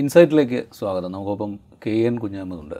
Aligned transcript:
ഇൻസൈറ്റിലേക്ക് 0.00 0.58
സ്വാഗതം 0.72 1.10
നമുക്കൊപ്പം 1.12 1.50
K 1.84 1.92
N 2.06 2.14
കുഞ്ഞാമതുണ്ട് 2.18 2.78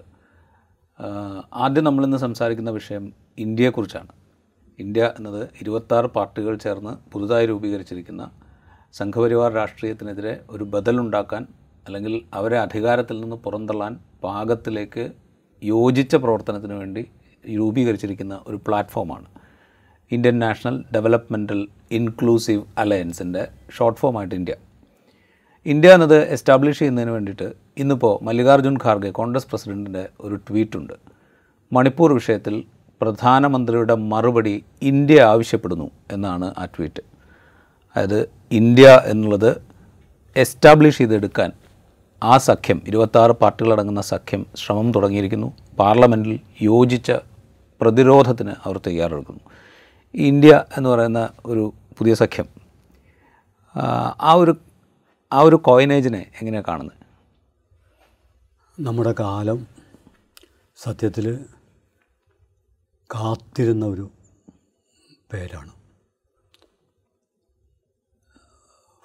ആദ്യം 1.60 1.84
നമ്മളിന്ന് 1.84 2.18
സംസാരിക്കുന്ന 2.18 2.70
വിഷയം 2.70 3.04
ഇന്ത്യയെക്കുറിച്ചാണ് 3.38 4.12
ഇന്ത്യ 4.78 5.04
എന്നത് 5.18 5.42
ഇരുപത്താറ് 5.60 6.08
പാർട്ടികൾ 6.08 6.56
ചേർന്ന് 6.56 6.92
പുതുതായി 7.12 7.46
രൂപീകരിച്ചിരിക്കുന്ന 7.46 8.24
സംഘപരിവാർ 8.94 9.50
രാഷ്ട്രീയത്തിനെതിരെ 9.52 10.34
ഒരു 10.50 10.66
ബദലുണ്ടാക്കാൻ 10.66 11.44
അല്ലെങ്കിൽ 11.86 12.16
അവരെ 12.32 12.58
അധികാരത്തിൽ 12.58 13.18
നിന്ന് 13.20 13.36
പുറന്തള്ളാൻ 13.36 13.94
പാകത്തിലേക്ക് 14.22 15.06
യോജിച്ച 15.62 16.14
പ്രവർത്തനത്തിന് 16.16 16.74
വേണ്ടി 16.74 17.04
രൂപീകരിച്ചിരിക്കുന്ന 17.44 18.36
ഒരു 18.46 18.60
പ്ലാറ്റ്ഫോമാണ് 18.66 19.28
ഇന്ത്യൻ 20.10 20.38
നാഷണൽ 20.38 20.78
ഡെവലപ്മെൻറ്റൽ 20.94 21.60
ഇൻക്ലൂസീവ് 21.90 22.64
അലയൻസിൻ്റെ 22.78 23.44
ഷോർട്ട് 23.70 24.00
ഫോമായിട്ട് 24.00 24.34
ഇന്ത്യ 24.34 24.56
ഇന്ത്യ 25.66 25.94
എന്നത് 25.94 26.18
എസ്റ്റാബ്ലിഷ് 26.28 26.78
ചെയ്യുന്നതിന് 26.78 27.12
വേണ്ടിയിട്ട് 27.12 27.46
ഇന്നിപ്പോൾ 27.78 28.12
മല്ലികാർജ്ജുൻ 28.22 28.74
ഖാർഗെ 28.84 29.10
കോൺഗ്രസ് 29.10 29.48
പ്രസിഡൻറ്റിൻ്റെ 29.50 30.04
ഒരു 30.20 30.36
ട്വീറ്റുണ്ട് 30.48 30.94
മണിപ്പൂർ 31.72 32.10
വിഷയത്തിൽ 32.12 32.54
പ്രധാനമന്ത്രിയുടെ 33.00 33.94
മറുപടി 34.04 34.52
ഇന്ത്യ 34.82 35.16
ആവശ്യപ്പെടുന്നു 35.24 35.86
എന്നാണ് 36.12 36.48
ആ 36.58 36.66
ട്വീറ്റ് 36.66 37.02
അതായത് 37.96 38.20
ഇന്ത്യ 38.50 38.86
എന്നുള്ളത് 39.06 39.50
എസ്റ്റാബ്ലിഷ് 40.36 40.98
ചെയ്തെടുക്കാൻ 40.98 41.50
ആ 42.22 42.36
സഖ്യം 42.42 42.78
ഇരുപത്താറ് 42.86 43.34
പാർട്ടികളടങ്ങുന്ന 43.40 44.02
സഖ്യം 44.10 44.42
ശ്രമം 44.56 44.86
തുടങ്ങിയിരിക്കുന്നു 44.92 45.48
പാർലമെൻറ്റിൽ 45.78 46.36
യോജിച്ച 46.62 47.10
പ്രതിരോധത്തിന് 47.80 48.54
അവർ 48.64 48.76
തയ്യാറെടുക്കുന്നു 48.86 49.42
ഇന്ത്യ 50.14 50.52
എന്ന് 50.76 50.88
പറയുന്ന 50.88 51.22
ഒരു 51.46 51.64
പുതിയ 51.98 52.14
സഖ്യം 52.14 52.46
ആ 54.22 54.32
ഒരു 54.34 54.52
ആ 55.32 55.40
ഒരു 55.42 55.56
കോയിനേജിനെ 55.64 56.22
എങ്ങനെയാണ് 56.40 56.66
കാണുന്നത് 56.68 57.02
നമ്മുടെ 58.78 59.12
കാലം 59.12 59.58
സത്യത്തിൽ 60.78 61.26
കാത്തിരുന്ന 63.10 63.84
ഒരു 63.86 64.06
പേരാണ് 65.32 65.72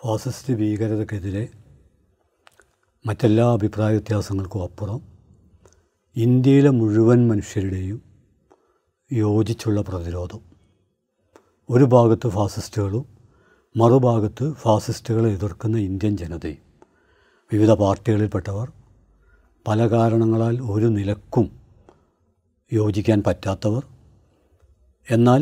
ഫാസിസ്റ്റ് 0.00 0.54
ഭീകരതക്കെതിരെ 0.54 1.44
മറ്റെല്ലാ 3.06 3.46
അഭിപ്രായ 3.54 3.92
വ്യത്യാസങ്ങൾക്കും 3.92 4.64
അപ്പുറം 4.64 5.02
ഇന്ത്യയിലെ 6.16 6.72
മുഴുവൻ 6.72 7.20
മനുഷ്യരുടെയും 7.28 8.00
യോജിച്ചുള്ള 9.12 9.82
പ്രതിരോധം 9.82 10.42
ഒരു 11.70 11.86
ഭാഗത്ത് 11.86 12.30
ഫാസിസ്റ്റുകളും 12.30 13.06
മറുഭാഗത്ത് 13.76 14.46
ഫാസിസ്റ്റുകളെ 14.54 15.30
എതിർക്കുന്ന 15.34 15.78
ഇന്ത്യൻ 15.78 16.18
ജനതയും 16.18 16.64
വിവിധ 17.52 17.72
പാർട്ടികളിൽപ്പെട്ടവർ 17.72 18.68
പല 19.66 19.88
കാരണങ്ങളാൽ 19.88 20.56
ഒരു 20.70 20.88
നിലക്കും 20.88 21.46
യോജിക്കാൻ 22.72 23.20
പറ്റാത്തവർ 23.22 23.84
എന്നാൽ 25.08 25.42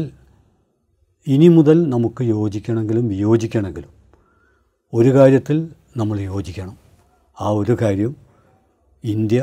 ഇനി 1.27 1.47
മുതൽ 1.47 1.89
നമുക്ക് 1.89 2.23
യോജിക്കണമെങ്കിലും 2.23 3.07
വിയോജിക്കണമെങ്കിലും 3.07 3.93
ഒരു 4.93 5.09
കാര്യത്തിൽ 5.09 5.57
നമ്മൾ 5.97 6.19
യോജിക്കണം 6.19 6.77
ആ 7.37 7.49
ഒരു 7.51 7.77
കാര്യം 7.81 8.15
ഇന്ത്യ 9.03 9.41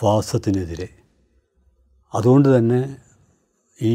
ഫാസത്തിനെതിരെ 0.00 0.88
അതുകൊണ്ട് 2.14 2.48
തന്നെ 2.56 2.80
ഈ 3.78 3.94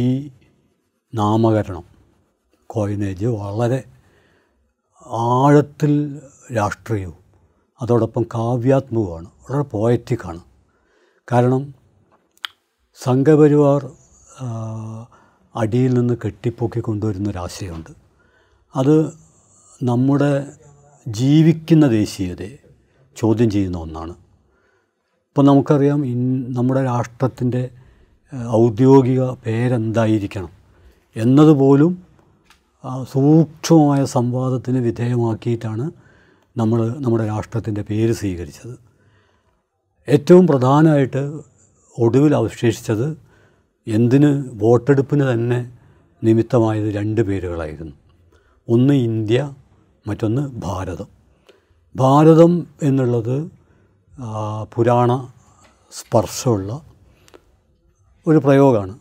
നാമകരണം 1.14 1.86
കോയിനേജ് 2.70 3.28
വളരെ 3.38 3.80
ആഴത്തിൽ 5.06 5.94
രാഷ്ട്രീയവും 6.54 7.20
അതോടൊപ്പം 7.80 8.24
കാവ്യാത്മകമാണ് 8.34 9.30
വളരെ 9.42 9.64
പോയറ്റിക്കാണ് 9.72 10.42
കാരണം 11.28 11.64
സംഘപരിവാർ 13.00 13.82
അടിയിൽ 15.56 15.92
നിന്ന് 15.94 16.16
കെട്ടിപ്പൊക്കി 16.26 16.80
കൊണ്ടുവരുന്ന 16.80 17.30
ഒരാശയമുണ്ട് 17.30 17.92
അത് 18.74 18.96
നമ്മുടെ 19.82 20.32
ജീവിക്കുന്ന 21.06 21.86
ദേശീയതയെ 21.88 22.58
ചോദ്യം 23.18 23.50
ചെയ്യുന്ന 23.52 23.78
ഒന്നാണ് 23.78 24.14
ഇപ്പോൾ 25.28 25.46
നമുക്കറിയാം 25.46 26.06
ഇൻ 26.06 26.22
നമ്മുടെ 26.54 26.82
രാഷ്ട്രത്തിൻ്റെ 26.84 27.64
ഔദ്യോഗിക 28.56 29.24
പേരെന്തായിരിക്കണം 29.46 30.52
എന്നതുപോലും 31.16 31.92
സൂക്ഷ്മമായ 33.12 34.02
സംവാദത്തിന് 34.14 34.80
വിധേയമാക്കിയിട്ടാണ് 34.80 35.86
നമ്മൾ 36.56 36.80
നമ്മുടെ 37.00 37.26
രാഷ്ട്രത്തിൻ്റെ 37.26 37.82
പേര് 37.82 38.14
സ്വീകരിച്ചത് 38.14 38.76
ഏറ്റവും 40.08 40.44
പ്രധാനമായിട്ട് 40.48 41.22
ഒടുവിൽ 41.96 42.34
അവശേഷിച്ചത് 42.36 43.08
എന്തിന് 43.88 44.32
വോട്ടെടുപ്പിന് 44.54 45.26
തന്നെ 45.32 45.60
നിമിത്തമായത് 46.22 46.90
രണ്ട് 46.94 47.22
പേരുകളായിരുന്നു 47.22 47.96
ഒന്ന് 48.68 48.94
ഇന്ത്യ 49.04 49.40
മറ്റൊന്ന് 50.06 50.44
ഭാരതം 50.58 51.10
ഭാരതം 51.96 52.54
എന്നുള്ളത് 52.82 53.36
പുരാണ 54.72 55.12
സ്പർശമുള്ള 55.94 56.72
ഒരു 58.26 58.38
പ്രയോഗമാണ് 58.38 58.94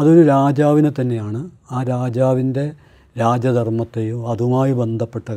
അതൊരു 0.00 0.22
രാജാവിനെ 0.26 0.90
തന്നെയാണ് 0.90 1.40
ആ 1.70 1.80
രാജാവിൻ്റെ 1.82 2.66
രാജധർമ്മത്തെയോ 3.18 4.34
അതുമായി 4.34 4.72
ബന്ധപ്പെട്ട 4.72 5.30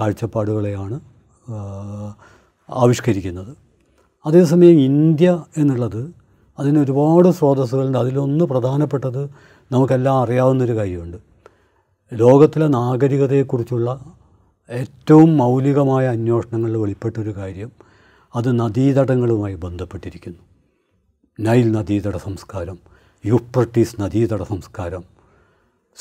കാഴ്ചപ്പാടുകളെയാണ് 0.00 1.00
ആവിഷ്കരിക്കുന്നത് 2.68 3.56
അതേസമയം 4.26 4.80
ഇന്ത്യ 4.80 5.44
എന്നുള്ളത് 5.56 6.14
അതിന് 6.58 6.78
ഒരുപാട് 6.78 7.28
സ്രോതസ്സുകളുണ്ട് 7.28 7.98
അതിലൊന്ന് 7.98 8.44
പ്രധാനപ്പെട്ടത് 8.44 9.30
നമുക്കെല്ലാം 9.72 10.22
അറിയാവുന്നൊരു 10.22 10.76
കാര്യമുണ്ട് 10.76 11.16
ലോകത്തിലെ 12.12 12.68
നാഗരികതയെക്കുറിച്ചുള്ള 12.68 14.00
ഏറ്റവും 14.70 15.36
മൗലികമായ 15.36 16.06
അന്വേഷണങ്ങളിൽ 16.08 16.76
വെളിപ്പെട്ടൊരു 16.76 17.36
കാര്യം 17.36 17.70
അത് 18.36 18.60
നദീതടങ്ങളുമായി 18.60 19.54
ബന്ധപ്പെട്ടിരിക്കുന്നു 19.54 20.38
നൈൽ 21.40 21.72
നദീതട 21.72 22.16
സംസ്കാരം 22.16 22.78
യുപ്രട്ടീസ് 23.26 24.00
നദീതട 24.00 24.42
സംസ്കാരം 24.42 25.17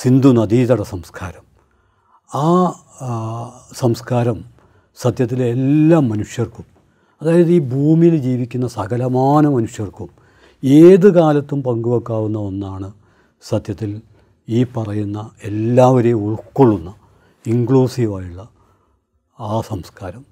സിന്ധു 0.00 0.30
നദീതട 0.32 0.82
സംസ്കാരം 0.84 1.44
ആ 2.30 2.48
സംസ്കാരം 3.74 4.38
സത്യത്തിലെ 5.00 5.46
എല്ലാ 5.48 5.98
മനുഷ്യർക്കും 6.02 6.66
അതായത് 7.22 7.52
ഈ 7.52 7.60
ഭൂമിയിൽ 7.70 8.16
ജീവിക്കുന്ന 8.22 8.68
സകലമാന 8.76 9.44
മനുഷ്യർക്കും 9.48 10.10
ഏത് 10.64 11.08
കാലത്തും 11.14 11.60
പങ്കുവെക്കാവുന്ന 11.62 12.38
ഒന്നാണ് 12.42 12.90
സത്യത്തിൽ 13.44 13.92
ഈ 14.48 14.60
പറയുന്ന 14.76 15.20
എല്ലാവരെയും 15.44 16.20
ഉൾക്കൊള്ളുന്ന 16.24 16.92
ഇൻക്ലൂസീവായുള്ള 17.46 18.44
ആ 19.40 19.56
സംസ്കാരം 19.62 20.24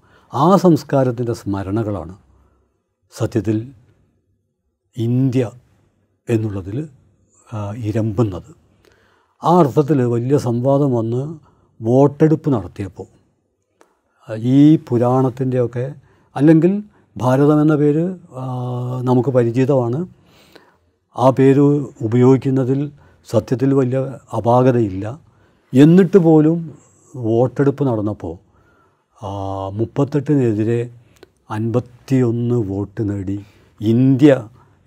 ആ 0.34 0.46
സംസ്കാരത്തിൻ്റെ 0.58 1.34
സ്മരണകളാണ് 1.34 2.16
സത്യത്തിൽ 3.13 3.58
ഇന്ത്യ 4.97 5.44
എന്നുള്ളതിൽ 6.28 6.78
ഇരമ്പുന്നത് 7.80 8.52
ആ 9.46 9.52
അർത്ഥത്തിൽ 9.59 10.00
വലിയ 10.08 10.36
സംവാദം 10.38 10.90
വന്ന് 10.91 11.24
വോട്ടെടുപ്പ് 11.80 12.50
നടത്തിയപ്പോൾ 12.50 13.08
ഈ 14.50 14.59
പുരാണത്തിൻ്റെയൊക്കെ 14.88 15.86
അല്ലെങ്കിൽ 16.36 16.72
ഭാരതം 17.16 17.59
എന്ന 17.62 17.75
പേര് 17.75 18.06
നമുക്ക് 19.02 19.30
പരിചിതമാണ് 19.30 20.00
ആ 21.16 21.28
പേര് 21.30 21.66
ഉപയോഗിക്കുന്നതിൽ 22.02 22.80
സത്യത്തിൽ 23.28 23.69
വലിയ 23.74 24.00
അപാകതയില്ല 24.34 25.06
എന്നിട്ട് 25.74 26.19
പോലും 26.19 26.58
വോട്ടെടുപ്പ് 27.16 27.84
നടന്നപ്പോൾ 27.88 28.36
മുപ്പത്തെട്ടിനെതിരെ 29.74 30.81
അൻപത്തിയൊന്ന് 31.50 32.57
വോട്ട് 32.68 33.04
നേടി 33.10 33.38
ഇന്ത്യ 33.81 34.31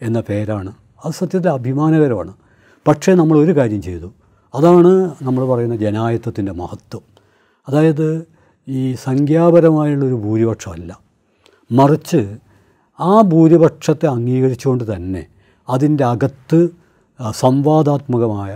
എന്ന 0.00 0.18
പേരാണ് 0.20 0.70
അത് 1.04 1.12
സത്യത്തിൽ 1.12 1.50
അഭിമാനകരമാണ് 1.50 2.32
പക്ഷേ 2.86 3.12
നമ്മൾ 3.14 3.36
ഒരു 3.38 3.52
കാര്യം 3.56 3.82
ചെയ്തു 3.82 4.08
അതാണ് 4.54 4.92
നമ്മൾ 5.22 5.42
പറയുന്ന 5.46 5.76
ജനായത്വത്തിൻ്റെ 5.76 6.52
മഹത്വം 6.52 7.04
അതായത് 7.68 8.08
ഈ 8.68 8.94
സംഖ്യാപരമായുള്ളൊരു 8.94 10.14
ഭൂരിപക്ഷമല്ല 10.14 10.92
മറിച്ച് 11.70 12.20
ആ 12.98 13.20
ഭൂരിപക്ഷത്തെ 13.22 14.06
അംഗീകരിച്ചുകൊണ്ട് 14.06 14.84
തന്നെ 14.94 15.22
അതിൻ്റെ 15.68 16.04
അകത്ത് 16.04 16.60
സംവാദാത്മകമായ 17.34 18.52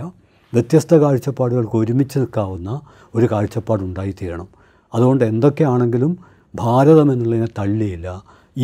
വ്യത്യസ്ത 0.53 0.93
കാഴ്ചപ്പാടുകൾക്ക് 0.93 1.77
ഒരുമിച്ച് 1.77 2.17
നിൽക്കാവുന്ന 2.19 2.69
ഒരു 3.15 3.25
കാഴ്ചപ്പാടുണ്ടായിത്തീരണം 3.31 4.49
അതുകൊണ്ട് 4.93 5.23
എന്തൊക്കെയാണെങ്കിലും 5.23 6.11
ഭാരതം 6.53 7.11
എന്നുള്ളതിനെ 7.11 7.47
തള്ളിയില്ല 7.59 8.09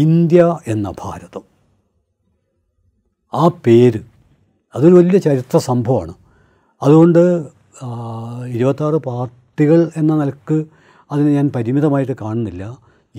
ഇന്ത്യ 0.00 0.41
എന്ന 0.67 0.87
ഭാരതം 1.03 1.43
ആ 3.33 3.47
പേര് 3.65 4.01
അതൊരു 4.75 4.95
വലിയ 4.95 5.19
ചരിത്ര 5.19 5.57
സംഭവമാണ് 5.57 6.13
അതുകൊണ്ട് 6.81 7.23
ഇരുപത്താറ് 8.47 8.95
പാർട്ടികൾ 8.95 9.91
എന്ന 9.95 10.15
നിലക്ക് 10.15 10.65
അതിനെ 11.11 11.29
ഞാൻ 11.31 11.47
പരിമിതമായിട്ട് 11.49 12.15
കാണുന്നില്ല 12.21 12.63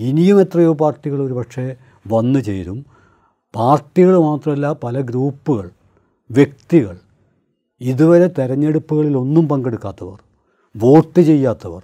ഇനിയും 0.00 0.41
എത്രയോ 0.41 0.73
പാർട്ടികൾ 0.73 1.21
ഒരു 1.21 1.33
പക്ഷേ 1.33 1.75
വന്നു 2.07 2.39
ചേരും 2.39 2.85
പാർട്ടികൾ 3.53 4.19
മാത്രമല്ല 4.19 4.67
പല 4.83 5.01
ഗ്രൂപ്പുകൾ 5.01 5.71
വ്യക്തികൾ 6.29 6.95
ഇതുവരെ 7.81 8.27
തെരഞ്ഞെടുപ്പുകളിൽ 8.27 9.17
ഒന്നും 9.17 9.47
പങ്കെടുക്കാത്തവർ 9.47 10.19
വോട്ട് 10.75 11.21
ചെയ്യാത്തവർ 11.21 11.83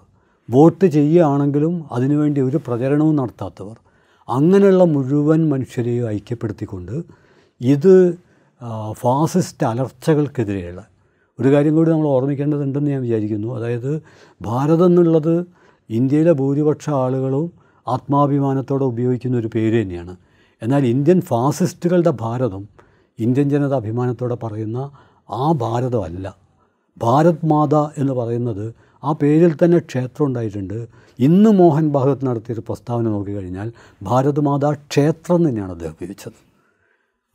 വോട്ട് 0.50 0.86
ചെയ്യുകയാണെങ്കിലും 0.86 1.86
അതിനുവേണ്ടി 1.92 2.42
ഒരു 2.42 2.58
പ്രചരണവും 2.58 3.16
നടത്താത്തവർ 3.16 3.78
അങ്ങനെയുള്ള 4.30 4.84
മുഴുവൻ 4.84 5.50
മനുഷ്യരെയും 5.50 6.10
ഐക്യപ്പെടുത്തിക്കൊണ്ട് 6.10 6.96
ഇത് 7.62 7.94
ഫാസിസ്റ്റ് 8.94 9.66
അലർച്ചകൾക്കെതിരെയുള്ള 9.68 10.82
ഒരു 11.40 11.50
കാര്യം 11.54 11.74
കൂടി 11.76 11.90
നമ്മൾ 11.92 12.08
ഓർമ്മിക്കേണ്ടതുണ്ടെന്ന് 12.08 12.92
ഞാൻ 12.92 13.02
വിചാരിക്കുന്നു 13.02 13.50
അതായത് 13.56 13.92
ഭാരതം 14.42 14.86
എന്നുള്ളത് 14.86 15.36
ഇന്ത്യയിലെ 15.90 16.34
ഭൂരിപക്ഷ 16.34 16.90
ആളുകളും 17.00 17.46
ആത്മാഭിമാനത്തോടെ 17.88 18.86
ഉപയോഗിക്കുന്ന 18.86 19.38
ഒരു 19.38 19.48
പേര് 19.48 19.78
തന്നെയാണ് 19.82 20.14
എന്നാൽ 20.62 20.84
ഇന്ത്യൻ 20.86 21.20
ഫാസിസ്റ്റുകളുടെ 21.22 22.14
ഭാരതം 22.22 22.64
ഇന്ത്യൻ 23.20 23.48
ജനത 23.50 23.74
അഭിമാനത്തോടെ 23.74 24.38
പറയുന്ന 24.44 24.80
ആ 25.30 25.46
ഭാരതമല്ല 25.62 26.28
ഭാരത് 26.98 27.46
മാത 27.46 27.76
എന്ന് 27.98 28.14
പറയുന്നത് 28.14 28.66
ആ 29.04 29.12
പേരിൽ 29.12 29.52
തന്നെ 29.54 29.80
ക്ഷേത്രം 29.80 30.26
ഉണ്ടായിട്ടുണ്ട് 30.26 30.78
ഇന്ന് 31.20 31.50
മോഹൻ 31.50 31.86
ഭാഗത്ത് 31.92 32.26
നടത്തിയൊരു 32.26 32.64
പ്രസ്താവന 32.70 33.08
നോക്കിക്കഴിഞ്ഞാൽ 33.10 33.70
ഭാരത് 34.02 34.40
മാതാ 34.40 34.72
ക്ഷേത്രം 34.86 35.42
തന്നെയാണ് 35.48 35.72
അദ്ദേഹം 35.72 35.92
ഉപയോഗിച്ചത് 35.92 36.47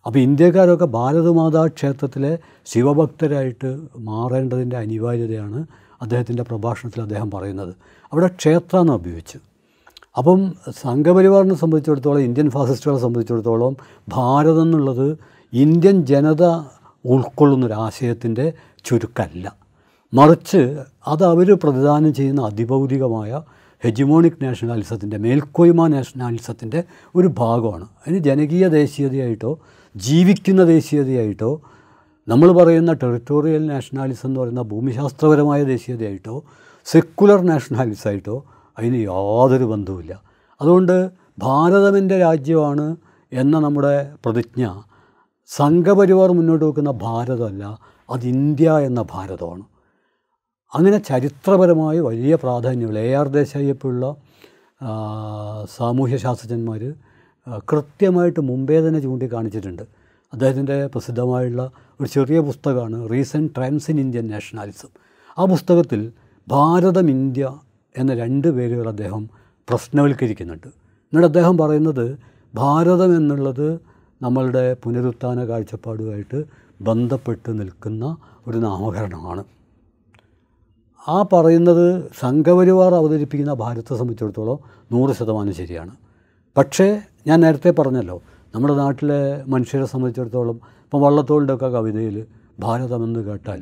അപ്പോൾ 0.06 0.18
ഇന്ത്യക്കാരൊക്കെ 0.18 0.86
ഭാരതമാതാ 0.94 1.62
ക്ഷേത്രത്തിലെ 1.68 2.32
ശിവഭക്തരായിട്ട് 2.66 3.70
മാറേണ്ടതിൻ്റെ 4.02 4.76
അനിവാര്യതയാണ് 4.76 5.60
അദ്ദേഹത്തിൻ്റെ 6.02 6.42
പ്രഭാഷണത്തിൽ 6.42 7.00
അദ്ദേഹം 7.00 7.28
പറയുന്നത് 7.30 7.72
അവിടെ 8.12 8.28
ക്ഷേത്ര 8.38 8.76
എന്ന് 8.76 8.92
ഉപയോഗിച്ച് 8.92 9.38
അപ്പം 10.16 10.40
സംഘപരിവാറിനെ 10.80 11.54
സംബന്ധിച്ചിടത്തോളം 11.54 12.22
ഇന്ത്യൻ 12.22 12.48
ഫാസിസ്റ്റുകളെ 12.50 13.00
സംബന്ധിച്ചിടത്തോളം 13.00 13.74
ഭാരതം 14.08 14.62
എന്നുള്ളത് 14.62 15.06
ഇന്ത്യൻ 15.52 15.96
ജനത 16.06 16.44
ഉൾക്കൊള്ളുന്നൊരാശയത്തിൻ്റെ 17.04 18.46
ചുരുക്കല്ല 18.84 19.46
മറിച്ച് 20.12 20.60
അത് 21.06 21.22
അവർ 21.24 21.48
പ്രതിദാനം 21.62 22.12
ചെയ്യുന്ന 22.14 22.42
അതിഭൗതികമായ 22.42 23.30
ഹെജിമോണിക് 23.82 24.42
നാഷണാലിസത്തിൻ്റെ 24.42 25.18
മേൽക്കോയ്മ 25.18 25.86
നാഷണാലിസത്തിൻ്റെ 25.86 26.80
ഒരു 27.14 27.28
ഭാഗമാണ് 27.38 27.86
അതിന് 28.02 28.18
ജനകീയ 28.18 28.64
ദേശീയതയായിട്ടോ 28.68 29.52
ജീവിക്കുന്ന 29.94 30.62
ദേശീയതയായിട്ടോ 30.66 31.52
നമ്മൾ 32.28 32.48
പറയുന്ന 32.52 32.92
ടെറിട്ടോറിയൽ 32.92 33.62
നാഷണാലിസം 33.66 34.26
എന്ന് 34.28 34.38
പറയുന്ന 34.40 34.62
ഭൂമിശാസ്ത്രപരമായ 34.62 35.60
ദേശീയതയായിട്ടോ 35.64 36.36
സെക്കുലർ 36.86 37.40
ആയിട്ടോ 38.06 38.36
അതിന് 38.78 39.00
യാതൊരു 39.02 39.66
ബന്ധവുമില്ല 39.66 40.14
അതുകൊണ്ട് 40.60 40.96
ഭാരതമെൻ്റെ 41.38 42.16
രാജ്യമാണ് 42.18 42.86
എന്ന 43.32 43.56
നമ്മുടെ 43.58 43.94
പ്രതിജ്ഞ 44.24 44.64
സംഘപരിവാർ 45.50 46.28
മുന്നോട്ട് 46.30 46.64
വെക്കുന്ന 46.64 46.90
ഭാരതമല്ല 47.02 47.64
അത് 48.08 48.24
ഇന്ത്യ 48.26 48.70
എന്ന 48.80 49.00
ഭാരതമാണ് 49.12 49.64
അങ്ങനെ 50.72 50.98
ചരിത്രപരമായ 51.02 51.96
വലിയ 52.00 52.34
പ്രാധാന്യമുള്ള 52.34 53.00
എ 53.00 53.10
ആർ 53.12 53.26
ദേശായിപ്പോഴുള്ള 53.32 54.06
സാമൂഹ്യ 55.70 56.16
ശാസ്ത്രജ്ഞന്മാർ 56.16 56.82
കൃത്യമായിട്ട് 57.66 58.40
മുമ്പേ 58.40 58.78
തന്നെ 58.78 59.00
ചൂണ്ടിക്കാണിച്ചിട്ടുണ്ട് 59.00 59.84
അദ്ദേഹത്തിൻ്റെ 60.32 60.76
പ്രസിദ്ധമായുള്ള 60.86 61.62
ഒരു 62.00 62.08
ചെറിയ 62.08 62.38
പുസ്തകമാണ് 62.40 62.98
recent 63.10 63.52
trends 63.56 63.88
in 63.90 63.98
Indian 64.00 64.26
nationalism 64.30 64.90
ആ 65.38 65.44
പുസ്തകത്തിൽ 65.44 66.00
ഭാരതം 66.48 67.08
ഇന്ത്യ 67.10 67.44
എന്ന 67.94 68.12
രണ്ട് 68.14 68.48
പേരുകൾ 68.48 68.86
അദ്ദേഹം 68.88 69.22
പ്രശ്നവൽക്കരിക്കുന്നുണ്ട് 69.68 70.68
എന്നിട്ട് 71.12 71.28
അദ്ദേഹം 71.28 71.54
പറയുന്നത് 71.56 72.06
ഭാരതം 72.54 73.10
എന്നുള്ളത് 73.16 73.66
നമ്മളുടെ 74.20 74.64
പുനരുത്ഥാന 74.74 75.44
കാഴ്ചപ്പാടുമായിട്ട് 75.44 76.38
ബന്ധപ്പെട്ട് 76.80 77.50
നിൽക്കുന്ന 77.60 78.04
ഒരു 78.46 78.58
നാമകരണമാണ് 78.58 79.42
ആ 81.06 81.18
പറയുന്നത് 81.32 81.86
സംഘപരിവാർ 82.20 82.92
അവതരിപ്പിക്കുന്ന 82.94 83.54
ഭാരതത്തെ 83.54 83.94
സംബന്ധിച്ചിടത്തോളം 83.96 84.58
നൂറ് 84.90 85.12
ശതമാനം 85.12 85.54
ശരിയാണ് 85.54 85.92
പക്ഷേ 86.56 86.86
ഞാൻ 87.26 87.38
നേരത്തെ 87.40 87.70
പറഞ്ഞല്ലോ 87.72 88.16
നമ്മുടെ 88.54 88.74
നാട്ടിലെ 88.74 89.20
മനുഷ്യരെ 89.46 89.86
സംബന്ധിച്ചിടത്തോളം 89.86 90.56
ഇപ്പം 90.82 91.00
വള്ളത്തോളിൻ്റെയൊക്കെ 91.00 91.68
കവിതയിൽ 91.68 92.16
ഭാരതമെന്ന് 92.58 93.20
കേട്ടാൽ 93.24 93.60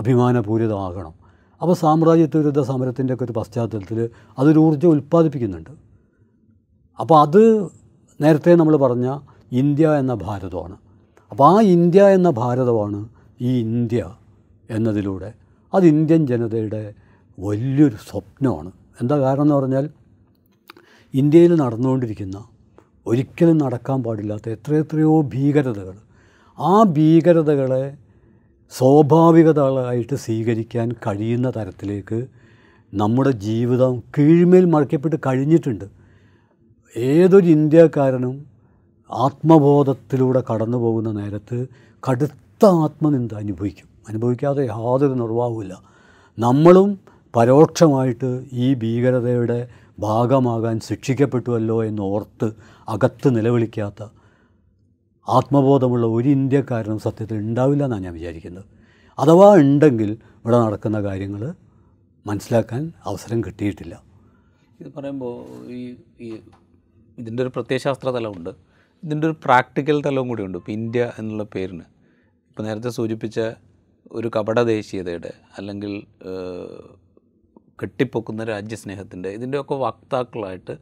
അഭിമാനപൂരിതമാകണം 0.00 1.14
അപ്പോൾ 1.60 1.74
സാമ്രാജ്യത്വ 1.74 2.38
വിരുദ്ധ 2.38 2.60
സമരത്തിൻ്റെയൊക്കെ 2.62 3.18
ഒക്കെ 3.18 3.30
ഒരു 3.30 3.34
പശ്ചാത്തലത്തിൽ 3.38 3.98
അതൊരു 4.38 4.60
ഊർജ്ജം 4.60 4.90
ഉൽപ്പാദിപ്പിക്കുന്നുണ്ട് 4.90 5.72
അപ്പോൾ 6.98 7.16
അത് 7.20 7.42
നേരത്തെ 8.20 8.54
നമ്മൾ 8.54 8.74
പറഞ്ഞ 8.76 9.08
ഇന്ത്യ 9.52 9.86
എന്ന 9.96 10.14
ഭാരതമാണ് 10.24 10.76
അപ്പോൾ 11.32 11.46
ആ 11.48 11.60
ഇന്ത്യ 11.74 12.02
എന്ന 12.14 12.28
ഭാരതമാണ് 12.32 13.00
ഈ 13.40 13.52
ഇന്ത്യ 13.62 14.02
എന്നതിലൂടെ 14.68 15.30
അത് 15.72 15.84
ഇന്ത്യൻ 15.86 16.22
ജനതയുടെ 16.26 16.82
വലിയൊരു 17.38 17.98
സ്വപ്നമാണ് 18.08 18.70
എന്താ 19.00 19.16
കാരണം 19.18 19.44
എന്ന് 19.44 19.54
പറഞ്ഞാൽ 19.54 19.84
ഇന്ത്യയിൽ 21.14 21.52
നടന്നുകൊണ്ടിരിക്കുന്ന 21.54 22.38
ഒരിക്കലും 23.06 23.56
നടക്കാൻ 23.58 23.98
പാടില്ലാത്ത 24.02 24.46
എത്രയെത്രയോ 24.48 25.14
ഭീകരതകൾ 25.32 25.96
ആ 26.58 26.74
ഭീകരതകളെ 26.92 27.84
സ്വാഭാവികതകളായിട്ട് 28.72 30.16
സ്വീകരിക്കാൻ 30.16 30.88
കഴിയുന്ന 31.06 31.48
തരത്തിലേക്ക് 31.50 32.20
നമ്മുടെ 32.92 33.32
ജീവിതം 33.42 33.92
കീഴ്മേൽ 34.18 34.64
മറയ്ക്കപ്പെട്ട് 34.66 35.18
കഴിഞ്ഞിട്ടുണ്ട് 35.26 35.86
ഏതൊരു 36.94 37.48
ഇന്ത്യക്കാരനും 37.48 38.34
ആത്മബോധത്തിലൂടെ 39.10 40.40
കടന്നു 40.42 40.78
പോകുന്ന 40.78 41.10
നേരത്ത് 41.12 41.58
കടുത്ത 42.02 42.64
ആത്മനിന്ദ 42.80 43.32
അനുഭവിക്കും 43.34 43.88
അനുഭവിക്കാതെ 44.08 44.62
യാതൊരു 44.64 45.14
നിർവാഹവുമില്ല 45.14 45.74
നമ്മളും 46.38 46.88
പരോക്ഷമായിട്ട് 47.34 48.30
ഈ 48.58 48.68
ഭീകരതയുടെ 48.74 49.60
ഭാഗമാകാൻ 50.02 50.76
ശിക്ഷിക്കപ്പെട്ടുവല്ലോ 50.80 51.78
എന്ന് 51.84 52.02
ഓർത്ത് 52.08 52.48
അകത്ത് 52.88 53.28
നിലവിളിക്കാത്ത 53.36 54.02
ആത്മബോധമുള്ള 55.26 56.06
ഒരു 56.08 56.28
ഇന്ത്യക്കാരനും 56.28 56.98
സത്യത്തിൽ 56.98 57.36
ഉണ്ടാവില്ല 57.40 57.84
എന്നാണ് 57.84 58.04
ഞാൻ 58.04 58.14
വിചാരിക്കുന്നത് 58.14 58.66
അഥവാ 59.18 59.48
ഉണ്ടെങ്കിൽ 59.56 60.10
ഇവിടെ 60.38 60.58
നടക്കുന്ന 60.58 60.98
കാര്യങ്ങൾ 61.02 61.42
മനസ്സിലാക്കാൻ 62.26 62.82
അവസരം 63.06 63.38
കിട്ടിയിട്ടില്ല 63.42 63.94
ഇത് 64.80 64.90
പറയുമ്പോൾ 64.96 65.34
ഈ 65.70 65.80
ഈ 66.20 66.28
ഇതിൻ്റെ 67.18 67.40
ഒരു 67.42 67.50
പ്രത്യയശാസ്ത്ര 67.56 68.08
തലമുണ്ട് 68.08 68.50
ഇതിൻ്റെ 69.02 69.26
ഒരു 69.26 69.36
പ്രാക്ടിക്കൽ 69.44 69.96
തലവും 70.00 70.28
കൂടിയുണ്ട് 70.28 70.58
ഇപ്പോൾ 70.58 70.72
ഇന്ത്യ 70.72 71.02
എന്നുള്ള 71.18 71.44
പേരിന് 71.54 71.86
ഇപ്പോൾ 72.48 72.62
നേരത്തെ 72.62 72.90
സൂചിപ്പിച്ച 72.90 73.40
ഒരു 74.10 74.28
കപട 74.28 74.58
ദേശീയതയുടെ 74.70 75.32
അല്ലെങ്കിൽ 75.56 75.92
കെട്ടിപ്പൊക്കുന്ന 77.82 78.44
രാജ്യസ്നേഹത്തിൻ്റെ 78.44 79.30
ഇതിൻ്റെയൊക്കെ 79.30 79.76
വക്താക്കളായിട്ട് 79.82 80.74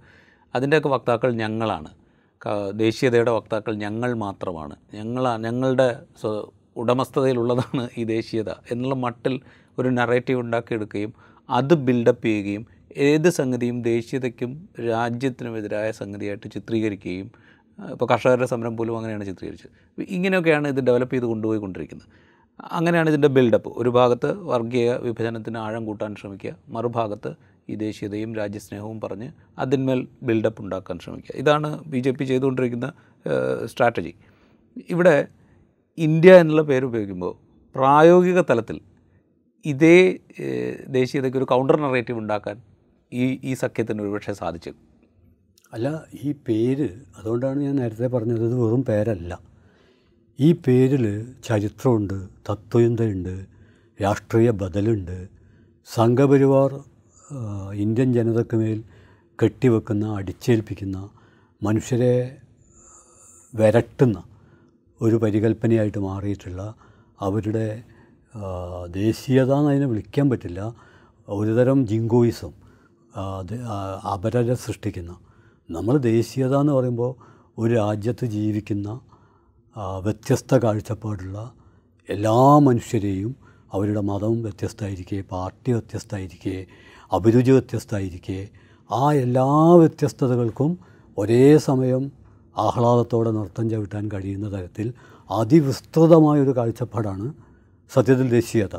അതിൻ്റെയൊക്കെ 0.55 0.89
വക്താക്കൾ 0.89 1.31
ഞങ്ങളാണ് 1.35 1.91
ദേശീയതയുടെ 2.77 3.33
വക്താക്കൾ 3.33 3.73
ഞങ്ങൾ 3.77 4.11
മാത്രമാണ് 4.19 4.77
ഞങ്ങൾ 4.95 5.25
ഞങ്ങളുടെ 5.39 5.89
ഉടമസ്ഥതയിലുള്ളതാണ് 6.77 7.85
ഈ 7.97 8.05
ദേശീയത 8.07 8.51
എന്നുള്ള 8.73 8.97
മട്ടിൽ 8.97 9.35
ഒരു 9.79 9.89
നറേറ്റീവ് 9.91 10.41
ഉണ്ടാക്കിയെടുക്കുകയും 10.41 11.13
അത് 11.49 11.75
ബിൽഡപ്പ് 11.87 12.27
ചെയ്യുകയും 12.27 12.63
ഏത് 13.05 13.29
സംഗതിയും 13.31 13.77
ദേശീയതയ്ക്കും 13.83 14.53
രാജ്യത്തിനുമെതിരായ 14.89 15.89
സംഗതിയായിട്ട് 15.93 16.47
ചിത്രീകരിക്കുകയും 16.53 17.29
ഇപ്പോൾ 17.79 18.07
കർഷകരുടെ 18.13 18.47
സമരം 18.47 18.75
പോലും 18.77 18.95
അങ്ങനെയാണ് 18.97 19.27
ചിത്രീകരിച്ചത് 19.27 19.75
ഇങ്ങനെയൊക്കെയാണ് 20.09 20.69
ഇത് 20.69 20.81
ഡെവലപ്പ് 20.81 21.15
ചെയ്ത് 21.15 21.27
കൊണ്ടുപോയി 21.27 21.61
കൊണ്ടിരിക്കുന്നത് 21.61 22.09
അങ്ങനെയാണ് 22.71 23.09
ഇതിൻ്റെ 23.09 23.29
ബിൽഡപ്പ് 23.29 23.71
ഒരു 23.77 23.91
ഭാഗത്ത് 23.91 24.31
വർഗീയ 24.45 24.91
വിഭജനത്തിന് 24.99 25.59
ആഴം 25.59 25.83
കൂട്ടാൻ 25.85 26.15
ശ്രമിക്കുക 26.15 26.53
മറുഭാഗത്ത് 26.69 27.31
ഈ 27.69 27.75
ദേശീയതയും 27.75 28.31
രാജ്യസ്നേഹവും 28.35 28.99
പറഞ്ഞ് 29.01 29.29
അതിന്മേൽ 29.59 30.01
ബിൽഡപ്പ് 30.23 30.63
ഉണ്ടാക്കാൻ 30.63 30.99
ശ്രമിക്കുക 30.99 31.35
ഇതാണ് 31.37 31.69
ബി 31.87 32.01
ജെ 32.01 32.11
പി 32.11 32.25
ചെയ്തുകൊണ്ടിരിക്കുന്ന 32.25 32.89
സ്ട്രാറ്റജി 33.67 34.13
ഇവിടെ 34.91 35.17
ഇന്ത്യ 35.99 36.33
എന്നുള്ള 36.35 36.63
പേര് 36.63 36.85
ഉപയോഗിക്കുമ്പോൾ 36.85 37.33
പ്രായോഗിക 37.75 38.41
തലത്തിൽ 38.41 38.79
ഇതേ 39.65 39.97
ദേശീയതയ്ക്ക് 40.89 41.39
ഒരു 41.39 41.45
കൗണ്ടർ 41.45 41.77
നറേറ്റീവ് 41.81 42.19
ഉണ്ടാക്കാൻ 42.19 42.57
ഈ 43.13 43.25
ഈ 43.43 43.55
സഖ്യത്തിന് 43.55 44.03
ഒരുപക്ഷെ 44.03 44.33
സാധിച്ചു 44.33 44.73
അല്ല 45.73 45.89
ഈ 46.23 46.31
പേര് 46.49 46.89
അതുകൊണ്ടാണ് 47.19 47.59
ഞാൻ 47.61 47.75
നേരത്തെ 47.77 48.07
പറഞ്ഞത് 48.07 48.45
ഇത് 48.45 48.55
വെറും 48.55 48.83
പേരല്ല 48.83 49.33
ഈ 50.41 50.49
പേരിൽ 50.65 51.05
ചരിത്രമുണ്ട് 51.45 52.17
തത്വചിന്തയുണ്ട് 52.49 53.35
രാഷ്ട്രീയ 54.01 54.51
ബദലുണ്ട് 54.51 55.17
സംഘപരിവാർ 55.89 56.71
ഇന്ത്യൻ 57.77 58.09
ജനതയ്ക്ക് 58.13 58.57
മേൽ 58.57 58.79
കെട്ടിവെക്കുന്ന 59.39 60.07
അടിച്ചേൽപ്പിക്കുന്ന 60.15 60.99
മനുഷ്യരെ 61.63 62.15
വരട്ടുന്ന 63.55 64.19
ഒരു 65.01 65.17
പരികല്പനയായിട്ട് 65.17 65.99
മാറിയിട്ടുള്ള 65.99 66.63
അവരുടെ 67.19 67.67
ദേശീയത 68.95 69.53
എന്ന് 69.53 69.71
അതിനെ 69.71 69.87
വിളിക്കാൻ 69.87 70.27
പറ്റില്ല 70.31 70.61
ഒരുതരം 71.29 71.79
ജിങ്കോയിസം 71.87 72.53
അപരത 74.15 74.53
സൃഷ്ടിക്കുന്ന 74.63 75.13
നമ്മൾ 75.69 75.95
ദേശീയത 76.11 76.55
എന്ന് 76.57 76.73
പറയുമ്പോൾ 76.73 77.13
ഒരു 77.59 77.73
രാജ്യത്ത് 77.75 78.27
ജീവിക്കുന്ന 78.33 78.91
വ്യത്യസ്ത 79.77 80.55
കാഴ്ചപ്പാടുള്ള 80.57 81.39
എല്ലാ 82.09 82.37
മനുഷ്യരെയും 82.59 83.33
അവരുടെ 83.73 84.01
മതം 84.01 84.35
വ്യത്യസ്തമായിരിക്കെ 84.43 85.19
പാർട്ടി 85.31 85.71
വ്യത്യസ്തമായിരിക്കെ 85.73 86.57
അഭിരുചി 87.13 87.51
വ്യത്യസ്തമായിരിക്കെ 87.51 88.41
ആ 88.91 89.13
എല്ലാ 89.17 89.47
വ്യത്യസ്തതകൾക്കും 89.75 90.71
ഒരേ 91.19 91.45
സമയം 91.59 92.03
ആഹ്ലാദത്തോടെ 92.57 93.31
നൃത്തം 93.31 93.67
ചവിട്ടാൻ 93.71 94.05
കഴിയുന്ന 94.13 94.49
തരത്തിൽ 94.49 94.87
അതിവിസ്തൃതമായൊരു 95.31 96.53
കാഴ്ചപ്പാടാണ് 96.57 97.27
സത്യത്തിൽ 97.91 98.29
ദേശീയത 98.29 98.77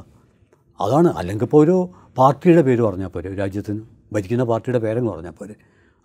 അതാണ് 0.79 1.09
അല്ലെങ്കിൽ 1.17 1.45
ഇപ്പോൾ 1.45 1.61
ഒരു 1.63 1.77
പാർട്ടിയുടെ 2.17 2.61
പേര് 2.61 2.81
പറഞ്ഞാൽ 2.81 3.07
പോരെ 3.07 3.31
രാജ്യത്തിന് 3.35 3.81
ഭരിക്കുന്ന 4.11 4.43
പാർട്ടിയുടെ 4.43 4.79
പേരെന്ന് 4.79 5.11
പറഞ്ഞാൽ 5.11 5.35
പോരെ 5.39 5.55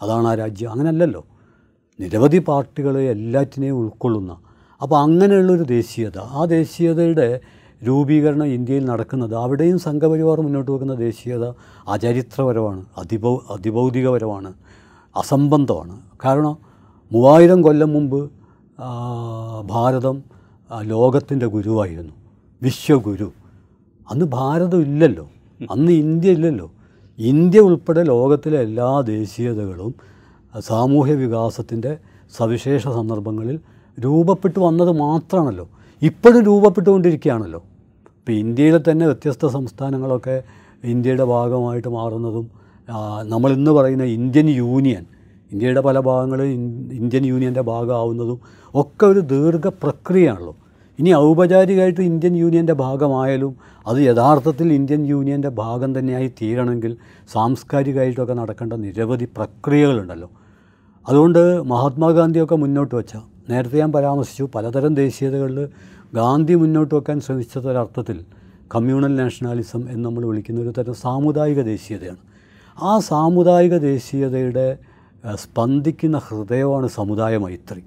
അതാണ് 0.00 0.26
ആ 0.26 0.35
രാജ്യം 0.35 0.71
അങ്ങനെയല്ലല്ലോ 0.71 1.23
നിരവധി 1.99 2.41
പാർട്ടികളെ 2.49 3.03
എല്ലാറ്റിനെയും 3.11 3.76
ഉൾക്കൊള്ളുന്ന 3.79 4.33
അപ്പോൾ 4.81 4.97
അങ്ങനെയുള്ളൊരു 5.03 5.65
ദേശീയത 5.69 6.19
ആ 6.33 6.43
ദേശീയതയുടെ 6.49 7.29
രൂപീകരണം 7.83 8.49
ഇന്ത്യയിൽ 8.49 8.85
നടക്കുന്നത് 8.87 9.35
അവിടെയും 9.35 9.79
സംഘപരിവാർ 9.79 10.38
മുന്നോട്ട് 10.41 10.71
വെക്കുന്ന 10.71 10.95
ദേശീയത 10.99 11.45
അചരിത്രപരമാണ് 11.88 12.83
അതിഭൗ 12.99 13.35
അതിഭൗതികപരമാണ് 13.50 14.50
അസംബന്ധമാണ് 15.17 15.97
കാരണം 16.25 16.55
മൂവായിരം 17.11 17.61
കൊല്ലം 17.62 17.91
മുമ്പ് 17.93 18.21
ഭാരതം 19.65 20.17
ലോകത്തിൻ്റെ 20.85 21.47
ഗുരുവായിരുന്നു 21.47 22.15
വിശ്വഗുരു 22.62 23.29
അന്ന് 24.09 24.26
ഭാരതം 24.26 24.81
ഇല്ലല്ലോ 24.81 25.26
അന്ന് 25.61 25.93
ഇന്ത്യ 25.93 26.31
ഇല്ലല്ലോ 26.31 26.67
ഇന്ത്യ 27.19 27.61
ഉൾപ്പെടെ 27.61 28.03
ലോകത്തിലെ 28.03 28.59
എല്ലാ 28.59 28.88
ദേശീയതകളും 29.07 29.93
സാമൂഹ്യ 30.55 31.15
വികാസത്തിൻ്റെ 31.15 31.93
സവിശേഷ 32.35 32.83
സന്ദർഭങ്ങളിൽ 32.88 33.57
രൂപപ്പെട്ടു 33.99 34.59
വന്നത് 34.61 34.93
മാത്രമാണല്ലോ 34.97 35.67
ഇപ്പോഴും 36.03 36.43
രൂപപ്പെട്ടുകൊണ്ടിരിക്കുകയാണല്ലോ 36.45 37.61
ഇപ്പോൾ 38.17 38.33
ഇന്ത്യയിലെ 38.33 38.81
തന്നെ 38.88 39.05
വ്യത്യസ്ത 39.07 39.47
സംസ്ഥാനങ്ങളൊക്കെ 39.47 40.37
ഇന്ത്യയുടെ 40.85 41.25
ഭാഗമായിട്ട് 41.25 41.88
മാറുന്നതും 41.88 42.47
നമ്മളിന്ന് 43.25 43.73
പറയുന്ന 43.73 44.05
ഇന്ത്യൻ 44.17 44.49
യൂണിയൻ 44.55 45.05
ഇന്ത്യയുടെ 45.50 45.81
പല 45.81 45.99
ഭാഗങ്ങളിൽ 46.00 46.49
ഇന്ത്യൻ 46.93 47.25
യൂണിയൻ്റെ 47.25 47.62
ഭാഗമാവുന്നതും 47.62 48.38
ഒക്കെ 48.75 49.05
ഒരു 49.07 49.21
ദീർഘ 49.26 49.69
പ്രക്രിയയാണല്ലോ 49.83 50.55
ഇനി 50.99 51.11
ഔപചാരികമായിട്ട് 51.21 52.03
ഇന്ത്യൻ 52.03 52.35
യൂണിയൻ്റെ 52.37 52.75
ഭാഗമായാലും 52.75 53.53
അത് 53.87 53.99
യഥാർത്ഥത്തിൽ 54.00 54.69
ഇന്ത്യൻ 54.73 55.03
യൂണിയൻ്റെ 55.07 55.50
ഭാഗം 55.59 55.91
തന്നെയായി 55.99 56.29
തീരണമെങ്കിൽ 56.43 56.93
സാംസ്കാരികമായിട്ടൊക്കെ 57.29 58.33
നടക്കേണ്ട 58.33 58.75
നിരവധി 58.81 59.29
പ്രക്രിയകളുണ്ടല്ലോ 59.37 60.29
അതുകൊണ്ട് 61.07 61.43
മഹാത്മാഗാന്ധിയൊക്കെ 61.67 62.57
മുന്നോട്ട് 62.57 62.95
വച്ച 62.95 63.17
നേരത്തെ 63.49 63.76
ഞാൻ 63.79 63.91
പരാമർശിച്ചു 63.93 64.45
പലതരം 64.55 64.93
ദേശീയതകളിൽ 64.95 65.59
ഗാന്ധി 66.15 66.55
മുന്നോട്ട് 66.55 66.93
വെക്കാൻ 66.95 67.19
ശ്രമിച്ചതൊരർത്ഥത്തിൽ 67.21 68.19
കമ്മ്യൂണൽ 68.75 69.12
നാഷണാലിസം 69.17 69.83
എന്ന് 69.88 70.05
നമ്മൾ 70.05 70.23
വിളിക്കുന്ന 70.25 70.61
ഒരു 70.61 70.73
തരം 70.79 70.95
സാമുദായിക 70.95 71.61
ദേശീയതയാണ് 71.65 72.23
ആ 72.79 72.93
സാമുദായിക 73.00 73.75
ദേശീയതയുടെ 73.83 74.67
സ്പന്ദിക്കുന്ന 75.38 76.17
ഹൃദയമാണ് 76.19 76.88
സമുദായ 76.88 77.37
മൈത്രി 77.37 77.83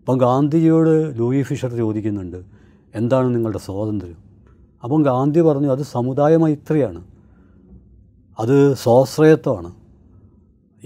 അപ്പം 0.00 0.18
ഗാന്ധിജിയോട് 0.18 0.94
ലൂയി 1.18 1.42
ഫിഷർ 1.42 1.70
ചോദിക്കുന്നുണ്ട് 1.76 2.40
എന്താണ് 2.94 3.28
നിങ്ങളുടെ 3.34 3.58
സ്വാതന്ത്ര്യം 3.58 4.20
അപ്പം 4.82 5.00
ഗാന്ധി 5.02 5.40
പറഞ്ഞു 5.40 5.68
അത് 5.68 5.82
സമുദായ 5.88 6.34
മൈത്രിയാണ് 6.36 7.00
അത് 8.38 8.56
സ്വാശ്രയത്വമാണ് 8.74 9.70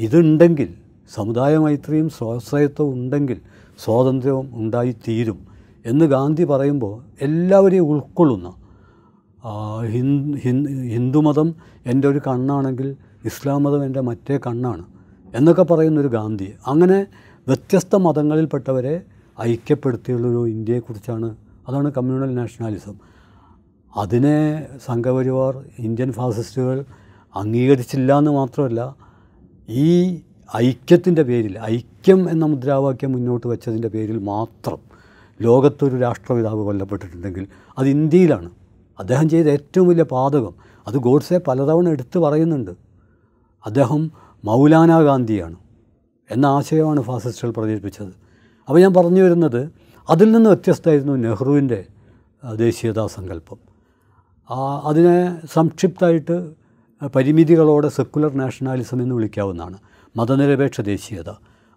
ഇതുണ്ടെങ്കിൽ 0.00 0.68
സമുദായ 1.11 1.54
മൈത്രിയും 1.56 2.06
സ്വാശ്രയത്വം 2.11 2.88
ഉണ്ടെങ്കിൽ 2.94 3.38
സ്വാതന്ത്ര്യവും 3.78 4.47
ഉണ്ടായിത്തീരും 4.56 5.38
എന്ന് 5.85 6.04
ഗാന്ധി 6.06 6.44
പറയുമ്പോൾ 6.44 6.94
എല്ലാവരെയും 7.21 7.87
ഉൾക്കൊള്ളുന്ന 7.88 8.49
ഹിന്ദുമതം 10.90 11.49
എൻ്റെ 11.87 12.06
ഒരു 12.09 12.21
കണ്ണാണെങ്കിൽ 12.26 12.88
ഇസ്ലാം 13.25 13.62
മതം 13.62 13.80
എൻ്റെ 13.85 14.00
മറ്റേ 14.00 14.37
കണ്ണാണ് 14.37 14.85
എന്നൊക്കെ 15.35 15.62
പറയുന്നൊരു 15.62 16.09
ഗാന്ധി 16.09 16.49
അങ്ങനെ 16.66 16.99
വ്യത്യസ്ത 17.47 17.97
മതങ്ങളിൽപ്പെട്ടവരെ 17.97 18.94
ഐക്യപ്പെടുത്തിയുള്ളൊരു 19.44 20.42
ഇന്ത്യയെക്കുറിച്ചാണ് 20.47 21.28
അതാണ് 21.68 21.88
കമ്മ്യൂണൽ 21.92 22.30
നാഷണാലിസം 22.35 22.97
അതിനെ 23.92 24.38
സംഘപരിവാർ 24.87 25.54
ഇന്ത്യൻ 25.78 26.11
ഫാസിസ്റ്റുകൾ 26.12 26.76
അംഗീകരിച്ചില്ല 27.37 28.12
എന്ന് 28.18 28.30
മാത്രമല്ല 28.30 28.82
ഈ 29.78 29.90
ഐക്യത്തിൻ്റെ 30.52 31.23
പേരിൽ 31.23 31.59
ഐക്യം 31.68 32.30
എന്ന 32.30 32.44
മുദ്രാവാക്യം 32.47 33.12
മുന്നോട്ട് 33.12 33.47
വെച്ചതിൻ്റെ 33.47 33.88
പേരിൽ 33.88 34.18
മാത്രം 34.23 34.80
ലോകത്തൊരു 35.40 35.97
രാഷ്ട്രപിതാവ് 35.99 36.62
കൊല്ലപ്പെട്ടിട്ടുണ്ടെങ്കിൽ 36.64 37.44
അത് 37.78 37.88
ഇന്ത്യയിലാണ് 37.88 38.50
അദ്ദേഹം 38.99 39.28
ചെയ്ത 39.28 39.47
ഏറ്റവും 39.49 39.88
വലിയ 39.88 40.04
പാതകം 40.11 40.54
അത് 40.87 40.97
ഗോഡ്സെ 40.99 41.38
പലതവണ 41.38 41.88
എടുത്തു 41.88 42.18
പറയുന്നുണ്ട് 42.18 42.73
അദ്ദേഹം 43.64 44.02
മൗലാന 44.44 44.92
ഗാന്ധിയാണ് 45.02 45.59
എന്ന 46.30 46.47
ആശയമാണ് 46.47 47.00
ഫാസിസ്റ്റുകൾ 47.00 47.52
പ്രചരിപ്പിച്ചത് 47.52 48.12
അപ്പോൾ 48.68 48.80
ഞാൻ 48.80 48.92
പറഞ്ഞു 48.94 49.23
വരുന്നത് 49.23 49.62
അതിൽ 50.09 50.32
നിന്ന് 50.32 50.49
വ്യത്യസ്തമായിരുന്നു 50.50 51.14
നെഹ്റുവിൻ്റെ 51.16 51.80
ദേശീയതാ 52.56 53.06
സങ്കല്പം 53.06 53.59
അതിനെ 54.85 55.18
സംക്ഷിപ്തമായിട്ട് 55.52 56.37
പരിമിതികളോടെ 57.14 57.88
സെക്കുലർ 57.88 58.32
നാഷണാലിസം 58.35 59.02
എന്ന് 59.02 59.14
വിളിക്കാവുന്നതാണ് 59.14 59.78
മതനിരപേക്ഷ 60.14 60.80
ദേശീയത 60.87 61.30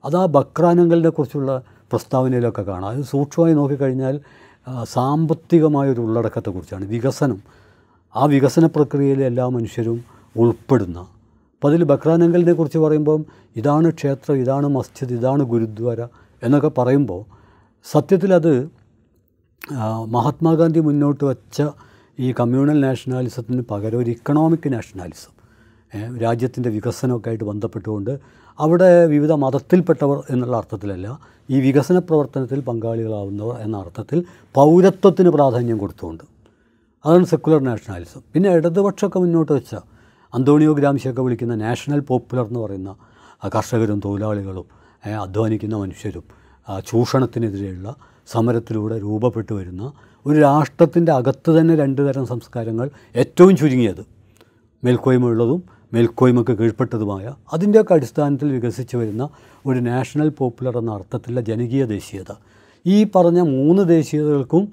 അത് 0.04 0.16
ആ 0.16 0.26
ബക്രാനങ്ങളിനെ 0.32 1.10
കുറിച്ചുള്ള 1.10 1.52
പ്രസ്താവനയിലൊക്കെ 1.92 2.64
കാണാം 2.64 2.90
അത് 2.90 3.04
സൂക്ഷ്മമായി 3.06 3.54
നോക്കിക്കഴിഞ്ഞാൽ 3.54 4.16
ഒരു 5.86 6.02
ഉള്ളടക്കത്തെക്കുറിച്ചാണ് 6.02 6.86
വികസനം 6.86 7.40
ആ 8.16 8.26
വികസന 8.26 8.66
പ്രക്രിയയിൽ 8.76 9.22
എല്ലാ 9.24 9.46
മനുഷ്യരും 9.50 9.98
ഉൾപ്പെടുന്ന 10.36 11.00
അപ്പോൾ 11.54 11.70
അതിൽ 11.70 11.84
ബക്രാനങ്കലിനെ 11.84 12.54
കുറിച്ച് 12.54 12.78
പറയുമ്പം 12.78 13.22
ഇതാണ് 13.56 13.88
ക്ഷേത്രം 13.92 14.36
ഇതാണ് 14.36 14.68
മസ്ജിദ് 14.68 15.14
ഇതാണ് 15.14 15.44
ഗുരുദ്വാര 15.44 16.02
എന്നൊക്കെ 16.42 16.70
പറയുമ്പോൾ 16.78 17.22
സത്യത്തിൽ 17.86 18.32
അത് 18.34 18.54
മഹാത്മാഗാന്ധി 20.08 20.80
മുന്നോട്ട് 20.80 21.24
വച്ച 21.24 21.62
ഈ 22.18 22.28
കമ്മ്യൂണൽ 22.32 22.78
നാഷണാലിസത്തിന് 22.82 23.64
പകരം 23.70 24.00
ഒരു 24.00 24.10
ഇക്കണോമിക് 24.10 24.68
നാഷണാലിസം 24.74 25.35
രാജ്യത്തിൻ്റെ 26.18 26.70
വികസനമൊക്കെ 26.70 27.30
ആയിട്ട് 27.30 27.46
ബന്ധപ്പെട്ടുകൊണ്ട് 27.46 28.14
അവിടെ 28.60 28.90
വിവിധ 29.06 29.34
മതത്തിൽപ്പെട്ടവർ 29.36 30.18
എന്നുള്ള 30.30 30.56
അർത്ഥത്തിലല്ല 30.58 31.08
ഈ 31.50 31.58
വികസന 31.60 31.98
പ്രവർത്തനത്തിൽ 32.00 32.60
പങ്കാളികളാവുന്നവർ 32.60 33.56
എന്ന 33.62 33.76
അർത്ഥത്തിൽ 33.78 34.20
പൗരത്വത്തിന് 34.56 35.30
പ്രാധാന്യം 35.30 35.78
കൊടുത്തുകൊണ്ട് 35.78 36.24
അതാണ് 37.06 37.26
സെക്കുലർ 37.26 37.60
നാഷണാലിസം 37.62 38.22
പിന്നെ 38.34 38.50
ഇടതുപക്ഷമൊക്കെ 38.52 39.20
മുന്നോട്ട് 39.20 39.52
വെച്ച 39.54 39.76
അന്തോണിയോ 40.34 40.72
ഗ്രാംശിയൊക്കെ 40.74 41.22
വിളിക്കുന്ന 41.22 41.56
നാഷണൽ 41.56 42.00
പോപ്പുലർ 42.00 42.46
എന്ന് 42.46 42.60
പറയുന്ന 42.60 42.92
കർഷകരും 43.48 44.00
തൊഴിലാളികളും 44.00 44.66
അധ്വാനിക്കുന്ന 45.20 45.76
മനുഷ്യരും 45.76 46.26
ചൂഷണത്തിനെതിരെയുള്ള 46.84 47.90
സമരത്തിലൂടെ 48.28 48.96
രൂപപ്പെട്ടു 48.98 49.54
വരുന്ന 49.54 49.84
ഒരു 50.26 50.38
രാഷ്ട്രത്തിൻ്റെ 50.40 51.12
അകത്ത് 51.12 51.52
തന്നെ 51.52 51.74
രണ്ട് 51.76 52.02
തരം 52.08 52.24
സംസ്കാരങ്ങൾ 52.26 52.88
ഏറ്റവും 53.16 53.54
ചുരുങ്ങിയത് 53.58 54.04
മേൽക്കോയ്മയുള്ളതും 54.84 55.60
മേൽക്കോയ്മക്ക് 55.94 56.54
കീഴ്പ്പെട്ടതുമായ 56.58 57.26
അതിൻ്റെയൊക്കെ 57.54 57.94
അടിസ്ഥാനത്തിൽ 57.94 58.48
വികസിച്ചു 58.52 58.96
വരുന്ന 58.98 59.24
ഒരു 59.66 59.80
നാഷണൽ 59.80 60.30
പോപ്പുലർ 60.30 60.76
എന്ന 60.78 60.92
അർത്ഥത്തിലുള്ള 60.92 61.42
ജനകീയ 61.42 61.86
ദേശീയത 61.86 62.32
ഈ 62.86 62.98
പറഞ്ഞ 63.16 63.40
മൂന്ന് 63.50 63.84
ദേശീയതകൾക്കും 63.88 64.64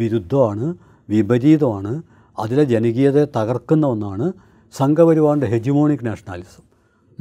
വിരുദ്ധമാണ് 0.00 0.66
വിപരീതമാണ് 1.08 1.92
അതിലെ 2.38 2.64
ജനകീയതയെ 2.64 3.26
തകർക്കുന്ന 3.36 3.86
ഒന്നാണ് 3.86 4.26
സംഘപരിവാറിൻ്റെ 4.74 5.46
ഹെജിമോണിക് 5.46 6.06
നാഷണാലിസം 6.06 6.62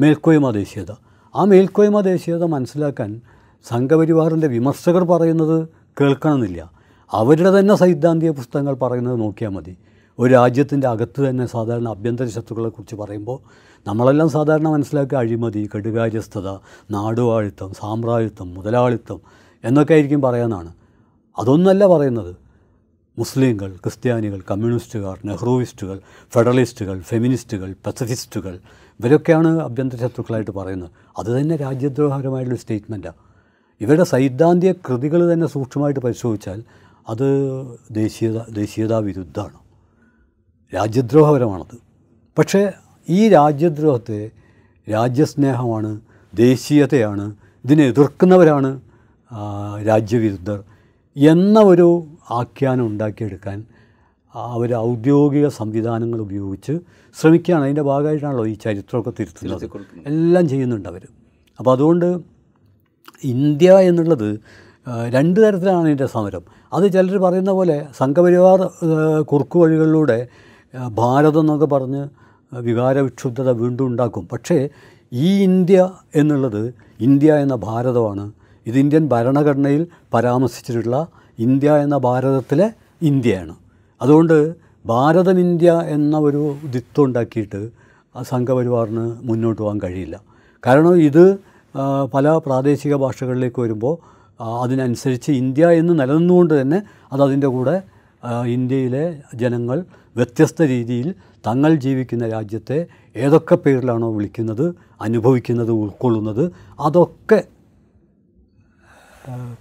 മേൽക്കോയ്മ 0.00 0.50
ദേശീയത 0.52 0.92
ആ 1.36 1.44
മേൽക്കോയ്മ 1.46 1.98
ദേശീയത 2.02 2.44
മനസ്സിലാക്കാൻ 2.46 3.10
സംഘപരിവാറിൻ്റെ 3.66 4.48
വിമർശകർ 4.48 5.04
പറയുന്നത് 5.04 5.58
കേൾക്കണമെന്നില്ല 6.02 6.62
അവരുടെ 7.12 7.52
തന്നെ 7.60 7.76
സൈദ്ധാന്തിക 7.76 8.32
പുസ്തകങ്ങൾ 8.32 8.74
പറയുന്നത് 8.74 9.18
നോക്കിയാൽ 9.20 9.52
മതി 9.52 9.74
ഒരു 10.20 10.30
രാജ്യത്തിൻ്റെ 10.34 10.88
അകത്ത് 10.88 11.30
തന്നെ 11.30 11.46
സാധാരണ 11.46 11.88
ആഭ്യന്തര 11.88 12.28
ശത്രുക്കളെക്കുറിച്ച് 12.28 12.96
പറയുമ്പോൾ 12.96 13.38
നമ്മളെല്ലാം 13.86 14.30
സാധാരണ 14.30 14.68
മനസ്സിലാക്കിയ 14.68 15.18
അഴിമതി 15.18 15.70
കടുകാര്യസ്ഥത 15.76 16.50
നാടുവാഴിത്തം 16.92 17.74
സാമ്രാജ്യത്വം 17.74 18.50
മുതലാളിത്തം 18.54 19.20
എന്നൊക്കെ 19.64 19.94
ആയിരിക്കും 19.94 20.22
പറയാനാണ് 20.22 20.72
അതൊന്നല്ല 21.38 21.84
പറയുന്നത് 21.86 22.32
മുസ്ലിങ്ങൾ 23.18 23.70
ക്രിസ്ത്യാനികൾ 23.76 24.40
കമ്മ്യൂണിസ്റ്റുകാർ 24.52 25.18
നെഹ്റുവിസ്റ്റുകൾ 25.26 25.98
ഫെഡറലിസ്റ്റുകൾ 26.34 27.02
ഫെമിനിസ്റ്റുകൾ 27.02 27.70
പസഫിസ്റ്റുകൾ 27.86 28.60
ഇവരൊക്കെയാണ് 29.00 29.50
ആഭ്യന്തര 29.60 29.98
ശത്രുക്കളായിട്ട് 29.98 30.52
പറയുന്നത് 30.52 30.92
അത് 31.20 31.30
തന്നെ 31.38 31.56
രാജ്യദ്രോഹകരമായിട്ടുള്ള 31.56 32.60
സ്റ്റേറ്റ്മെൻറ്റാണ് 32.60 33.20
ഇവരുടെ 33.82 34.04
സൈദ്ധാന്തിക 34.04 34.72
കൃതികൾ 34.88 35.22
തന്നെ 35.34 35.48
സൂക്ഷ്മമായിട്ട് 35.48 36.00
പരിശോധിച്ചാൽ 36.00 36.60
അത് 37.10 37.28
ദേശീയത 37.92 38.40
ദേശീയതാ 38.52 39.00
വിരുദ്ധമാണ് 39.00 39.63
രാജ്യദ്രോഹപരമാണത് 40.74 41.76
പക്ഷേ 42.38 42.62
ഈ 43.08 43.30
രാജ്യദ്രോഹത്തെ 43.30 44.32
രാജ്യസ്നേഹമാണ് 44.88 45.92
ദേശീയതയാണ് 46.34 47.26
ഇതിനെ 47.66 47.84
എതിർക്കുന്നവരാണ് 47.88 48.72
രാജ്യവിരുദ്ധർ 49.88 50.60
എന്ന 51.16 51.60
ഒരു 51.64 51.88
ആഖ്യാനം 52.32 52.86
ഉണ്ടാക്കിയെടുക്കാൻ 52.88 53.58
അവർ 54.36 54.70
ഔദ്യോഗിക 54.82 55.48
സംവിധാനങ്ങൾ 55.48 56.20
ഉപയോഗിച്ച് 56.20 56.74
ശ്രമിക്കുകയാണ് 57.18 57.64
അതിൻ്റെ 57.64 57.82
ഭാഗമായിട്ടാണല്ലോ 57.82 58.46
ഈ 58.46 58.54
ചരിത്രമൊക്കെ 58.54 59.12
തിരുത്തുന്നത് 59.20 59.66
എല്ലാം 60.08 60.46
ചെയ്യുന്നുണ്ട് 60.50 60.90
അവർ 60.90 61.04
അപ്പോൾ 61.60 61.72
അതുകൊണ്ട് 61.72 62.08
ഇന്ത്യ 63.24 63.74
എന്നുള്ളത് 63.80 64.30
രണ്ട് 65.14 65.38
തരത്തിലാണ് 65.42 65.86
ഇതിൻ്റെ 65.88 66.06
സമരം 66.06 66.44
അത് 66.74 66.86
ചിലർ 66.94 67.18
പറയുന്ന 67.18 67.52
പോലെ 67.52 67.76
സംഘപരിവാർ 67.98 68.60
കുറുക്കു 69.24 69.58
വഴികളിലൂടെ 69.60 70.18
ഭാരതം 70.94 71.42
എന്നൊക്കെ 71.42 71.68
പറഞ്ഞ് 71.68 72.04
വികാരവിക്ഷുബ്ധത 72.52 73.50
വീണ്ടും 73.58 73.86
ഉണ്ടാക്കും 73.88 74.24
പക്ഷേ 74.32 74.58
ഈ 75.12 75.30
ഇന്ത്യ 75.44 75.80
എന്നുള്ളത് 76.16 76.64
ഇന്ത്യ 77.00 77.34
എന്ന 77.36 77.56
ഭാരതമാണ് 77.64 78.26
ഇത് 78.66 78.78
ഇന്ത്യൻ 78.78 79.06
ഭരണഘടനയിൽ 79.08 79.82
പരാമർശിച്ചിട്ടുള്ള 80.14 80.98
ഇന്ത്യ 81.40 81.70
എന്ന 81.78 81.96
ഭാരതത്തിലെ 81.98 82.68
ഇന്ത്യയാണ് 83.02 83.56
അതുകൊണ്ട് 84.02 84.38
ഭാരതം 84.86 85.38
ഇന്ത്യ 85.40 85.72
എന്ന 85.90 86.16
ഒരു 86.20 86.42
ദിത്വം 86.66 87.04
ഉണ്ടാക്കിയിട്ട് 87.04 87.62
സംഘപരിവാറിന് 88.16 89.06
മുന്നോട്ട് 89.24 89.60
പോകാൻ 89.62 89.78
കഴിയില്ല 89.82 90.18
കാരണം 90.64 90.96
ഇത് 91.02 91.26
പല 92.14 92.36
പ്രാദേശിക 92.38 92.96
ഭാഷകളിലേക്ക് 92.96 93.60
വരുമ്പോൾ 93.62 93.96
അതിനനുസരിച്ച് 94.62 95.32
ഇന്ത്യ 95.34 95.66
എന്ന് 95.72 95.94
നിലനിന്നുകൊണ്ട് 96.00 96.54
തന്നെ 96.62 96.80
അത് 97.12 97.22
അതിൻ്റെ 97.22 97.48
കൂടെ 97.48 97.76
ഇന്ത്യയിലെ 98.48 99.06
ജനങ്ങൾ 99.36 99.78
വ്യത്യസ്ത 100.16 100.62
രീതിയിൽ 100.66 101.08
തങ്ങൾ 101.46 101.72
ജീവിക്കുന്ന 101.76 102.26
രാജ്യത്തെ 102.28 102.78
ഏതൊക്കെ 103.16 103.56
പേരിലാണോ 103.56 104.10
വിളിക്കുന്നത് 104.12 104.66
അനുഭവിക്കുന്നത് 105.02 105.72
ഉൾക്കൊള്ളുന്നത് 105.76 106.44
അതൊക്കെ 106.80 107.40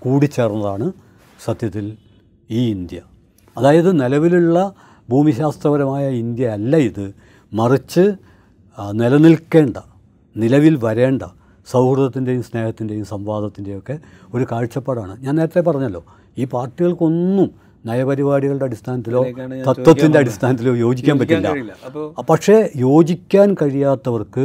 കൂടിച്ചേർന്നതാണ് 0.02 0.86
സത്യത്തിൽ 1.40 1.86
ഈ 2.50 2.62
ഇന്ത്യ 2.70 3.00
അതായത് 3.56 3.90
നിലവിലുള്ള 4.00 4.58
ഭൂമിശാസ്ത്രപരമായ 5.08 6.04
ഇന്ത്യ 6.14 6.46
അല്ല 6.48 6.76
ഇത് 6.80 7.06
മറിച്ച് 7.52 8.04
നിലനിൽക്കേണ്ട 8.94 9.78
നിലവിൽ 10.36 10.74
വരേണ്ട 10.76 11.22
സൗഹൃദത്തിൻ്റെയും 11.68 12.42
സ്നേഹത്തിൻ്റെയും 12.42 13.06
ഒക്കെ 13.78 13.96
ഒരു 14.34 14.44
കാഴ്ചപ്പാടാണ് 14.52 15.14
ഞാൻ 15.20 15.34
നേരത്തെ 15.36 15.60
പറഞ്ഞല്ലോ 15.60 16.02
ഈ 16.36 16.44
പാർട്ടികൾക്കൊന്നും 16.44 17.48
നയപരിപാടികളുടെ 17.84 18.64
അടിസ്ഥാനത്തിലോ 18.64 19.22
തത്വത്തിൻ്റെ 19.64 20.18
അടിസ്ഥാനത്തിലോ 20.18 20.72
യോജിക്കാൻ 20.76 21.16
പറ്റില്ല 21.18 21.74
പക്ഷേ 22.30 22.56
യോജിക്കാൻ 22.76 23.54
കഴിയാത്തവർക്ക് 23.62 24.44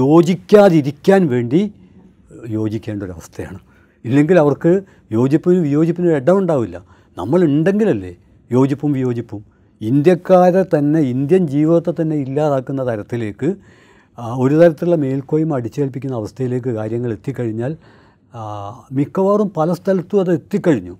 യോജിക്കാതിരിക്കാൻ 0.00 1.22
വേണ്ടി 1.26 1.62
യോജിക്കേണ്ട 2.48 3.02
ഒരവസ്ഥയാണ് 3.02 3.58
ഇല്ലെങ്കിൽ 4.04 4.38
അവർക്ക് 4.38 4.72
യോജിപ്പിനും 5.10 5.62
വിയോജിപ്പിനും 5.62 6.16
ഇടം 6.16 6.38
ഉണ്ടാവില്ല 6.38 6.76
നമ്മളുണ്ടെങ്കിലല്ലേ 7.16 8.12
യോജിപ്പും 8.50 8.92
വിയോജിപ്പും 8.92 9.42
ഇന്ത്യക്കാരെ 9.80 10.62
തന്നെ 10.74 11.00
ഇന്ത്യൻ 11.06 11.42
ജീവിതത്തെ 11.46 11.92
തന്നെ 12.02 12.16
ഇല്ലാതാക്കുന്ന 12.16 12.82
തരത്തിലേക്ക് 12.84 13.48
ഒരു 14.38 14.54
തരത്തിലുള്ള 14.54 14.96
മേൽക്കോയ്മ 14.96 15.56
അടിച്ചേൽപ്പിക്കുന്ന 15.56 16.14
അവസ്ഥയിലേക്ക് 16.16 16.70
കാര്യങ്ങൾ 16.70 17.12
എത്തിക്കഴിഞ്ഞാൽ 17.12 17.72
മിക്കവാറും 18.92 19.48
പല 19.56 19.72
സ്ഥലത്തും 19.72 20.20
അത് 20.20 20.30
എത്തിക്കഴിഞ്ഞു 20.34 20.94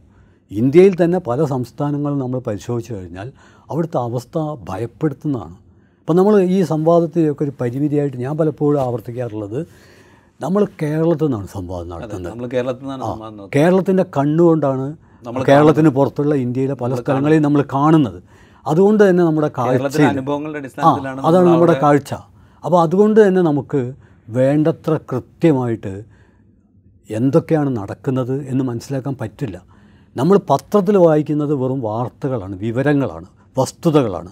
ഇന്ത്യയിൽ 0.50 0.95
തന്നെ 0.95 1.19
പല 1.26 1.45
സംസ്ഥാനങ്ങളും 1.45 2.19
നമ്മൾ 2.19 2.38
പരിശോധിച്ചു 2.49 2.93
കഴിഞ്ഞാൽ 2.93 3.28
അവിടുത്തെ 3.71 3.99
അവസ്ഥ 4.00 4.38
ഭയപ്പെടുത്തുന്നതാണ് 4.69 5.57
അപ്പോൾ 6.00 6.16
നമ്മൾ 6.16 6.35
ഈ 6.49 6.59
സംവാദത്തിലൊക്കെ 6.64 7.43
ഒരു 7.45 7.52
പരിമിതിയായിട്ട് 7.61 8.19
ഞാൻ 8.19 8.35
പലപ്പോഴും 8.37 8.81
ആവർത്തിക്കാറുള്ളത് 8.81 9.61
നമ്മൾ 10.40 10.62
കേരളത്തിൽ 10.83 11.26
നിന്നാണ് 11.26 11.49
സംവാദം 11.49 11.88
നടത്തുന്നത് 11.88 13.49
കേരളത്തിൻ്റെ 13.52 14.04
കണ്ണുകൊണ്ടാണ് 14.12 14.87
കേരളത്തിന് 15.47 15.91
പുറത്തുള്ള 15.91 16.34
ഇന്ത്യയിലെ 16.37 16.75
പല 16.75 16.95
സ്ഥലങ്ങളെയും 16.95 17.43
നമ്മൾ 17.43 17.60
കാണുന്നത് 17.73 18.19
അതുകൊണ്ട് 18.67 19.02
തന്നെ 19.04 19.23
നമ്മുടെ 19.25 19.50
കാഴ്ച 19.56 20.00
അതാണ് 21.25 21.49
നമ്മുടെ 21.49 21.76
കാഴ്ച 21.82 22.13
അപ്പോൾ 22.65 22.78
അതുകൊണ്ട് 22.82 23.19
തന്നെ 23.21 23.43
നമുക്ക് 23.43 23.80
വേണ്ടത്ര 24.28 24.93
കൃത്യമായിട്ട് 25.10 25.93
എന്തൊക്കെയാണ് 27.10 27.71
നടക്കുന്നത് 27.76 28.37
എന്ന് 28.49 28.65
മനസ്സിലാക്കാൻ 28.65 29.15
പറ്റില്ല 29.21 29.56
നമ്മൾ 30.17 30.37
പത്രത്തിൽ 30.50 30.97
വായിക്കുന്നത് 30.99 31.52
വെറും 31.54 31.80
വാർത്തകളാണ് 31.80 32.54
വിവരങ്ങളാണ് 32.60 33.28
വസ്തുതകളാണ് 33.56 34.32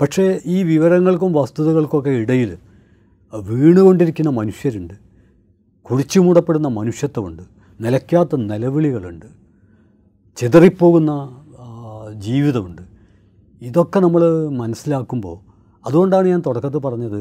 പക്ഷേ 0.00 0.24
ഈ 0.46 0.56
വിവരങ്ങൾക്കും 0.64 1.30
വസ്തുതകൾക്കൊക്കെ 1.32 2.12
ഇടയിൽ 2.22 2.50
വീണുകൊണ്ടിരിക്കുന്ന 3.32 4.30
മനുഷ്യരുണ്ട് 4.30 4.96
കുഴിച്ചു 5.86 6.18
മൂടപ്പെടുന്ന 6.20 6.68
മനുഷ്യത്വമുണ്ട് 6.70 7.44
നിലയ്ക്കാത്ത 7.80 8.36
നിലവിളികളുണ്ട് 8.44 9.28
ചിതറിപ്പോകുന്ന 10.38 11.12
ജീവിതമുണ്ട് 12.18 12.82
ഇതൊക്കെ 13.62 13.98
നമ്മൾ 14.00 14.22
മനസ്സിലാക്കുമ്പോൾ 14.54 15.36
അതുകൊണ്ടാണ് 15.84 16.26
ഞാൻ 16.28 16.40
തുടക്കത്തിൽ 16.46 16.80
പറഞ്ഞത് 16.80 17.20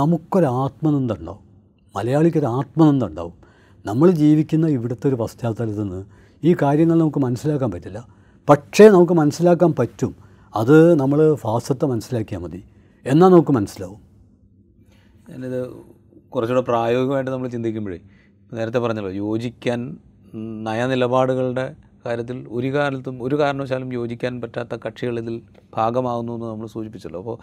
നമുക്കൊരാത്മനന്ദ 0.00 1.12
ഉണ്ടാവും 1.12 1.44
മലയാളിക്കൊരു 1.94 2.48
ഉണ്ടാവും 3.10 3.36
നമ്മൾ 3.84 4.08
ജീവിക്കുന്ന 4.20 4.66
ഇവിടുത്തെ 4.76 5.06
ഒരു 5.08 5.16
പശ്ചാത്തലത്തിൽ 5.16 5.78
നിന്ന് 5.80 6.00
ഈ 6.42 6.52
കാര്യങ്ങൾ 6.62 6.94
നമുക്ക് 6.94 7.20
മനസ്സിലാക്കാൻ 7.20 7.70
പറ്റില്ല 7.70 8.00
പക്ഷേ 8.48 8.84
നമുക്ക് 8.88 9.12
മനസ്സിലാക്കാൻ 9.12 9.70
പറ്റും 9.72 10.12
അത് 10.54 10.76
നമ്മൾ 10.94 11.20
ഫാസത്തെ 11.34 11.86
മനസ്സിലാക്കിയാൽ 11.86 12.40
മതി 12.40 12.60
എന്നാൽ 13.06 13.28
നമുക്ക് 13.28 13.52
മനസ്സിലാവും 13.52 14.00
ഞാനിത് 15.30 15.60
കുറച്ചുകൂടെ 16.28 16.62
പ്രായോഗികമായിട്ട് 16.62 17.30
നമ്മൾ 17.30 17.48
ചിന്തിക്കുമ്പോഴേ 17.48 17.98
നേരത്തെ 18.52 18.78
പറഞ്ഞല്ലോ 18.78 19.12
യോജിക്കാൻ 19.16 19.80
നയനിലപാടുകളുടെ 20.62 21.66
കാര്യത്തിൽ 22.04 22.38
ഒരു 22.48 22.68
കാലത്തും 22.74 23.16
ഒരു 23.22 23.36
കാരണവശാലും 23.36 23.88
യോജിക്കാൻ 23.92 24.34
പറ്റാത്ത 24.40 24.74
കക്ഷികൾ 24.86 25.16
ഇതിൽ 25.18 25.36
ഭാഗമാകുന്നു 25.76 26.32
എന്ന് 26.32 26.46
നമ്മൾ 26.46 26.66
സൂചിപ്പിച്ചല്ലോ 26.66 27.20
അപ്പോൾ 27.20 27.36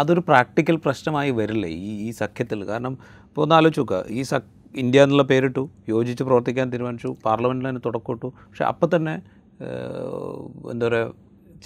അതൊരു 0.00 0.20
പ്രാക്ടിക്കൽ 0.20 0.76
പ്രശ്നമായി 0.76 1.30
വരില്ലേ 1.30 1.70
ഈ 1.80 1.90
ഈ 2.06 2.10
സഖ്യത്തിൽ 2.12 2.60
കാരണം 2.64 2.94
ഇപ്പോൾ 3.26 3.42
ഒന്ന് 3.42 3.54
ആലോചിക്കുക 3.54 3.98
ഈ 4.10 4.22
സഖ്യ 4.22 4.61
ഇന്ത്യ 4.74 5.02
എന്നുള്ള 5.02 5.22
പേരിട്ടു 5.22 5.62
യോജിച്ച് 5.88 6.24
പ്രവർത്തിക്കാൻ 6.24 6.66
തീരുമാനിച്ചു 6.72 7.10
പാർലമെൻറ്റിൽ 7.24 7.68
അതിന് 7.68 7.82
തുടക്കമിട്ടു 7.84 8.28
പക്ഷേ 8.38 8.64
അപ്പം 8.64 8.90
തന്നെ 8.96 9.14
എന്താ 10.70 10.86
പറയുക 10.86 11.12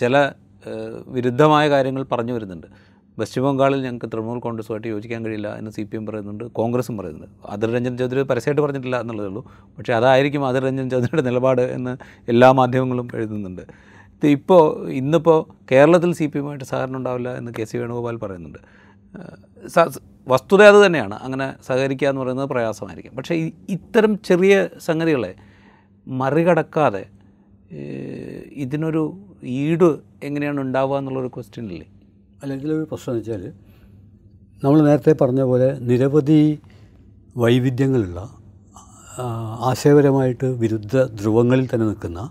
ചില 0.00 0.16
വിരുദ്ധമായ 1.06 1.64
കാര്യങ്ങൾ 1.68 2.02
പറഞ്ഞു 2.10 2.32
വരുന്നുണ്ട് 2.32 2.68
വെസ്റ്റ് 3.18 3.42
ബംഗാളിൽ 3.42 3.80
ഞങ്ങൾക്ക് 3.80 4.08
തൃണമൂൽ 4.12 4.38
കോൺഗ്രസുമായിട്ട് 4.38 4.88
യോജിക്കാൻ 4.88 5.20
കഴിയില്ല 5.24 5.50
എന്ന് 5.58 5.70
സി 5.70 5.82
പി 5.82 5.96
എം 5.96 6.04
പറയുന്നുണ്ട് 6.06 6.44
കോൺഗ്രസും 6.52 6.96
പറയുന്നുണ്ട് 6.96 7.36
അതിർ 7.48 7.68
രഞ്ജൻ 7.70 7.94
ചൗധരി 7.96 8.22
പരസ്യമായിട്ട് 8.22 8.62
പറഞ്ഞിട്ടില്ല 8.62 8.96
എന്നുള്ളതേ 9.00 9.28
ഉള്ളൂ 9.28 9.42
പക്ഷേ 9.78 9.92
അതായിരിക്കും 9.92 10.42
അതിർ 10.46 10.64
രഞ്ജൻ 10.64 10.90
ചൗധരിയുടെ 10.90 11.22
നിലപാട് 11.22 11.62
എന്ന് 11.72 11.92
എല്ലാ 12.28 12.48
മാധ്യമങ്ങളും 12.52 13.08
എഴുതുന്നുണ്ട് 13.14 13.62
ഇപ്പോൾ 14.22 14.62
ഇന്നിപ്പോൾ 14.90 15.38
കേരളത്തിൽ 15.72 16.12
സി 16.12 16.26
പി 16.26 16.38
എമ്മായിട്ട് 16.38 16.64
സഹകരണം 16.64 16.96
ഉണ്ടാവില്ല 16.96 17.30
എന്ന് 17.36 17.50
കെ 17.58 17.64
സി 17.64 17.76
വേണുഗോപാൽ 17.76 18.16
പറയുന്നുണ്ട് 18.16 18.60
വസ്തുത 20.26 20.62
അത് 20.62 20.86
തന്നെയാണ് 20.86 21.16
അങ്ങനെ 21.22 21.46
സഹകരിക്കുക 21.66 22.08
എന്ന് 22.08 22.20
പറയുന്നത് 22.20 22.48
പ്രയാസമായിരിക്കും 22.48 23.12
പക്ഷേ 23.16 23.34
ഇത്തരം 23.68 24.18
ചെറിയ 24.24 24.54
സംഗതികളെ 24.78 25.32
മറികടക്കാതെ 26.06 27.04
ഇതിനൊരു 28.56 29.02
ഈട് 29.42 29.88
എങ്ങനെയാണ് 30.22 30.60
ഉണ്ടാവുക 30.60 30.98
എന്നുള്ളൊരു 30.98 31.28
ക്വസ്റ്റ്യൻ 31.28 31.64
ഇല്ലേ 31.70 31.86
അല്ലെങ്കിൽ 32.42 32.72
ഒരു 32.72 32.84
പ്രശ്നം 32.84 33.12
എന്ന് 33.12 33.22
വെച്ചാൽ 33.22 33.52
നമ്മൾ 34.62 34.78
നേരത്തെ 34.80 35.12
പറഞ്ഞ 35.12 35.42
പോലെ 35.42 35.68
നിരവധി 35.80 36.40
വൈവിധ്യങ്ങളുള്ള 37.36 38.20
ആശയപരമായിട്ട് 39.62 40.44
വിരുദ്ധ 40.44 41.02
ധ്രുവങ്ങളിൽ 41.02 41.66
തന്നെ 41.74 41.86
നിൽക്കുന്ന 41.86 42.30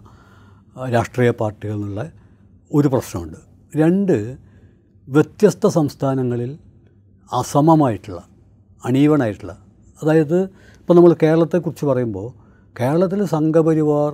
രാഷ്ട്രീയ 0.89 1.32
പാർട്ടികൾ 1.32 2.10
ഒരു 2.71 2.88
പ്രശ്നമുണ്ട് 2.88 3.39
രണ്ട് 3.74 4.38
വ്യത്യസ്ത 5.08 5.67
സംസ്ഥാനങ്ങളിൽ 5.67 6.52
അസമമായിട്ടുള്ള 7.32 8.19
അണീവണായിട്ടുള്ള 8.84 9.54
അതായത് 10.00 10.38
ഇപ്പോൾ 10.80 10.93
നമ്മൾ 10.93 11.12
കേരളത്തെക്കുറിച്ച് 11.24 11.86
പറയുമ്പോൾ 11.86 12.28
കേരളത്തിൽ 12.76 13.19
സംഘപരിവാർ 13.26 14.12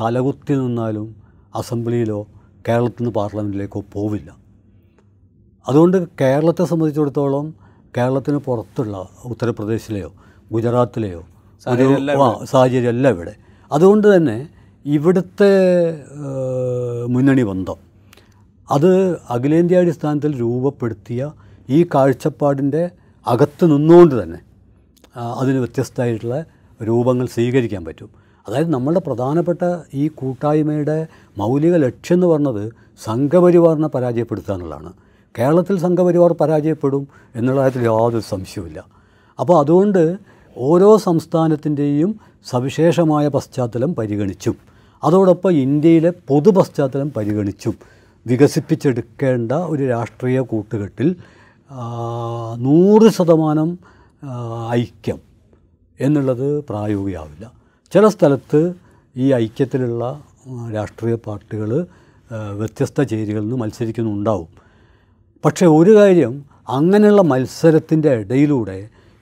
തലകുത്തി 0.00 0.54
നിന്നാലും 0.54 1.08
അസംബ്ലിയിലോ 1.54 2.20
കേരളത്തിൽ 2.68 3.02
നിന്ന് 3.02 3.12
പാർലമെൻറ്റിലേക്കോ 3.14 3.80
പോവില്ല 3.92 4.30
അതുകൊണ്ട് 5.66 5.98
കേരളത്തെ 6.20 6.64
സംബന്ധിച്ചിടത്തോളം 6.64 7.46
കേരളത്തിന് 7.96 8.38
പുറത്തുള്ള 8.38 8.96
ഉത്തർപ്രദേശിലെയോ 9.24 10.10
ഗുജറാത്തിലെയോ 10.50 11.22
സാഹചര്യം 12.46 12.88
അല്ല 12.88 13.08
ഇവിടെ 13.08 13.34
അതുകൊണ്ട് 13.70 14.06
തന്നെ 14.16 14.38
ഇവിടുത്തെ 14.84 15.52
മുന്നണി 17.06 17.42
ബന്ധം 17.42 17.78
അത് 18.68 18.90
അഖിലേന്ത്യാടിസ്ഥാനത്തിൽ 19.30 20.32
രൂപപ്പെടുത്തിയ 20.40 21.30
ഈ 21.68 21.86
കാഴ്ചപ്പാടിൻ്റെ 21.94 22.90
അകത്ത് 23.26 23.64
നിന്നുകൊണ്ട് 23.64 24.22
തന്നെ 24.22 24.40
അതിന് 25.36 25.58
വ്യത്യസ്തമായിട്ടുള്ള 25.58 26.44
രൂപങ്ങൾ 26.80 27.26
സ്വീകരിക്കാൻ 27.26 27.84
പറ്റും 27.84 28.10
അതായത് 28.46 28.70
നമ്മളുടെ 28.70 29.00
പ്രധാനപ്പെട്ട 29.00 29.62
ഈ 29.94 30.08
കൂട്ടായ്മയുടെ 30.14 30.96
മൗലിക 31.36 31.76
ലക്ഷ്യം 31.76 32.14
എന്ന് 32.14 32.26
പറഞ്ഞത് 32.26 32.64
സംഘപരിവാറിനെ 33.00 33.88
പരാജയപ്പെടുത്തുക 33.88 34.54
എന്നുള്ളതാണ് 34.54 34.92
കേരളത്തിൽ 35.34 35.78
സംഘപരിവാർ 35.78 36.32
പരാജയപ്പെടും 36.32 37.08
എന്നുള്ള 37.34 37.60
കാര്യത്തിൽ 37.60 37.82
യാതൊരു 37.82 38.24
സംശയവുമില്ല 38.28 38.80
അപ്പോൾ 39.38 39.56
അതുകൊണ്ട് 39.58 40.02
ഓരോ 40.56 40.96
സംസ്ഥാനത്തിൻ്റെയും 40.98 42.20
സവിശേഷമായ 42.46 43.28
പശ്ചാത്തലം 43.28 43.94
പരിഗണിച്ചും 43.94 44.56
അതോടൊപ്പം 45.02 45.52
ഇന്ത്യയിലെ 45.52 46.10
പൊതു 46.28 46.50
പശ്ചാത്തലം 46.50 47.08
പരിഗണിച്ചും 47.16 47.74
വികസിപ്പിച്ചെടുക്കേണ്ട 48.26 49.52
ഒരു 49.52 49.88
രാഷ്ട്രീയ 49.88 50.40
കൂട്ടുകെട്ടിൽ 50.40 51.08
നൂറ് 52.58 53.08
ശതമാനം 53.10 53.70
ഐക്യം 54.72 55.18
എന്നുള്ളത് 56.00 56.46
പ്രായോഗികമാവില്ല 56.68 57.46
ചില 57.92 58.08
സ്ഥലത്ത് 58.08 58.60
ഈ 59.16 59.26
ഐക്യത്തിലുള്ള 59.32 60.04
രാഷ്ട്രീയ 60.72 61.14
പാർട്ടികൾ 61.26 61.70
വ്യത്യസ്ത 62.54 63.02
ചേരികളിൽ 63.02 63.44
നിന്ന് 63.44 63.56
മത്സരിക്കുന്നുണ്ടാവും 63.56 64.48
പക്ഷേ 65.44 65.66
ഒരു 65.66 65.92
കാര്യം 65.96 66.34
അങ്ങനെയുള്ള 66.68 67.22
മത്സരത്തിൻ്റെ 67.22 68.12
ഇടയിലൂടെ 68.14 68.76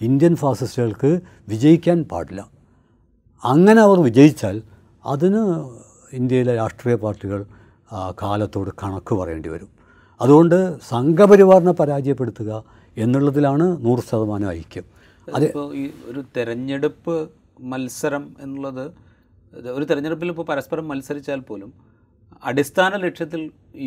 ഇന്ത്യൻ 0.00 0.34
ഫാസിസ്റ്റുകൾക്ക് 0.36 1.10
വിജയിക്കാൻ 1.48 1.98
പാടില്ല 2.02 2.40
അങ്ങനെ 3.42 3.80
അവർ 3.82 3.98
വിജയിച്ചാൽ 3.98 4.56
അതിന് 5.04 5.42
ഇന്ത്യയിലെ 6.12 6.54
രാഷ്ട്രീയ 6.54 6.94
പാർട്ടികൾ 6.94 7.40
കാലത്തോട് 8.18 8.70
കണക്ക് 8.82 9.14
പറയേണ്ടി 9.14 9.48
വരും 9.48 9.70
അതുകൊണ്ട് 10.22 10.58
സംഘപരിവാറിനെ 10.84 11.72
പരാജയപ്പെടുത്തുക 11.72 12.50
എന്നുള്ളതിലാണ് 12.96 13.66
നൂറ് 13.84 14.02
ശതമാനം 14.02 14.48
ഐക്യം 14.50 14.86
അത് 15.28 15.46
ഈ 15.74 15.84
ഒരു 16.06 16.20
തെരഞ്ഞെടുപ്പ് 16.36 17.14
മത്സരം 17.72 18.24
എന്നുള്ളത് 18.40 18.84
ഒരു 19.72 19.84
തെരഞ്ഞെടുപ്പിൽ 19.84 20.30
ഇപ്പോൾ 20.30 20.46
പരസ്പരം 20.48 20.86
മത്സരിച്ചാൽ 20.88 21.40
പോലും 21.40 21.70
അടിസ്ഥാന 22.42 22.92
ലക്ഷ്യത്തിൽ 22.96 23.42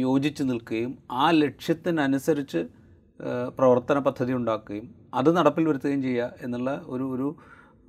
യോജിച്ച് 0.00 0.44
നിൽക്കുകയും 0.44 0.92
ആ 1.14 1.26
ലക്ഷ്യത്തിനനുസരിച്ച് 1.36 2.62
പ്രവർത്തന 3.58 3.98
പദ്ധതി 4.00 4.34
ഉണ്ടാക്കുകയും 4.34 4.88
അത് 5.14 5.30
നടപ്പിൽ 5.38 5.66
വരുത്തുകയും 5.68 6.02
ചെയ്യുക 6.02 6.32
എന്നുള്ള 6.42 6.70
ഒരു 6.88 7.06
ഒരു 7.14 7.28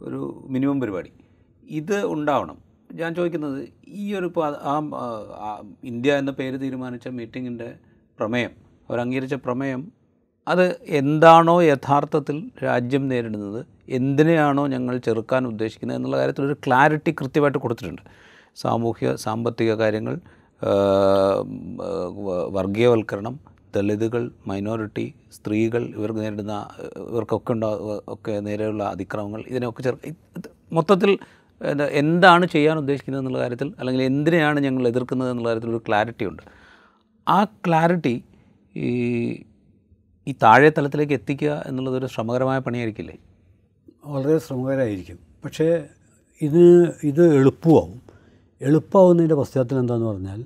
ഒരു 0.01 0.21
മിനിമം 0.49 0.79
പരിപാടി 0.81 1.13
ഇത് 1.71 1.97
ഉണ്ടാവണം 2.13 2.59
ഞാൻ 2.95 3.11
ചോദിക്കുന്നത് 3.15 3.61
ഈ 3.95 4.05
ഒരു 4.15 4.29
ആ 4.65 4.75
ഇന്ത്യ 5.85 6.19
എന്ന 6.19 6.33
പേര് 6.33 6.57
തീരുമാനിച്ച 6.61 7.09
മീറ്റിങ്ങിൻ്റെ 7.11 7.71
പ്രമേയം 8.19 8.53
അവർ 8.91 8.99
അംഗീകരിച്ച 8.99 9.35
പ്രമേയം 9.35 9.81
അത് 10.47 10.65
എന്താണോ 10.91 11.63
യഥാർത്ഥത്തിൽ 11.63 12.37
രാജ്യം 12.65 13.09
നേരിടുന്നത് 13.09 13.61
എന്തിനെയാണോ 13.89 14.67
ഞങ്ങൾ 14.67 14.95
ചെറുക്കാൻ 14.99 15.47
ഉദ്ദേശിക്കുന്നത് 15.47 15.97
എന്നുള്ള 15.97 16.17
കാര്യത്തിൽ 16.17 16.45
ഒരു 16.45 16.57
ക്ലാരിറ്റി 16.67 17.13
കൃത്യമായിട്ട് 17.13 17.59
കൊടുത്തിട്ടുണ്ട് 17.59 18.03
സാമൂഹ്യ 18.57 19.17
സാമ്പത്തിക 19.17 19.73
കാര്യങ്ങൾ 19.75 20.15
വർഗീയവൽക്കരണം 22.55 23.35
ദളിതുകൾ 23.75 24.23
മൈനോറിറ്റി 24.47 25.07
സ്ത്രീകൾ 25.33 25.83
ഇവർ 25.89 26.11
നേരിടുന്ന 26.13 26.55
ഇവർക്കൊക്കെ 27.09 27.53
ഉണ്ടാ 27.53 27.71
ഒക്കെ 28.07 28.35
നേരെയുള്ള 28.41 28.85
അതിക്രമങ്ങൾ 28.85 29.41
ഇതിനൊക്കെ 29.47 29.83
ചെറു 29.83 29.99
മൊത്തത്തിൽ 30.73 31.19
എന്താണ് 31.93 32.47
ചെയ്യാൻ 32.47 32.77
ഉദ്ദേശിക്കുന്നത് 32.79 33.21
എന്നുള്ള 33.21 33.39
കാര്യത്തിൽ 33.39 33.69
അല്ലെങ്കിൽ 33.79 34.03
എന്തിനെയാണ് 34.03 34.61
ഞങ്ങൾ 34.61 34.85
എതിർക്കുന്നത് 34.89 35.31
എന്നുള്ള 35.31 35.49
കാര്യത്തിൽ 35.49 35.71
ഒരു 35.71 35.83
ക്ലാരിറ്റി 35.89 36.25
ഉണ്ട് 36.25 36.43
ആ 37.27 37.45
ക്ലാരിറ്റി 37.67 38.15
ഈ 38.75 38.89
ഈ 40.27 40.33
താഴെ 40.43 40.71
തലത്തിലേക്ക് 40.71 41.13
എത്തിക്കുക 41.13 41.63
എന്നുള്ളതൊരു 41.67 42.07
ശ്രമകരമായ 42.07 42.59
പണിയായിരിക്കില്ലേ 42.59 43.17
വളരെ 44.07 44.39
ശ്രമകരമായിരിക്കും 44.39 45.19
പക്ഷേ 45.45 45.69
ഇത് 46.41 46.63
ഇത് 47.03 47.23
എളുപ്പമാവും 47.37 48.01
എളുപ്പമാവുന്നതിൻ്റെ 48.61 49.35
പശ്ചാത്തലം 49.35 49.81
എന്താണെന്ന് 49.81 50.07
പറഞ്ഞാൽ 50.07 50.41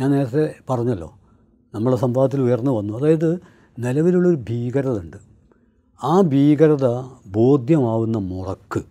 ഞാൻ 0.00 0.10
നേരത്തെ 0.10 0.54
പറഞ്ഞല്ലോ 0.70 1.10
നമ്മളെ 1.74 1.96
സംഭവത്തിൽ 1.96 2.40
ഉയർന്നു 2.40 2.70
വന്നു 2.70 2.92
അതായത് 2.98 3.30
നിലവിലുള്ളൊരു 3.78 4.36
ഭീകരത 4.48 4.98
ഉണ്ട് 4.98 5.16
ആ 6.00 6.20
ഭീകരത 6.20 6.86
ബോധ്യമാവുന്ന 7.26 8.18
മുറക്ക് 8.18 8.80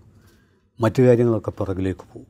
മറ്റു 0.80 1.02
കാര്യങ്ങളൊക്കെ 1.02 1.52
പിറകിലേക്ക് 1.52 2.06
പോകും 2.14 2.30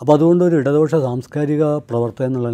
അപ്പോൾ 0.00 0.12
അതുകൊണ്ട് 0.12 0.44
ഒരു 0.44 0.56
ഇടദോഷ 0.56 0.94
സാംസ്കാരിക 0.94 1.64
പ്രവർത്തനം 1.76 2.26
എന്നുള്ള 2.26 2.48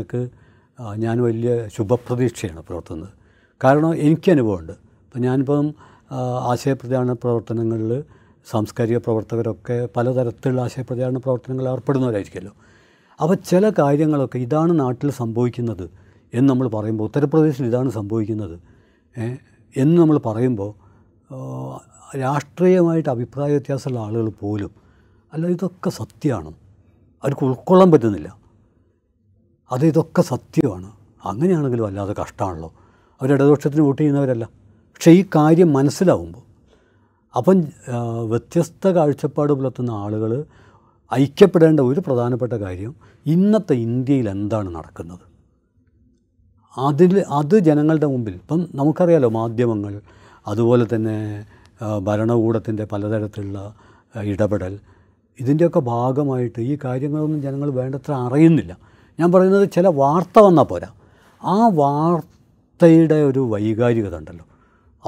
ഞാൻ 0.79 1.23
വലിയ 1.23 1.69
ശുഭപ്രതീക്ഷയാണ് 1.69 2.63
പുലർത്തുന്നത് 2.63 3.13
കാരണം 3.61 3.95
എനിക്ക് 3.97 4.31
അനുഭവമുണ്ട് 4.31 4.73
അപ്പം 4.73 5.21
ഞാനിപ്പം 5.21 5.75
ആശയപ്രചാരണ 6.43 7.13
പ്രവർത്തനങ്ങളിൽ 7.13 8.03
സാംസ്കാരിക 8.47 8.97
പ്രവർത്തകരൊക്കെ 8.97 9.89
പലതരത്തിലുള്ള 9.97 10.63
ആശയപ്രചാരണ 10.63 11.19
പ്രവർത്തനങ്ങളിൽ 11.19 11.69
ഏർപ്പെടുന്നവരായിരിക്കുമല്ലോ 11.69 12.53
അപ്പോൾ 13.21 13.35
ചില 13.35 13.65
കാര്യങ്ങളൊക്കെ 13.79 14.39
ഇതാണ് 14.39 14.81
നാട്ടിൽ 14.81 15.11
സംഭവിക്കുന്നത് 15.11 15.91
എന്ന് 16.33 16.49
നമ്മൾ 16.51 16.69
പറയുമ്പോൾ 16.69 17.05
ഉത്തർപ്രദേശിൽ 17.05 17.65
ഇതാണ് 17.67 17.91
സംഭവിക്കുന്നത് 17.91 18.57
എന്ന് 19.77 20.01
നമ്മൾ 20.01 20.19
പറയുമ്പോൾ 20.19 20.71
രാഷ്ട്രീയമായിട്ട് 22.17 23.11
അഭിപ്രായ 23.11 23.51
വ്യത്യാസമുള്ള 23.51 24.01
ആളുകൾ 24.01 24.29
പോലും 24.41 24.71
അല്ല 25.33 25.47
ഇതൊക്കെ 25.47 25.91
സത്യമാണ് 25.91 26.51
അവർക്ക് 27.25 27.45
ഉൾക്കൊള്ളാൻ 27.45 27.91
പറ്റുന്നില്ല 27.91 28.44
അത് 29.71 29.85
ഇതൊക്കെ 29.87 30.23
സത്യമാണ് 30.23 30.89
അങ്ങനെയാണെങ്കിൽ 31.25 31.81
വല്ലാതെ 31.81 32.15
കഷ്ടമാണല്ലോ 32.19 32.71
അവർ 33.21 33.31
വോട്ട് 33.83 34.01
ചെയ്യുന്നവരല്ല 34.01 34.47
പക്ഷേ 34.95 35.13
ഈ 35.13 35.23
കാര്യം 35.37 35.71
മനസ്സിലാവുമ്പോൾ 35.73 36.43
അപ്പം 37.35 37.61
വ്യത്യസ്ത 38.25 38.89
കാഴ്ചപ്പാട് 38.89 39.53
പുലർത്തുന്ന 39.53 39.93
ആളുകൾ 39.99 40.33
ഐക്യപ്പെടേണ്ട 41.13 41.81
ഒരു 41.81 42.01
പ്രധാനപ്പെട്ട 42.01 42.55
കാര്യം 42.55 42.93
ഇന്നത്തെ 43.27 43.75
ഇന്ത്യയിൽ 43.77 44.27
എന്താണ് 44.29 44.69
നടക്കുന്നത് 44.75 45.25
അതിൽ 46.77 47.13
അത് 47.31 47.57
ജനങ്ങളുടെ 47.65 48.07
മുമ്പിൽ 48.07 48.35
ഇപ്പം 48.35 48.61
നമുക്കറിയാലോ 48.75 49.29
മാധ്യമങ്ങൾ 49.31 49.93
അതുപോലെ 50.47 50.85
തന്നെ 50.85 51.17
ഭരണകൂടത്തിൻ്റെ 52.03 52.85
പലതരത്തിലുള്ള 52.85 53.61
ഇടപെടൽ 54.15 54.75
ഇതിൻ്റെയൊക്കെ 55.39 55.81
ഭാഗമായിട്ട് 55.87 56.61
ഈ 56.61 56.75
കാര്യങ്ങളൊന്നും 56.85 57.41
ജനങ്ങൾ 57.43 57.69
വേണ്ടത്ര 57.71 58.13
അറിയുന്നില്ല 58.27 58.75
ഞാൻ 59.19 59.29
പറയുന്നത് 59.33 59.67
ചില 59.71 59.89
വാർത്ത 59.95 60.39
വന്നാൽ 60.39 60.65
പോരാ 60.65 60.91
ആ 61.43 61.57
വാർത്തയുടെ 61.75 63.19
ഒരു 63.23 63.43
വൈകാരികത 63.49 64.15
ഉണ്ടല്ലോ 64.17 64.47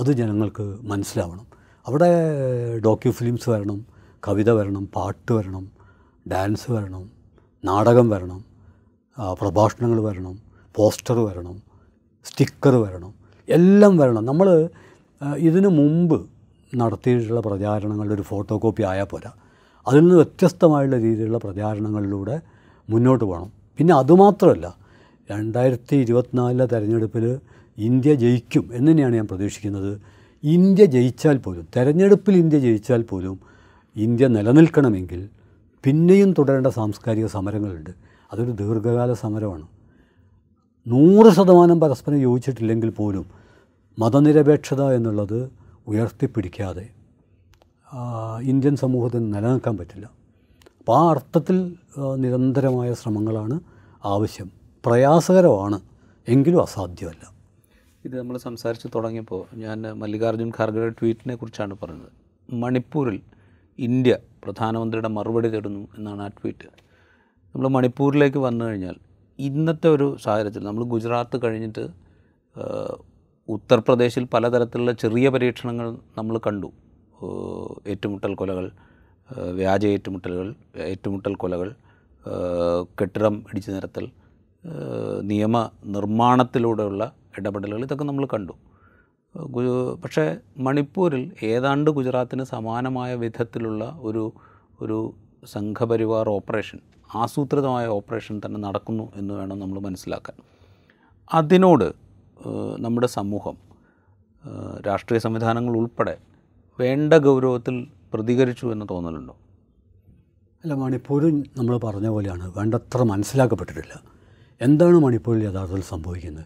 അത് 0.00 0.10
ജനങ്ങൾക്ക് 0.12 0.64
മനസ്സിലാവണം 0.82 1.46
അവിടെ 1.86 2.10
ഡോക്യു 2.84 3.12
ഫിലിംസ് 3.12 3.50
വരണം 3.50 3.78
കവിത 4.22 4.50
വരണം 4.50 4.84
പാട്ട് 4.96 5.32
വരണം 5.32 5.64
ഡാൻസ് 6.26 6.68
വരണം 6.72 7.04
നാടകം 7.64 8.06
വരണം 8.10 8.40
പ്രഭാഷണങ്ങൾ 9.32 9.98
വരണം 10.02 10.34
പോസ്റ്റർ 10.74 11.18
വരണം 11.18 11.56
സ്റ്റിക്കർ 12.26 12.74
വരണം 12.76 13.12
എല്ലാം 13.48 13.96
വരണം 13.96 14.24
നമ്മൾ 14.24 14.48
ഇതിനു 15.38 15.68
മുമ്പ് 15.68 16.18
നടത്തിയിട്ടുള്ള 16.72 17.40
പ്രചാരണങ്ങളുടെ 17.40 18.14
ഒരു 18.14 18.22
ഫോട്ടോ 18.22 18.54
കോപ്പി 18.58 18.82
ആയാൽ 18.82 19.04
പോരാ 19.04 19.30
അതിൽ 19.86 20.00
നിന്ന് 20.00 20.14
വ്യത്യസ്തമായുള്ള 20.14 20.96
രീതിയിലുള്ള 20.96 21.38
പ്രചാരണങ്ങളിലൂടെ 21.38 22.36
മുന്നോട്ട് 22.88 23.24
പോകണം 23.24 23.50
പിന്നെ 23.78 23.94
അതുമാത്രമല്ല 23.94 24.66
രണ്ടായിരത്തി 25.30 25.96
ഇരുപത്തിനാലിലെ 25.96 26.66
തെരഞ്ഞെടുപ്പിൽ 26.66 27.24
ഇന്ത്യ 27.78 28.12
ജയിക്കും 28.14 28.64
എന്ന് 28.72 28.90
തന്നെയാണ് 28.90 29.14
ഞാൻ 29.14 29.26
പ്രതീക്ഷിക്കുന്നത് 29.26 29.92
ഇന്ത്യ 30.42 30.84
ജയിച്ചാൽ 30.86 31.36
പോലും 31.36 31.64
തെരഞ്ഞെടുപ്പിൽ 31.76 32.34
ഇന്ത്യ 32.36 32.58
ജയിച്ചാൽ 32.58 33.02
പോലും 33.02 33.36
ഇന്ത്യ 33.96 34.26
നിലനിൽക്കണമെങ്കിൽ 34.26 35.20
പിന്നെയും 35.84 36.30
തുടരേണ്ട 36.32 36.68
സാംസ്കാരിക 36.72 37.26
സമരങ്ങളുണ്ട് 37.26 37.92
അതൊരു 38.30 38.52
ദീർഘകാല 38.52 39.12
സമരമാണ് 39.14 39.66
നൂറ് 40.86 41.30
ശതമാനം 41.30 41.80
പരസ്പരം 41.80 42.18
യോജിച്ചിട്ടില്ലെങ്കിൽ 42.18 42.90
പോലും 42.90 43.24
മതനിരപേക്ഷത 43.98 44.82
എന്നുള്ളത് 44.92 45.38
ഉയർത്തിപ്പിടിക്കാതെ 45.86 46.86
ഇന്ത്യൻ 48.42 48.76
സമൂഹത്തിന് 48.76 49.26
നിലനിൽക്കാൻ 49.34 49.74
പറ്റില്ല 49.76 50.06
അപ്പോൾ 50.86 50.98
ആ 50.98 51.06
അർത്ഥത്തിൽ 51.10 51.56
നിരന്തരമായ 52.16 52.90
ശ്രമങ്ങളാണ് 52.92 53.54
ആവശ്യം 54.04 54.48
പ്രയാസകരമാണ് 54.84 55.78
എങ്കിലും 56.28 56.60
അസാധ്യമല്ല 56.62 57.24
ഇത് 58.04 58.14
നമ്മൾ 58.18 58.36
സംസാരിച്ച് 58.38 58.88
തുടങ്ങിയപ്പോൾ 58.94 59.40
ഞാൻ 59.54 59.80
മല്ലികാർജ്ജുൻ 59.96 60.52
ഖാർഗയുടെ 60.58 60.92
ട്വീറ്റിനെ 61.00 61.34
കുറിച്ചാണ് 61.34 61.74
പറഞ്ഞത് 61.82 62.12
മണിപ്പൂരിൽ 62.48 63.18
ഇന്ത്യ 63.78 64.14
പ്രധാനമന്ത്രിയുടെ 64.44 65.08
മറുപടി 65.08 65.48
തേടുന്നു 65.48 65.82
എന്നാണ് 65.96 66.22
ആ 66.22 66.30
ട്വീറ്റ് 66.38 66.70
നമ്മൾ 67.54 67.68
മണിപ്പൂരിലേക്ക് 67.68 68.38
വന്നു 68.38 68.64
കഴിഞ്ഞാൽ 68.64 68.96
ഇന്നത്തെ 69.38 69.90
ഒരു 69.90 70.08
സാഹചര്യത്തിൽ 70.18 70.64
നമ്മൾ 70.64 70.84
ഗുജറാത്ത് 70.86 71.38
കഴിഞ്ഞിട്ട് 71.44 71.84
ഉത്തർപ്രദേശിൽ 73.48 74.24
പലതരത്തിലുള്ള 74.32 74.94
ചെറിയ 74.96 75.28
പരീക്ഷണങ്ങൾ 75.28 75.88
നമ്മൾ 76.16 76.36
കണ്ടു 76.46 76.70
ഏറ്റുമുട്ടൽ 77.86 78.34
കൊലകൾ 78.34 78.66
വ്യാജ 79.30 79.84
ഏറ്റുമുട്ടലുകൾ 79.86 80.54
ഏറ്റുമുട്ടൽ 80.80 81.34
കൊലകൾ 81.34 81.74
കെട്ടിടം 83.00 83.34
ഇടിച്ചു 83.50 83.70
നിരത്തൽ 83.70 84.10
നിയമ 85.22 85.70
നിർമ്മാണത്തിലൂടെയുള്ള 85.86 87.12
ഇടപെടലുകൾ 87.38 87.82
ഇതൊക്കെ 87.84 88.04
നമ്മൾ 88.04 88.26
കണ്ടു 88.26 88.54
പക്ഷേ 90.04 90.24
മണിപ്പൂരിൽ 90.58 91.32
ഏതാണ്ട് 91.42 91.90
ഗുജറാത്തിന് 91.90 92.44
സമാനമായ 92.44 93.14
വിധത്തിലുള്ള 93.14 93.84
ഒരു 94.02 94.32
ഒരു 94.80 94.98
സംഘപരിവാർ 95.46 96.28
ഓപ്പറേഷൻ 96.28 96.78
ആസൂത്രിതമായ 97.14 97.86
ഓപ്പറേഷൻ 97.86 98.40
തന്നെ 98.46 98.60
നടക്കുന്നു 98.60 99.04
എന്ന് 99.16 99.34
വേണം 99.34 99.60
നമ്മൾ 99.60 99.78
മനസ്സിലാക്കാൻ 99.80 100.36
അതിനോട് 101.30 101.86
നമ്മുടെ 102.78 103.06
സമൂഹം 103.06 103.56
രാഷ്ട്രീയ 104.86 105.18
സംവിധാനങ്ങൾ 105.18 105.76
ഉൾപ്പെടെ 105.76 106.16
വേണ്ട 106.78 107.14
ഗൗരവത്തിൽ 107.14 107.76
പ്രതികരിച്ചു 108.16 108.66
എന്ന് 108.66 108.86
തോന്നലുണ്ടോ 108.90 109.34
അല്ല 110.64 110.74
മണിപ്പൂരും 110.76 111.34
നമ്മൾ 111.56 111.74
പറഞ്ഞ 111.78 112.08
പോലെയാണ് 112.08 112.46
വേണ്ടത്ര 112.54 113.02
മനസ്സിലാക്കപ്പെട്ടിട്ടില്ല 113.04 113.94
എന്താണ് 114.60 114.98
മണിപ്പൂരിൽ 114.98 115.42
യഥാർത്ഥത്തിൽ 115.42 115.84
സംഭവിക്കുന്നത് 115.88 116.45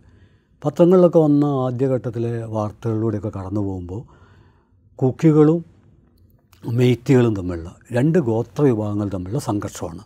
പത്രങ്ങളിലൊക്കെ 0.63 1.19
വന്ന 1.19 1.45
ആദ്യഘട്ടത്തിലെ 1.61 2.33
വാർത്തകളിലൂടെയൊക്കെ 2.47 3.31
കടന്നു 3.31 3.61
പോകുമ്പോൾ 3.61 4.01
കുക്കികളും 4.99 5.61
മെയ്ത്തികളും 6.65 7.33
തമ്മിലുള്ള 7.35 7.71
രണ്ട് 7.93 8.19
ഗോത്ര 8.21 8.63
വിഭാഗങ്ങൾ 8.63 9.07
തമ്മിലുള്ള 9.09 9.41
സംഘർഷമാണ് 9.41 10.03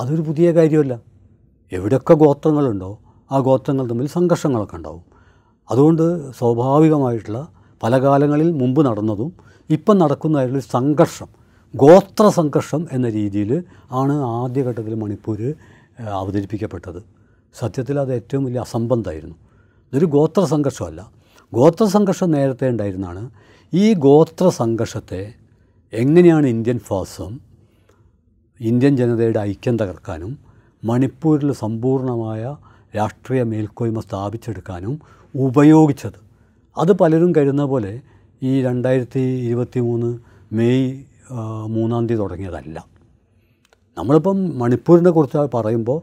അതൊരു 0.00 0.22
പുതിയ 0.22 0.48
കാര്യമല്ല 0.52 0.94
എവിടെയൊക്കെ 1.72 2.14
ഗോത്രങ്ങളുണ്ടോ 2.16 2.90
ആ 3.30 3.38
ഗോത്രങ്ങൾ 3.40 3.84
തമ്മിൽ 3.86 4.06
സംഘർഷങ്ങളൊക്കെ 4.08 4.76
ഉണ്ടാവും 4.76 5.04
അതുകൊണ്ട് 5.68 6.04
സ്വാഭാവികമായിട്ടുള്ള 6.32 7.40
പല 7.80 7.94
കാലങ്ങളിൽ 8.02 8.48
മുമ്പ് 8.52 8.80
നടന്നതും 8.86 9.30
ഇപ്പം 9.70 9.96
നടക്കുന്നതായിട്ടുള്ള 9.98 10.62
സംഘർഷം 10.68 11.28
ഗോത്ര 11.74 12.24
സംഘർഷം 12.28 12.82
എന്ന 12.92 13.08
രീതിയിൽ 13.08 13.50
ആണ് 13.92 14.14
ആദ്യഘട്ടത്തിൽ 14.36 14.94
മണിപ്പൂർ 14.94 15.40
അവതരിപ്പിക്കപ്പെട്ടത് 16.14 17.00
സത്യത്തിൽ 17.54 17.96
അത് 17.98 18.10
ഏറ്റവും 18.12 18.42
വലിയ 18.44 18.60
അസംബന്ധമായിരുന്നു 18.60 19.36
ഇതൊരു 19.92 20.06
ഗോത്ര 20.06 20.42
സംഘർഷമല്ല 20.44 21.00
ഗോത്ര 21.52 21.84
സംഘർഷം 21.88 22.28
നേരത്തെ 22.30 22.66
ഉണ്ടായിരുന്നാണ് 22.68 23.22
ഈ 23.72 23.86
ഗോത്ര 23.98 24.48
സംഘർഷത്തെ 24.58 25.22
എങ്ങനെയാണ് 25.92 26.46
ഇന്ത്യൻ 26.46 26.78
ഫാസം 26.78 27.32
ഇന്ത്യൻ 28.60 28.94
ജനതയുടെ 28.96 29.40
ഐക്യം 29.40 29.76
തകർക്കാനും 29.76 30.32
മണിപ്പൂരിൽ 30.82 31.50
സമ്പൂർണമായ 31.54 32.42
രാഷ്ട്രീയ 32.96 33.42
മേൽക്കോയ്മ 33.42 34.00
സ്ഥാപിച്ചെടുക്കാനും 34.00 34.94
ഉപയോഗിച്ചത് 35.34 36.20
അത് 36.76 36.92
പലരും 36.92 37.30
കരുതുന്ന 37.36 37.64
പോലെ 37.64 37.92
ഈ 38.42 38.52
രണ്ടായിരത്തി 38.62 39.22
ഇരുപത്തി 39.40 39.80
മൂന്ന് 39.80 40.10
മെയ് 40.52 40.86
മൂന്നാം 41.66 42.04
തീയതി 42.06 42.20
തുടങ്ങിയതല്ല 42.20 42.78
നമ്മളിപ്പം 43.96 44.38
മണിപ്പൂരിനെ 44.58 45.10
കുറിച്ച് 45.10 45.46
പറയുമ്പോൾ 45.54 45.98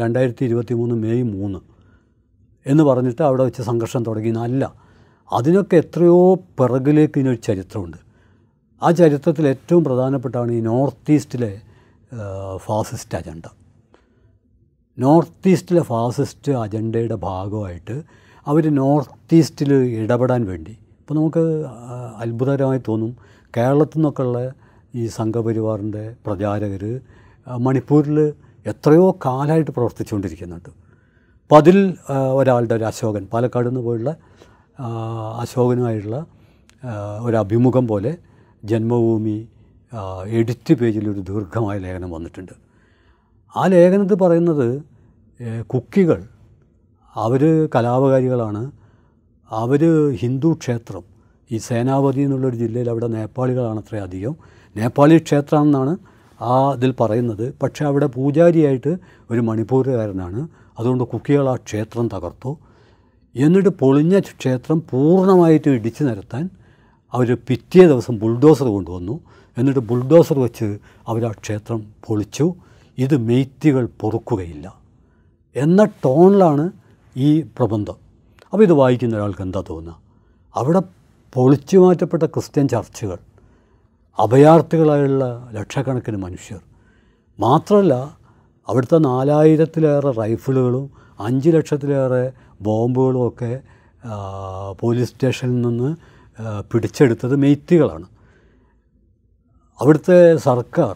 രണ്ടായിരത്തി 0.00 0.44
ഇരുപത്തി 0.44 0.74
മൂന്ന് 0.74 0.94
മെയ് 0.94 1.24
മൂന്ന് 1.32 1.60
എന്ന് 2.66 2.82
പറഞ്ഞിട്ട് 2.84 3.22
അവിടെ 3.22 3.42
വെച്ച് 3.42 3.62
സംഘർഷം 3.62 4.02
തുടങ്ങിയെന്നല്ല 4.02 4.64
അതിനൊക്കെ 5.30 5.76
എത്രയോ 5.76 6.18
പിറകിലേക്ക് 6.58 7.20
ഒരു 7.22 7.40
ചരിത്രമുണ്ട് 7.40 7.98
ആ 8.82 8.90
ചരിത്രത്തിൽ 8.90 9.44
ഏറ്റവും 9.46 9.82
പ്രധാനപ്പെട്ടാണ് 9.84 10.52
ഈ 10.52 10.60
നോർത്ത് 10.60 11.12
ഈസ്റ്റിലെ 11.12 11.52
ഫാസിസ്റ്റ് 12.56 13.18
അജണ്ട 13.18 13.46
നോർത്ത് 14.98 15.48
ഈസ്റ്റിലെ 15.48 15.82
ഫാസിസ്റ്റ് 15.82 16.52
അജണ്ടയുടെ 16.52 17.16
ഭാഗമായിട്ട് 17.22 17.96
അവർ 18.46 18.64
നോർത്ത് 18.74 19.34
ഈസ്റ്റിൽ 19.34 19.70
ഇടപെടാൻ 20.02 20.42
വേണ്ടി 20.44 20.74
അപ്പോൾ 21.02 21.14
നമുക്ക് 21.14 21.44
അത്ഭുതകരമായി 22.16 22.80
തോന്നും 22.88 23.12
കേരളത്തിൽ 23.54 23.96
നിന്നൊക്കെയുള്ള 23.96 24.38
ഈ 24.94 25.04
സംഘപരിവാറിൻ്റെ 25.08 26.02
പ്രചാരകർ 26.26 26.84
മണിപ്പൂരിൽ 27.60 28.18
എത്രയോ 28.66 29.06
കാലമായിട്ട് 29.24 29.70
പ്രവർത്തിച്ചുകൊണ്ടിരിക്കുന്നുണ്ട് 29.70 30.68
അപ്പോൾ 31.42 31.56
അതിൽ 31.58 31.78
ഒരാളുടെ 32.34 32.74
ഒരു 32.74 32.84
അശോകൻ 32.84 33.24
പാലക്കാട് 33.24 33.68
നിന്ന് 33.68 33.80
പോയുള്ള 33.80 34.10
അശോകനുമായിട്ടുള്ള 35.40 36.20
ഒരു 37.22 37.36
അഭിമുഖം 37.36 37.86
പോലെ 37.86 38.12
ജന്മഭൂമി 38.62 39.36
എഡിറ്റ് 40.30 40.74
പേജിലൊരു 40.74 41.22
ദീർഘമായ 41.22 41.76
ലേഖനം 41.78 42.10
വന്നിട്ടുണ്ട് 42.10 42.54
ആ 43.54 43.64
ലേഖനത്തിൽ 43.66 44.14
പറയുന്നത് 44.16 44.68
കുക്കികൾ 45.70 46.20
അവർ 47.16 47.42
കലാപകാരികളാണ് 47.74 48.62
അവർ 49.52 49.82
ഹിന്ദു 50.16 50.50
ക്ഷേത്രം 50.54 51.04
ഈ 51.50 51.58
സേനാപതി 51.58 52.20
എന്നുള്ളൊരു 52.20 52.56
ജില്ലയിൽ 52.56 52.88
അവിടെ 52.88 53.08
നേപ്പാളികളാണ് 53.08 53.78
അത്ര 53.78 53.96
അധികം 53.96 54.34
നേപ്പാളി 54.76 55.16
ക്ഷേത്രമെന്നാണ് 55.18 55.92
ആ 56.40 56.54
ഇതിൽ 56.74 56.92
പറയുന്നത് 56.92 57.46
പക്ഷേ 57.62 57.82
അവിടെ 57.84 58.06
പൂജാരിയായിട്ട് 58.06 58.92
ഒരു 59.30 59.40
മണിപ്പൂരുകാരനാണ് 59.40 60.40
അതുകൊണ്ട് 60.78 61.04
കുക്കികൾ 61.04 61.46
ആ 61.48 61.56
ക്ഷേത്രം 61.66 62.06
തകർത്തു 62.06 62.52
എന്നിട്ട് 63.34 63.68
പൊളിഞ്ഞ 63.68 64.16
ക്ഷേത്രം 64.20 64.78
പൂർണ്ണമായിട്ട് 64.90 65.70
ഇടിച്ചു 65.70 66.02
നിരത്താൻ 66.04 66.44
അവർ 67.14 67.28
പിറ്റേ 67.48 67.82
ദിവസം 67.86 68.14
ബുൾഡോസർ 68.18 68.68
കൊണ്ടുവന്നു 68.68 69.14
എന്നിട്ട് 69.56 69.80
ബുൾഡോസർ 69.80 70.36
വെച്ച് 70.38 70.68
അവർ 71.06 71.22
ആ 71.24 71.32
ക്ഷേത്രം 71.38 71.80
പൊളിച്ചു 72.08 72.46
ഇത് 72.98 73.16
മെയ്ത്തികൾ 73.20 73.84
പൊറുക്കുകയില്ല 74.00 74.66
എന്ന 75.56 75.84
ടോണിലാണ് 76.04 76.64
ഈ 77.16 77.30
പ്രബന്ധം 77.56 77.98
അപ്പോൾ 78.52 78.64
ഇത് 78.64 78.72
വായിക്കുന്ന 78.72 79.16
ഒരാൾക്ക് 79.16 79.42
എന്താ 79.42 79.60
തോന്നുക 79.68 79.94
അവിടെ 80.54 80.80
പൊളിച്ചു 81.32 81.76
മാറ്റപ്പെട്ട 81.78 82.24
ക്രിസ്ത്യൻ 82.24 82.66
ചർച്ചുകൾ 82.68 83.18
അഭയാർത്ഥികളായുള്ള 84.18 85.24
ലക്ഷക്കണക്കിന് 85.52 86.16
മനുഷ്യർ 86.16 86.60
മാത്രമല്ല 87.38 87.94
അവിടുത്തെ 88.68 88.98
നാലായിരത്തിലേറെ 89.04 90.10
റൈഫിളുകളും 90.18 90.84
അഞ്ച് 91.20 91.50
ലക്ഷത്തിലേറെ 91.50 92.24
ബോംബുകളും 92.60 93.22
ഒക്കെ 93.28 93.52
പോലീസ് 94.78 95.10
സ്റ്റേഷനിൽ 95.10 95.60
നിന്ന് 95.60 95.90
പിടിച്ചെടുത്തത് 96.70 97.34
മെയ്ത്തികളാണ് 97.36 98.06
അവിടുത്തെ 99.80 100.18
സർക്കാർ 100.38 100.92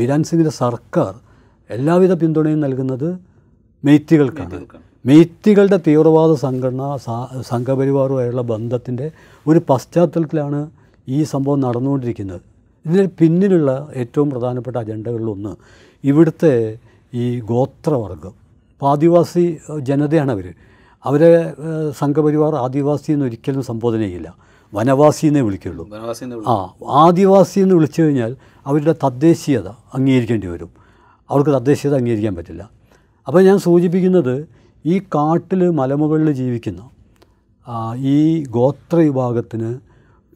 ബിരാൻ 0.00 0.22
സിംഗിൻ്റെ 0.24 0.54
സർക്കാർ 0.56 1.12
എല്ലാവിധ 1.70 2.12
പിന്തുണയും 2.12 2.60
നൽകുന്നത് 2.60 3.08
മെയ്ത്തികൾക്കാണ് 3.82 4.60
മെയ്ത്തികളുടെ 5.04 5.78
തീവ്രവാദ 5.86 6.32
സംഘടന 6.36 6.82
സംഘപരിവാറുമായുള്ള 7.48 8.42
ബന്ധത്തിൻ്റെ 8.50 9.06
ഒരു 9.46 9.60
പശ്ചാത്തലത്തിലാണ് 9.68 10.60
ഈ 11.08 11.20
സംഭവം 11.24 11.60
നടന്നുകൊണ്ടിരിക്കുന്നത് 11.60 12.44
ഇതിന് 12.84 13.06
പിന്നിലുള്ള 13.18 13.70
ഏറ്റവും 13.96 14.28
പ്രധാനപ്പെട്ട 14.30 14.76
അജണ്ടകളിലൊന്ന് 14.76 15.52
ഇവിടുത്തെ 16.04 16.52
ഈ 17.12 17.24
ഗോത്രവർഗം 17.48 18.34
ഇപ്പോൾ 18.72 18.88
ആദിവാസി 18.88 19.44
ജനതയാണ് 19.82 20.32
അവർ 20.32 20.46
അവരെ 21.04 21.32
സംഘപരിവാർ 21.98 22.52
ആദിവാസി 22.56 23.10
എന്ന് 23.12 23.26
ഒരിക്കലും 23.26 23.62
സംബോധന 23.62 24.00
ചെയ്യില്ല 24.00 24.30
വനവാസി 24.72 25.24
എന്നേ 25.26 25.42
വിളിക്കുള്ളൂ 25.42 25.84
ആ 26.46 26.56
ആദിവാസി 27.00 27.58
എന്ന് 27.60 27.74
വിളിച്ചു 27.74 28.00
കഴിഞ്ഞാൽ 28.02 28.32
അവരുടെ 28.66 28.94
തദ്ദേശീയത 29.04 29.68
അംഗീകരിക്കേണ്ടി 29.94 30.48
വരും 30.48 30.70
അവർക്ക് 31.30 31.52
തദ്ദേശീയത 31.54 31.94
അംഗീകരിക്കാൻ 31.94 32.34
പറ്റില്ല 32.34 32.62
അപ്പോൾ 33.26 33.42
ഞാൻ 33.42 33.58
സൂചിപ്പിക്കുന്നത് 33.58 34.34
ഈ 34.84 34.96
കാട്ടിൽ 35.14 35.62
മലമുകളിൽ 35.70 36.30
ജീവിക്കുന്ന 36.32 36.82
ഈ 38.10 38.18
ഗോത്ര 38.50 38.96
വിഭാഗത്തിന് 38.98 39.70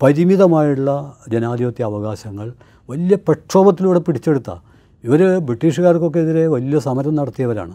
പരിമിതമായുള്ള 0.01 0.91
ജനാധിപത്യ 1.29 1.85
അവകാശങ്ങൾ 1.85 2.47
വലിയ 2.89 3.15
പ്രക്ഷോഭത്തിലൂടെ 3.29 4.01
പിടിച്ചെടുത്ത 4.01 4.51
ഇവർ 5.05 5.21
ബ്രിട്ടീഷുകാർക്കൊക്കെ 5.41 6.21
എതിരെ 6.21 6.45
വലിയ 6.47 6.79
സമരം 6.79 7.15
നടത്തിയവരാണ് 7.15 7.75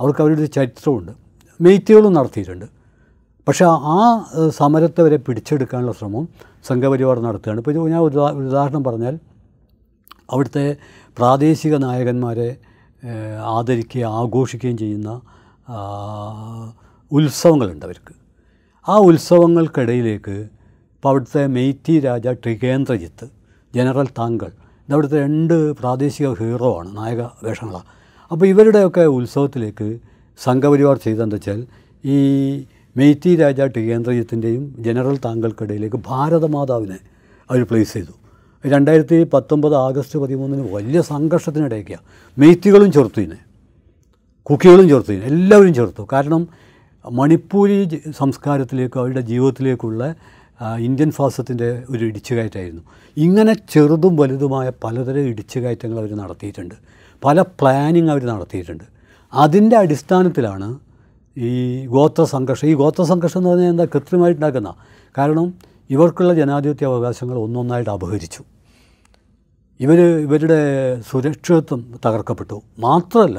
അവർക്ക് 0.00 0.20
അവരുടെ 0.22 0.48
ചരിത്രമുണ്ട് 0.48 1.12
മെയ്ത്തുകളും 1.60 2.12
നടത്തിയിട്ടുണ്ട് 2.12 2.66
പക്ഷേ 3.46 3.64
ആ 3.90 3.98
സമരത്തെ 4.50 5.02
വരെ 5.02 5.18
പിടിച്ചെടുക്കാനുള്ള 5.18 5.92
ശ്രമം 5.92 6.24
സംഘപരിവാർ 6.64 7.16
നടത്തുകയാണ് 7.18 7.60
ഇപ്പോൾ 7.60 7.74
ഞാൻ 7.74 7.88
ഞാൻ 7.88 8.02
ഉദാഹരണം 8.42 8.82
പറഞ്ഞാൽ 8.82 9.14
അവിടുത്തെ 10.28 10.66
പ്രാദേശിക 11.16 11.74
നായകന്മാരെ 11.76 12.50
ആദരിക്കുകയും 13.52 14.10
ആഘോഷിക്കുകയും 14.12 14.76
ചെയ്യുന്ന 14.78 15.12
ഉത്സവങ്ങളുണ്ട് 17.10 17.84
അവർക്ക് 17.84 18.14
ആ 18.86 18.96
ഉത്സവങ്ങൾക്കിടയിലേക്ക് 18.96 20.36
ഇപ്പോൾ 20.94 21.10
അവിടുത്തെ 21.10 21.46
മെയ്റ്റി 21.46 21.94
രാജ 21.98 22.28
ട്രികേന്ദ്രജിത്ത് 22.28 23.26
ജനറൽ 23.74 24.08
താങ്കൾ 24.18 24.50
ഇതവിടുത്തെ 24.88 25.18
രണ്ട് 25.18 25.72
പ്രാദേശിക 25.72 26.28
ഹീറോ 26.32 26.70
ആണ് 26.78 26.96
നായക 26.96 27.22
വേഷങ്ങളാണ് 27.42 27.88
അപ്പോൾ 28.30 28.46
ഇവരുടെയൊക്കെ 28.46 29.04
ഉത്സവത്തിലേക്ക് 29.06 29.88
സംഘപരിവാർ 30.40 30.96
ചെയ്തതെന്ന് 30.96 31.36
വെച്ചാൽ 31.36 31.60
ഈ 32.04 32.18
മെയ്റ്റി 32.96 33.36
രാജ 33.36 33.60
ടികേന്ദ്രജിത്തിൻ്റെയും 33.66 34.74
ജനറൽ 34.78 35.16
താങ്കൾക്കിടയിലേക്ക് 35.16 35.96
ഭാരതമാതാവിനെ 35.96 36.98
അവർ 37.50 37.62
പ്ലേസ് 37.64 37.92
ചെയ്തു 37.92 38.14
രണ്ടായിരത്തി 38.64 39.24
പത്തൊമ്പത് 39.24 39.76
ആഗസ്റ്റ് 39.76 40.18
പതിമൂന്നിന് 40.18 40.64
വലിയ 40.72 41.00
സംഘർഷത്തിനിടയ്ക്കുക 41.00 41.98
മെയ്ത്തികളും 42.36 42.92
ചെറുത്തുവിനെ 42.92 43.38
കുക്കികളും 44.46 44.86
ചേർത്തു 44.88 45.12
എല്ലാവരും 45.28 45.72
ചേർത്തു 45.74 46.02
കാരണം 46.12 46.42
മണിപ്പൂരി 47.04 47.76
സംസ്കാരത്തിലേക്കും 48.18 49.00
അവരുടെ 49.00 49.22
ജീവിതത്തിലേക്കുള്ള 49.22 50.02
ഇന്ത്യൻ 50.80 51.10
ഫാസത്തിൻ്റെ 51.10 51.68
ഒരു 51.88 52.02
ഇടിച്ചുകയറ്റായിരുന്നു 52.04 52.82
ഇങ്ങനെ 53.16 53.52
ചെറുതും 53.70 54.14
വലുതുമായ 54.16 54.68
പലതരം 54.82 55.24
ഇടിച്ചുകയറ്റങ്ങൾ 55.28 55.98
അവർ 55.98 56.12
നടത്തിയിട്ടുണ്ട് 56.14 56.76
പല 57.22 57.40
പ്ലാനിങ് 57.60 58.10
അവർ 58.10 58.22
നടത്തിയിട്ടുണ്ട് 58.24 58.86
അതിൻ്റെ 59.32 59.76
അടിസ്ഥാനത്തിലാണ് 59.76 60.68
ഈ 61.36 61.50
ഗോത്ര 61.86 62.24
സംഘർഷം 62.26 62.68
ഈ 62.68 62.74
ഗോത്ര 62.74 63.02
സംഘർഷം 63.02 63.38
എന്ന് 63.38 63.50
പറഞ്ഞാൽ 63.50 63.70
എന്താ 63.70 63.84
കൃത്യമായിട്ടുണ്ടാക്കുന്ന 63.84 64.70
കാരണം 65.14 65.46
ഇവർക്കുള്ള 65.90 66.32
ജനാധിപത്യ 66.34 66.86
അവകാശങ്ങൾ 66.86 67.36
ഒന്നൊന്നായിട്ട് 67.36 67.90
അപഹരിച്ചു 67.90 68.42
ഇവർ 69.80 69.98
ഇവരുടെ 70.22 70.60
സുരക്ഷിതത്വം 71.08 71.80
തകർക്കപ്പെട്ടു 72.04 72.56
മാത്രമല്ല 72.78 73.38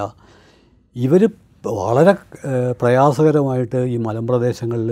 ഇവർ 0.95 1.21
വളരെ 1.82 2.13
പ്രയാസകരമായിട്ട് 2.71 3.79
ഈ 3.86 3.97
മലമ്പ്രദേശങ്ങളിൽ 3.97 4.89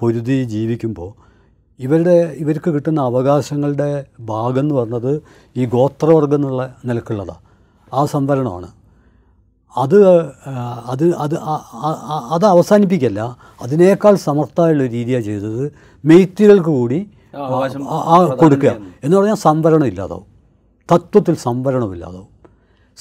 പൊരുതി 0.00 0.36
ജീവിക്കുമ്പോൾ 0.44 1.10
ഇവരുടെ 1.80 2.16
ഇവർക്ക് 2.38 2.70
കിട്ടുന്ന 2.70 3.00
അവകാശങ്ങളുടെ 3.00 3.90
ഭാഗം 4.22 4.60
എന്ന് 4.60 4.74
പറഞ്ഞത് 4.74 5.12
ഈ 5.56 5.64
ഗോത്രവർഗം 5.66 6.34
എന്നുള്ള 6.34 6.62
നിലക്കുള്ളതാണ് 6.84 7.42
ആ 7.92 8.02
സംവരണമാണ് 8.04 8.68
അത് 9.76 9.96
അത് 10.90 11.04
അത് 11.16 11.34
അത് 12.30 12.44
അവസാനിപ്പിക്കല്ല 12.44 13.22
അതിനേക്കാൾ 13.60 14.14
സമർത്ഥമായുള്ള 14.24 14.84
രീതിയാണ് 14.86 15.24
ചെയ്തത് 15.24 15.64
മെയ്ത്തികൾക്ക് 16.04 16.72
കൂടി 16.72 17.00
കൊടുക്കുക 18.38 18.70
എന്ന് 19.04 19.14
പറഞ്ഞാൽ 19.16 19.38
സംവരണം 19.38 19.86
ഇല്ലാതാവും 19.86 20.28
തത്വത്തിൽ 20.88 21.34
സംവരണമില്ലാതാവും 21.38 22.30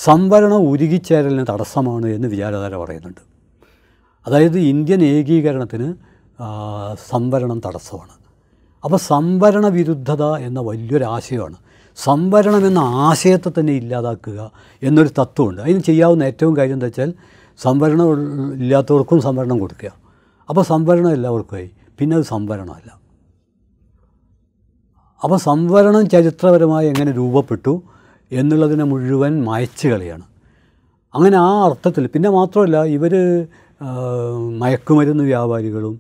സംവരണം 0.00 0.62
ഉരുകിച്ചേരലിന് 0.62 1.46
തടസ്സമാണ് 1.50 2.08
എന്ന് 2.08 2.28
വിചാരധാര 2.28 2.76
പറയുന്നുണ്ട് 2.76 3.22
അതായത് 4.26 4.60
ഇന്ത്യൻ 4.60 5.04
ഏകീകരണത്തിന് 5.04 5.88
സംവരണം 7.10 7.62
തടസ്സമാണ് 7.66 8.16
അപ്പോൾ 8.84 8.98
സംവരണ 9.08 9.68
വിരുദ്ധത 9.68 10.24
എന്ന 10.38 10.60
വലിയൊരാശയമാണ് 10.60 11.58
സംവരണം 11.98 12.66
എന്ന 12.66 12.80
ആശയത്തെ 12.80 13.50
തന്നെ 13.60 13.74
ഇല്ലാതാക്കുക 13.74 14.40
എന്നൊരു 14.82 15.10
തത്വമുണ്ട് 15.10 15.62
അതിന് 15.62 15.80
ചെയ്യാവുന്ന 15.80 16.24
ഏറ്റവും 16.24 16.58
കാര്യം 16.58 16.74
എന്താ 16.74 16.86
വെച്ചാൽ 16.86 17.14
സംവരണം 17.60 18.08
ഇല്ലാത്തവർക്കും 18.54 19.22
സംവരണം 19.22 19.60
കൊടുക്കുക 19.60 19.92
അപ്പോൾ 20.50 20.64
സംവരണം 20.64 21.12
എല്ലാവർക്കുമായി 21.12 21.70
പിന്നെ 22.00 22.16
അത് 22.16 22.24
സംവരണമല്ല 22.24 22.90
അപ്പോൾ 25.22 25.38
സംവരണം 25.38 26.10
ചരിത്രപരമായി 26.10 26.88
എങ്ങനെ 26.88 27.12
രൂപപ്പെട്ടു 27.12 27.74
എന്നുള്ളതിനെ 28.34 28.86
മുഴുവൻ 28.86 29.34
മായച്ചു 29.44 29.88
കളിയാണ് 29.88 30.26
അങ്ങനെ 31.14 31.38
ആ 31.40 31.52
അർത്ഥത്തിൽ 31.66 32.04
പിന്നെ 32.08 32.30
മാത്രമല്ല 32.30 32.78
ഇവർ 32.94 33.14
മയക്കുമരുന്ന് 34.60 35.24
വ്യാപാരികളും 35.24 35.96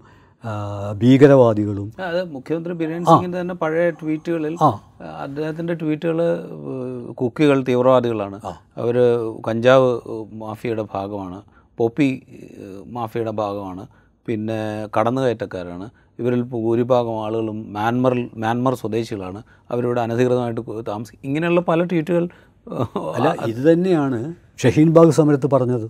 ഭീകരവാദികളും 1.01 1.87
അത് 2.03 2.21
മുഖ്യമന്ത്രി 2.29 2.73
ബിരേൻ 2.73 3.03
സിംഗിൻ്റെ 3.05 3.37
തന്നെ 3.39 3.55
പഴയ 3.55 3.89
ട്വീറ്റുകളിൽ 3.99 4.55
അദ്ദേഹത്തിൻ്റെ 5.21 5.73
ട്വീറ്റുകൾ 5.73 6.19
കുക്കികൾ 7.13 7.57
തീവ്രവാദികളാണ് 7.63 8.37
അവർ 8.77 8.97
കഞ്ചാവ് 9.47 9.91
മാഫിയയുടെ 10.33 10.85
ഭാഗമാണ് 10.93 11.39
പോപ്പി 11.77 12.07
മാഫിയയുടെ 12.91 13.33
ഭാഗമാണ് 13.33 13.85
പിന്നെ 14.27 14.59
കടന്നുകയറ്റക്കാരാണ് 14.97 15.87
ഇവരിൽ 16.19 16.41
ഭൂരിഭാഗം 16.53 17.15
ആളുകളും 17.23 17.57
മ്യാൻമറിൽ 17.71 18.23
മ്യാൻമർ 18.37 18.73
സ്വദേശികളാണ് 18.75 19.39
അവരിവിടെ 19.69 20.01
അനധികൃതമായിട്ട് 20.01 20.85
താമസിക്കും 20.87 21.21
ഇങ്ങനെയുള്ള 21.23 21.61
പല 21.61 21.83
ട്വീറ്റുകൾ 21.83 22.25
അല്ല 23.15 23.29
ഇത് 23.47 23.61
തന്നെയാണ് 23.69 24.19
ഷഹീൻ 24.59 24.89
ബാഗ് 24.93 25.13
സമരത്ത് 25.13 25.47
പറഞ്ഞത് 25.47 25.87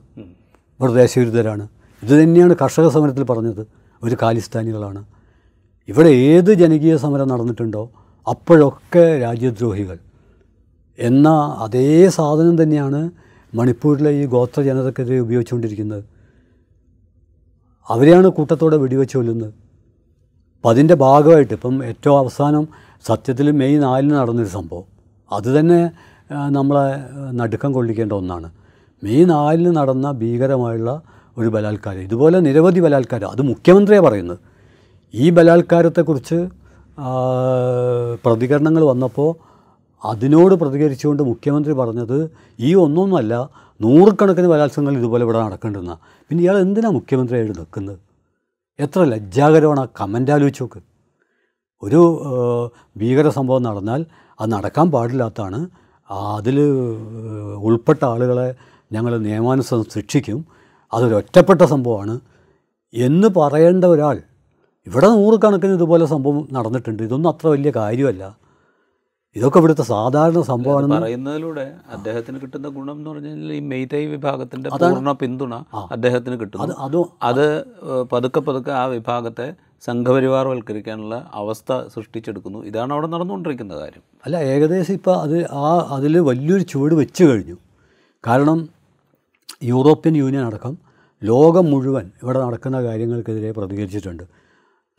ഇവർ 0.79 0.91
ദേശവിരുദ്ധരാണ് 0.95 1.65
ഇത് 2.03 2.13
തന്നെയാണ് 2.21 2.53
കർഷക 2.55 2.87
സമരത്തിൽ 2.87 3.23
പറഞ്ഞത് 3.23 3.63
ഒരു 4.01 4.15
കാലിസ്ഥാനികളാണ് 4.21 5.01
ഇവിടെ 5.89 6.11
ഏത് 6.27 6.51
ജനകീയ 6.53 6.93
സമരം 6.97 7.27
നടന്നിട്ടുണ്ടോ 7.27 7.83
അപ്പോഴൊക്കെ 8.27 9.05
രാജ്യദ്രോഹികൾ 9.21 9.97
എന്ന 10.99 11.29
അതേ 11.59 11.87
സാധനം 12.09 12.55
തന്നെയാണ് 12.61 12.99
മണിപ്പൂരിലെ 13.53 14.11
ഈ 14.11 14.23
ഗോത്ര 14.25 14.59
ജനതക്കെതിരെ 14.61 15.17
ഉപയോഗിച്ചുകൊണ്ടിരിക്കുന്നത് 15.19 16.03
അവരെയാണ് 17.87 18.27
കൂട്ടത്തോടെ 18.29 18.77
വെടിവെച്ച് 18.77 19.15
കൊല്ലുന്നത് 19.17 19.53
അപ്പം 20.63 20.71
അതിൻ്റെ 20.71 20.95
ഭാഗമായിട്ട് 20.95 21.53
ഇപ്പം 21.53 21.73
ഏറ്റവും 21.83 22.17
അവസാനം 22.17 22.65
സത്യത്തിൽ 23.05 23.47
മെയ് 23.57 23.79
നാലിന് 23.79 24.13
നടന്നൊരു 24.13 24.51
സംഭവം 24.53 24.85
അത് 25.31 25.49
തന്നെ 25.55 25.79
നമ്മളെ 26.51 26.83
നടുക്കം 27.33 27.71
കൊള്ളിക്കേണ്ട 27.73 28.13
ഒന്നാണ് 28.13 28.47
മെയ് 29.03 29.25
നാലിന് 29.31 29.71
നടന്ന 29.77 30.11
ഭീകരമായുള്ള 30.21 30.91
ഒരു 31.37 31.49
ബലാത്കാരം 31.55 31.99
ഇതുപോലെ 32.01 32.39
നിരവധി 32.39 32.83
ബലാത്കാരം 32.85 33.29
അത് 33.29 33.41
മുഖ്യമന്ത്രിയാണ് 33.49 34.05
പറയുന്നത് 34.05 34.39
ഈ 35.13 35.27
ബലാത്കാരത്തെക്കുറിച്ച് 35.31 36.39
പ്രതികരണങ്ങൾ 38.25 38.85
വന്നപ്പോൾ 38.91 39.29
അതിനോട് 40.03 40.55
പ്രതികരിച്ചുകൊണ്ട് 40.55 41.23
മുഖ്യമന്ത്രി 41.23 41.75
പറഞ്ഞത് 41.75 42.17
ഈ 42.59 42.71
ഒന്നൊന്നുമല്ല 42.83 43.35
നൂറുകണക്കിന് 43.79 44.47
ബലാത്സംഗങ്ങൾ 44.47 44.95
ഇതുപോലെ 44.97 45.25
ഇവിടെ 45.27 45.41
നടക്കേണ്ടിരുന്ന 45.41 45.95
പിന്നെ 46.31 46.41
ഇയാൾ 46.43 46.57
എന്തിനാണ് 46.59 46.95
മുഖ്യമന്ത്രിയായിട്ട് 46.95 47.55
നിൽക്കുന്നത് 47.59 47.99
എത്ര 48.79 49.01
ലജ്ജാകരമാണ് 49.03 49.81
ആ 49.81 49.87
കമൻ്റ് 49.99 50.31
ആലോചിച്ച് 50.31 50.61
നോക്ക് 50.61 50.79
ഒരു 51.83 52.01
ഭീകര 52.97 53.27
സംഭവം 53.29 53.63
നടന്നാൽ 53.63 54.01
അത് 54.39 54.49
നടക്കാൻ 54.53 54.87
പാടില്ലാത്തതാണ് 54.91 55.59
അതിൽ 56.33 56.57
ഉൾപ്പെട്ട 57.63 58.01
ആളുകളെ 58.05 58.47
ഞങ്ങൾ 58.91 59.13
നിയമാനുസൃതം 59.19 59.87
ശിക്ഷിക്കും 59.93 60.39
അതൊരു 60.93 61.15
ഒറ്റപ്പെട്ട 61.15 61.61
സംഭവമാണ് 61.63 62.15
എന്ന് 62.93 63.27
പറയേണ്ട 63.37 63.85
ഒരാൾ 63.85 64.17
ഇവിടെ 64.87 65.09
നൂറുകണക്കിന് 65.13 65.73
ഇതുപോലെ 65.73 66.05
സംഭവം 66.05 66.41
നടന്നിട്ടുണ്ട് 66.51 67.01
ഇതൊന്നും 67.03 67.29
അത്ര 67.29 67.45
വലിയ 67.47 67.71
കാര്യമല്ല 67.75 68.23
ഇതൊക്കെ 69.35 69.59
ഇവിടുത്തെ 69.59 69.83
സാധാരണ 69.87 70.39
സംഭവമാണ് 70.43 70.87
പറയുന്നതിലൂടെ 70.95 71.65
അദ്ദേഹത്തിന് 71.93 72.37
കിട്ടുന്ന 72.41 72.67
ഗുണം 72.69 72.95
എന്ന് 72.97 73.09
പറഞ്ഞാൽ 73.09 73.53
ഈ 73.53 73.61
മെയ്തൈ 73.67 74.01
വിഭാഗത്തിന്റെ 74.05 74.69
പൂർണ്ണ 74.75 75.11
പിന്തുണ 75.21 75.55
അദ്ദേഹത്തിന് 75.91 76.35
കിട്ടും 76.39 76.59
അത് 77.23 77.45
പതുക്കെ 78.11 78.41
പതുക്കെ 78.41 78.71
ആ 78.71 78.83
വിഭാഗത്തെ 78.91 79.47
സംഘപരിവാർവൽക്കരിക്കാനുള്ള 79.83 81.15
അവസ്ഥ 81.33 81.79
സൃഷ്ടിച്ചെടുക്കുന്നു 81.87 82.59
ഇതാണ് 82.63 82.91
അവിടെ 82.93 83.07
നടന്നുകൊണ്ടിരിക്കുന്ന 83.07 83.73
കാര്യം 83.75 84.03
അല്ല 84.25 84.37
ഏകദേശം 84.47 84.93
ഇപ്പോൾ 84.93 85.15
അത് 85.19 85.37
ആ 85.61 85.71
അതിൽ 85.89 86.13
വലിയൊരു 86.21 86.63
ചുവട് 86.63 86.95
വെച്ച് 86.95 87.23
കഴിഞ്ഞു 87.23 87.57
കാരണം 88.23 88.61
യൂറോപ്യൻ 89.63 90.13
യൂണിയൻ 90.15 90.45
അടക്കം 90.45 90.75
ലോകം 91.21 91.65
മുഴുവൻ 91.69 92.05
ഇവിടെ 92.21 92.39
നടക്കുന്ന 92.39 92.77
കാര്യങ്ങൾക്കെതിരെ 92.83 93.51
പ്രതികരിച്ചിട്ടുണ്ട് 93.51 94.23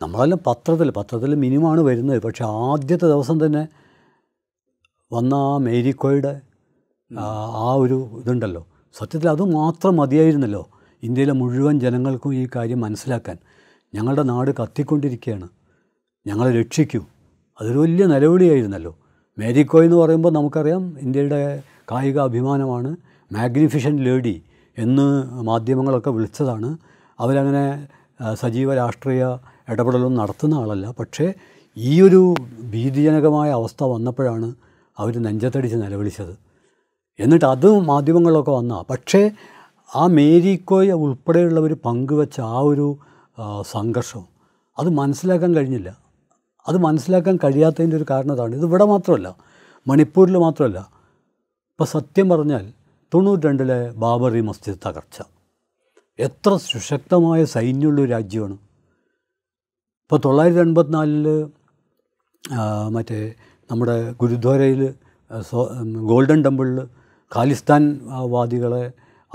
നമ്മളെല്ലാം 0.01 0.41
പത്രത്തിൽ 0.47 0.89
പത്രത്തിൽ 0.91 1.31
മിനിമമാണ് 1.37 1.81
വരുന്നത് 1.81 2.21
പക്ഷേ 2.23 2.45
ആദ്യത്തെ 2.65 3.07
ദിവസം 3.07 3.37
തന്നെ 3.45 3.63
വന്ന 5.15 5.35
ആ 5.45 5.57
മേരിക്കോയുടെ 5.59 6.33
ആ 7.61 7.71
ഒരു 7.75 7.99
ഇതുണ്ടല്ലോ 8.21 8.63
സത്യത്തിൽ 8.95 9.29
അത് 9.29 9.45
മാത്രം 9.55 9.95
മതിയായിരുന്നല്ലോ 9.97 10.63
ഇന്ത്യയിലെ 11.03 11.35
മുഴുവൻ 11.35 11.77
ജനങ്ങൾക്കും 11.81 12.33
ഈ 12.35 12.45
കാര്യം 12.57 12.81
മനസ്സിലാക്കാൻ 12.81 13.37
ഞങ്ങളുടെ 13.93 14.23
നാട് 14.23 14.51
കത്തിക്കൊണ്ടിരിക്കുകയാണ് 14.61 15.49
ഞങ്ങളെ 16.27 16.53
രക്ഷിക്കൂ 16.61 17.01
അതൊരു 17.59 17.79
വലിയ 17.79 18.05
നിലവിളിയായിരുന്നല്ലോ 18.07 18.93
മേരിക്കോ 19.39 19.79
എന്ന് 19.83 19.97
പറയുമ്പോൾ 19.97 20.33
നമുക്കറിയാം 20.33 20.83
ഇന്ത്യയുടെ 21.03 21.41
കായിക 21.93 22.19
അഭിമാനമാണ് 22.21 22.91
മാഗ്നിഫിഷൻ 23.31 23.95
ലേഡി 23.99 24.37
എന്ന് 24.77 25.07
മാധ്യമങ്ങളൊക്കെ 25.43 26.11
വിളിച്ചതാണ് 26.11 26.71
അവരങ്ങനെ 27.19 27.65
സജീവ 28.35 28.75
രാഷ്ട്രീയ 28.75 29.23
ഇടപെടലൊന്നും 29.69 30.19
നടത്തുന്ന 30.19 30.55
ആളല്ല 30.55 30.87
പക്ഷേ 30.99 31.27
ഈ 31.77 31.95
ഒരു 32.03 32.21
ഭീതിജനകമായ 32.73 33.51
അവസ്ഥ 33.51 33.81
വന്നപ്പോഴാണ് 33.85 34.49
അവർ 34.99 35.15
നെഞ്ചത്തടിച്ച് 35.19 35.77
നിലവിളിച്ചത് 35.77 36.35
എന്നിട്ട് 37.19 37.45
അത് 37.45 37.69
മാധ്യമങ്ങളിലൊക്കെ 37.85 38.51
വന്ന 38.51 38.85
പക്ഷേ 38.91 39.21
ആ 39.91 40.05
മേരിക്കോയ 40.07 40.93
ഉൾപ്പെടെയുള്ളവർ 40.99 41.73
പങ്കുവെച്ച 41.85 42.41
ആ 42.51 42.61
ഒരു 42.61 42.87
സംഘർഷം 43.65 44.23
അത് 44.79 44.89
മനസ്സിലാക്കാൻ 44.93 45.51
കഴിഞ്ഞില്ല 45.55 45.91
അത് 46.67 46.77
മനസ്സിലാക്കാൻ 46.79 47.35
കഴിയാത്തതിൻ്റെ 47.37 47.97
ഒരു 47.97 48.07
കാരണം 48.11 48.33
അതാണ് 48.33 48.55
ഇത് 48.55 48.65
ഇവിടെ 48.65 48.85
മാത്രമല്ല 48.85 49.29
മണിപ്പൂരിൽ 49.87 50.37
മാത്രമല്ല 50.37 50.81
ഇപ്പോൾ 51.73 51.87
സത്യം 51.87 52.29
പറഞ്ഞാൽ 52.29 52.65
തൊണ്ണൂറ്റി 53.13 53.47
രണ്ടിലെ 53.47 53.79
ബാബറി 53.97 54.41
മസ്ജിദ് 54.41 54.79
തകർച്ച 54.87 55.19
എത്ര 56.19 56.51
സുശക്തമായ 56.65 57.41
സൈന്യമുള്ള 57.45 58.05
രാജ്യമാണ് 58.11 58.57
ഇപ്പോൾ 60.03 60.19
തൊള്ളായിരത്തി 60.19 60.61
എൺപത്തിനാലിൽ 60.61 61.27
മറ്റേ 62.91 63.21
നമ്മുടെ 63.75 63.97
ഗുരുദ്വാരയിൽ 64.13 64.83
ഗോൾഡൻ 66.03 66.41
ടെമ്പിളിൽ 66.43 66.79
ഖാലിസ്ഥാൻ 67.33 67.83
വാദികളെ 68.29 68.85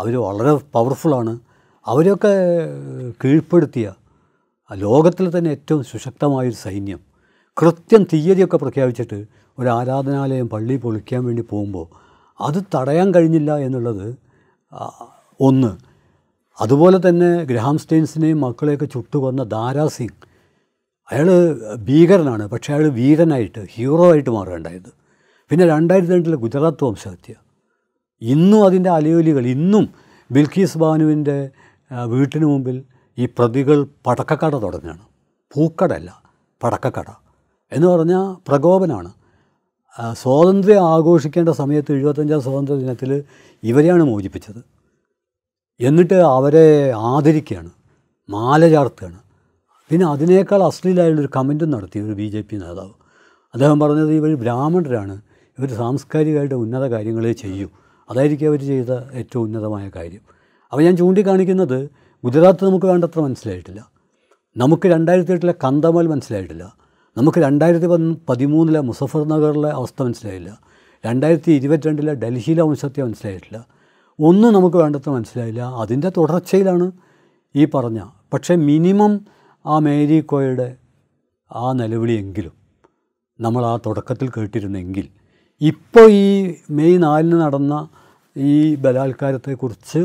അവർ 0.00 0.14
വളരെ 0.20 0.52
പവർഫുള്ളാണ് 0.76 1.34
അവരെയൊക്കെ 1.86 2.34
കീഴ്പ്പെടുത്തിയ 3.24 3.88
ലോകത്തിൽ 4.72 5.26
തന്നെ 5.38 5.50
ഏറ്റവും 5.50 5.82
സുശക്തമായൊരു 5.84 6.58
സൈന്യം 6.58 7.00
കൃത്യം 7.58 8.02
തീയതിയൊക്കെ 8.04 8.58
പ്രഖ്യാപിച്ചിട്ട് 8.58 9.20
ഒരു 9.58 9.70
ആരാധനാലയം 9.70 10.48
പള്ളി 10.48 10.76
പൊളിക്കാൻ 10.76 11.22
വേണ്ടി 11.26 11.44
പോകുമ്പോൾ 11.50 11.88
അത് 12.40 12.60
തടയാൻ 12.76 13.08
കഴിഞ്ഞില്ല 13.16 13.52
എന്നുള്ളത് 13.58 14.08
ഒന്ന് 15.40 15.72
അതുപോലെ 16.58 16.98
തന്നെ 16.98 17.32
ഗ്രഹാം 17.44 17.76
സ്റ്റെയിൻസിനെയും 17.78 18.40
മക്കളെയൊക്കെ 18.42 18.86
ചുട്ടുകൊന്ന 18.86 19.44
ദാരാ 19.50 19.86
സിംഗ് 19.88 20.20
അയാൾ 21.10 21.30
ഭീകരനാണ് 21.84 22.44
പക്ഷേ 22.48 22.70
അയാൾ 22.74 22.88
വീരനായിട്ട് 22.92 23.62
ഹീറോ 23.76 24.06
ആയിട്ട് 24.12 24.30
മാറുകയുണ്ടായത് 24.30 24.92
പിന്നെ 25.52 25.66
രണ്ടായിരത്തി 25.66 26.14
രണ്ടിലെ 26.14 26.38
ഗുജറാത്ത് 26.38 26.84
വംശഹത്യ 26.84 27.36
ഇന്നും 28.22 28.62
അതിൻ്റെ 28.66 28.90
അലയോലികൾ 28.90 29.44
ഇന്നും 29.48 29.86
ബിൽഖീസ് 30.30 30.78
ബാനുവിൻ്റെ 30.78 31.38
വീട്ടിന് 32.06 32.46
മുമ്പിൽ 32.46 32.78
ഈ 33.18 33.28
പ്രതികൾ 33.38 33.78
പടക്കക്കട 34.08 34.54
തുടങ്ങുകയാണ് 34.56 35.06
പൂക്കടയല്ല 35.52 36.12
പടക്കക്കട 36.62 37.10
എന്ന് 37.72 37.88
പറഞ്ഞാൽ 37.88 38.26
പ്രകോപനമാണ് 38.48 39.12
സ്വാതന്ത്ര്യം 40.16 40.84
ആഘോഷിക്കേണ്ട 40.86 41.52
സമയത്ത് 41.52 41.92
എഴുപത്തഞ്ചാം 41.92 42.42
സ്വാതന്ത്ര്യ 42.42 42.78
ദിനത്തിൽ 42.80 43.12
ഇവരെയാണ് 43.64 44.04
മോചിപ്പിച്ചത് 44.04 44.62
എന്നിട്ട് 45.80 46.18
അവരെ 46.30 46.68
ആദരിക്കുകയാണ് 47.10 47.72
മാല 48.30 48.62
ചാർത്തുകയാണ് 48.70 49.20
പിന്നെ 49.90 50.06
അതിനേക്കാൾ 50.06 50.62
അശ്ലീലായുള്ളൊരു 50.64 51.30
കമൻറ്റും 51.36 51.70
നടത്തി 51.72 52.00
ഒരു 52.00 52.14
ബി 52.14 52.28
ജെ 52.30 52.42
പി 52.42 52.56
നേതാവ് 52.56 52.94
അദ്ദേഹം 53.54 53.78
പറഞ്ഞത് 53.80 54.12
ഇവർ 54.14 54.32
ബ്രാഹ്മണരാണ് 54.36 55.16
ഇവർ 55.58 55.70
സാംസ്കാരികമായിട്ട് 55.78 56.56
ഉന്നത 56.56 56.86
കാര്യങ്ങളെ 56.86 57.32
ചെയ്യൂ 57.34 57.68
അതായിരിക്കും 58.10 58.48
അവർ 58.48 58.62
ചെയ്ത 58.64 58.92
ഏറ്റവും 59.14 59.44
ഉന്നതമായ 59.44 59.86
കാര്യം 59.96 60.24
അപ്പോൾ 60.72 60.84
ഞാൻ 60.84 60.96
ചൂണ്ടിക്കാണിക്കുന്നത് 60.98 61.80
ഗുജറാത്ത് 62.24 62.64
നമുക്ക് 62.66 62.86
വേണ്ടത്ര 62.86 63.20
മനസ്സിലായിട്ടില്ല 63.20 63.82
നമുക്ക് 64.56 64.88
രണ്ടായിരത്തി 64.88 65.34
എട്ടിലെ 65.34 65.54
കന്തമൽ 65.64 66.06
മനസ്സിലായിട്ടില്ല 66.08 66.66
നമുക്ക് 67.18 67.40
രണ്ടായിരത്തി 67.40 67.88
പതിമൂന്നിലെ 68.30 68.82
മുസഫർ 68.82 69.22
നഗറിലെ 69.28 69.70
അവസ്ഥ 69.70 69.98
മനസ്സിലായില്ല 70.04 70.52
രണ്ടായിരത്തി 71.04 71.52
ഇരുപത്തിരണ്ടിലെ 71.52 72.14
ഡൽഹിയിലെ 72.14 72.64
വംശത്തെ 72.64 73.02
മനസ്സിലായിട്ടില്ല 73.02 73.60
ഒന്നും 74.20 74.54
നമുക്ക് 74.54 74.78
വേണ്ടത്ര 74.78 75.10
മനസ്സിലായില്ല 75.10 75.64
അതിൻ്റെ 75.76 76.10
തുടർച്ചയിലാണ് 76.18 76.88
ഈ 77.56 77.66
പറഞ്ഞ 77.66 78.00
പക്ഷേ 78.34 78.56
മിനിമം 78.56 79.14
ആ 79.66 79.80
മേരി 79.80 80.22
കോയുടെ 80.22 80.68
ആ 81.52 81.72
നിലവിളിയെങ്കിലും 81.72 82.54
നമ്മൾ 83.40 83.66
ആ 83.66 83.78
തുടക്കത്തിൽ 83.86 84.30
കേട്ടിരുന്നെങ്കിൽ 84.30 85.06
ഇപ്പോൾ 85.62 86.06
ഈ 86.12 86.56
മെയ് 86.70 86.98
നാലിന് 87.04 87.42
നടന്ന 87.42 87.88
ഈ 88.36 88.76
ബലാത്കാരത്തെക്കുറിച്ച് 88.76 90.02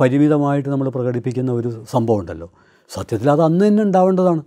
പരിമിതമായിട്ട് 0.00 0.68
നമ്മൾ 0.68 0.88
പ്രകടിപ്പിക്കുന്ന 0.88 1.52
ഒരു 1.52 1.70
സംഭവം 1.90 2.20
ഉണ്ടല്ലോ 2.20 2.48
സത്യത്തിൽ 2.90 3.30
അത് 3.30 3.40
അന്ന് 3.40 3.64
തന്നെ 3.66 3.82
ഉണ്ടാവേണ്ടതാണ് 3.82 4.42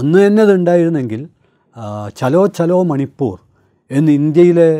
അന്ന് 0.00 0.18
തന്നെ 0.26 0.42
അത് 0.42 0.52
ഉണ്ടായിരുന്നെങ്കിൽ 0.54 1.22
ചലോ 2.16 2.46
ചലോ 2.46 2.78
മണിപ്പൂർ 2.82 3.36
എന്ന് 3.90 4.12
ഇന്ത്യയിലെ 4.12 4.70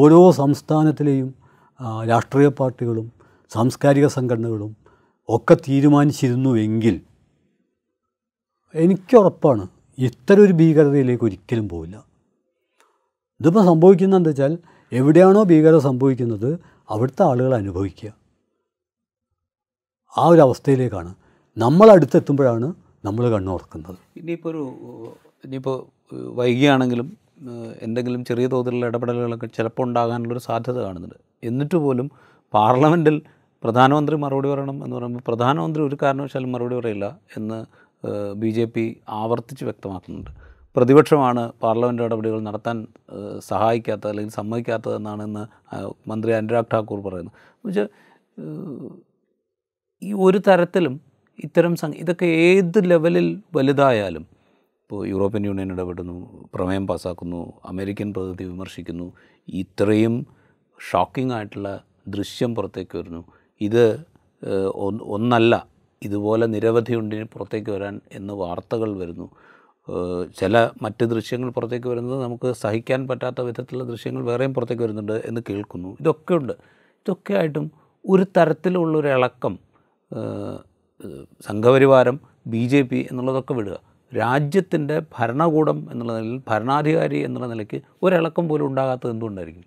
ഓരോ 0.00 0.30
സംസ്ഥാനത്തിലെയും 0.30 1.28
രാഷ്ട്രീയ 2.08 2.48
പാർട്ടികളും 2.48 3.06
സാംസ്കാരിക 3.52 4.06
സംഘടനകളും 4.06 4.72
ഒക്കെ 5.28 5.54
തീരുമാനിച്ചിരുന്നുവെങ്കിൽ 5.68 6.96
എനിക്കുറപ്പാണ് 8.74 9.64
ഇത്തരം 9.98 10.42
ഒരു 10.44 10.52
ഭീകരതയിലേക്ക് 10.52 11.24
ഒരിക്കലും 11.24 11.66
പോവില്ല 11.68 11.96
ഇതിപ്പോൾ 13.40 13.64
സംഭവിക്കുന്നത് 13.66 14.18
എന്താ 14.18 14.30
വെച്ചാൽ 14.30 14.52
എവിടെയാണോ 14.92 15.40
ഭീകരത 15.44 15.80
സംഭവിക്കുന്നത് 15.80 16.50
അവിടുത്തെ 16.88 17.22
ആളുകൾ 17.24 17.52
അനുഭവിക്കുക 17.54 18.10
ആ 20.14 20.24
ഒരു 20.26 20.40
അവസ്ഥയിലേക്കാണ് 20.40 21.10
നമ്മൾ 21.56 21.88
അടുത്തെത്തുമ്പോഴാണ് 21.90 22.68
നമ്മൾ 23.04 23.24
കണ്ണുറക്കുന്നത് 23.30 23.98
ഇനിയിപ്പോൾ 24.16 24.50
ഒരു 24.50 24.62
ഇനിയിപ്പോൾ 25.44 25.76
വൈകിയാണെങ്കിലും 26.36 27.08
എന്തെങ്കിലും 27.80 28.20
ചെറിയ 28.24 28.46
തോതിലുള്ള 28.46 28.86
ഇടപെടലുകളൊക്കെ 28.86 29.48
ചിലപ്പോൾ 29.48 29.84
ഉണ്ടാകാനുള്ളൊരു 29.84 30.42
സാധ്യത 30.46 30.78
കാണുന്നുണ്ട് 30.78 31.18
എന്നിട്ട് 31.42 31.76
പോലും 31.76 32.06
പാർലമെൻറ്റിൽ 32.54 33.16
പ്രധാനമന്ത്രി 33.62 34.16
മറുപടി 34.16 34.48
പറയണം 34.48 34.76
എന്ന് 34.84 34.94
പറയുമ്പോൾ 34.96 35.22
പ്രധാനമന്ത്രി 35.28 35.82
ഒരു 35.82 35.96
കാരണവശാലും 36.02 36.50
മറുപടി 36.52 36.74
പറയില്ല 36.74 37.06
എന്ന് 37.36 37.58
ബി 38.36 38.50
ജെ 38.50 38.64
പി 38.64 38.84
ആവർത്തിച്ച് 39.12 39.64
വ്യക്തമാക്കുന്നുണ്ട് 39.64 40.30
പ്രതിപക്ഷമാണ് 40.76 41.42
പാർലമെൻറ്റ് 41.62 42.02
നടപടികൾ 42.02 42.40
നടത്താൻ 42.40 42.76
സഹായിക്കാത്തത് 43.48 44.10
അല്ലെങ്കിൽ 44.10 44.34
സമ്മതിക്കാത്തതെന്നാണ് 44.34 45.22
ഇന്ന് 45.22 45.44
മന്ത്രി 46.06 46.32
അനുരാഗ് 46.32 46.70
ഠാക്കൂർ 46.74 47.00
പറയുന്നത് 47.00 47.36
എന്നുവെച്ചാൽ 47.56 47.88
ഈ 50.02 50.12
ഒരു 50.18 50.38
തരത്തിലും 50.38 50.94
ഇത്തരം 51.38 51.72
സംഘ 51.76 51.96
ഇതൊക്കെ 51.96 52.28
ഏത് 52.44 52.78
ലെവലിൽ 52.84 53.26
വലുതായാലും 53.54 54.24
ഇപ്പോൾ 54.80 55.00
യൂറോപ്യൻ 55.08 55.42
യൂണിയൻ 55.44 55.70
ഇടപെടുന്നു 55.72 56.14
പ്രമേയം 56.54 56.84
പാസ്സാക്കുന്നു 56.86 57.40
അമേരിക്കൻ 57.64 58.08
പ്രതിനിധി 58.12 58.44
വിമർശിക്കുന്നു 58.44 59.06
ഇത്രയും 59.48 60.14
ഷോക്കിംഗ് 60.80 61.34
ആയിട്ടുള്ള 61.34 61.70
ദൃശ്യം 62.08 62.50
പുറത്തേക്ക് 62.54 62.96
വരുന്നു 62.96 63.22
ഇത് 63.60 63.84
ഒന്നല്ല 65.10 65.54
ഇതുപോലെ 66.02 66.46
നിരവധി 66.46 66.94
ഉണ്ട് 66.94 67.16
പുറത്തേക്ക് 67.24 67.70
വരാൻ 67.70 68.00
എന്ന് 68.12 68.34
വാർത്തകൾ 68.34 68.90
വരുന്നു 68.96 69.26
ചില 70.36 70.70
മറ്റ് 70.82 71.04
ദൃശ്യങ്ങൾ 71.04 71.50
പുറത്തേക്ക് 71.50 71.88
വരുന്നത് 71.88 72.22
നമുക്ക് 72.22 72.48
സഹിക്കാൻ 72.52 73.08
പറ്റാത്ത 73.08 73.40
വിധത്തിലുള്ള 73.40 73.84
ദൃശ്യങ്ങൾ 73.84 74.22
വേറെയും 74.22 74.54
പുറത്തേക്ക് 74.54 74.82
വരുന്നുണ്ട് 74.82 75.16
എന്ന് 75.24 75.40
കേൾക്കുന്നു 75.50 75.90
ഇതൊക്കെ 76.00 76.34
ഉണ്ട് 76.34 76.54
ഒരു 78.04 78.24
തരത്തിലുള്ളൊരു 78.36 79.08
ഇളക്കം 79.08 79.54
സംഘപരിവാരം 81.40 82.16
ബി 82.46 82.62
ജെ 82.66 82.82
പി 82.82 83.00
എന്നുള്ളതൊക്കെ 83.10 83.54
വിടുക 83.54 83.76
രാജ്യത്തിൻ്റെ 84.12 84.96
ഭരണകൂടം 85.18 85.78
എന്നുള്ള 85.90 86.12
നിലയിൽ 86.12 86.42
ഭരണാധികാരി 86.48 87.18
എന്നുള്ള 87.18 87.46
നിലയ്ക്ക് 87.46 87.80
ഒരിളക്കം 88.02 88.48
പോലും 88.48 88.66
ഉണ്ടാകാത്തത് 88.66 89.10
എന്തുകൊണ്ടായിരിക്കും 89.10 89.64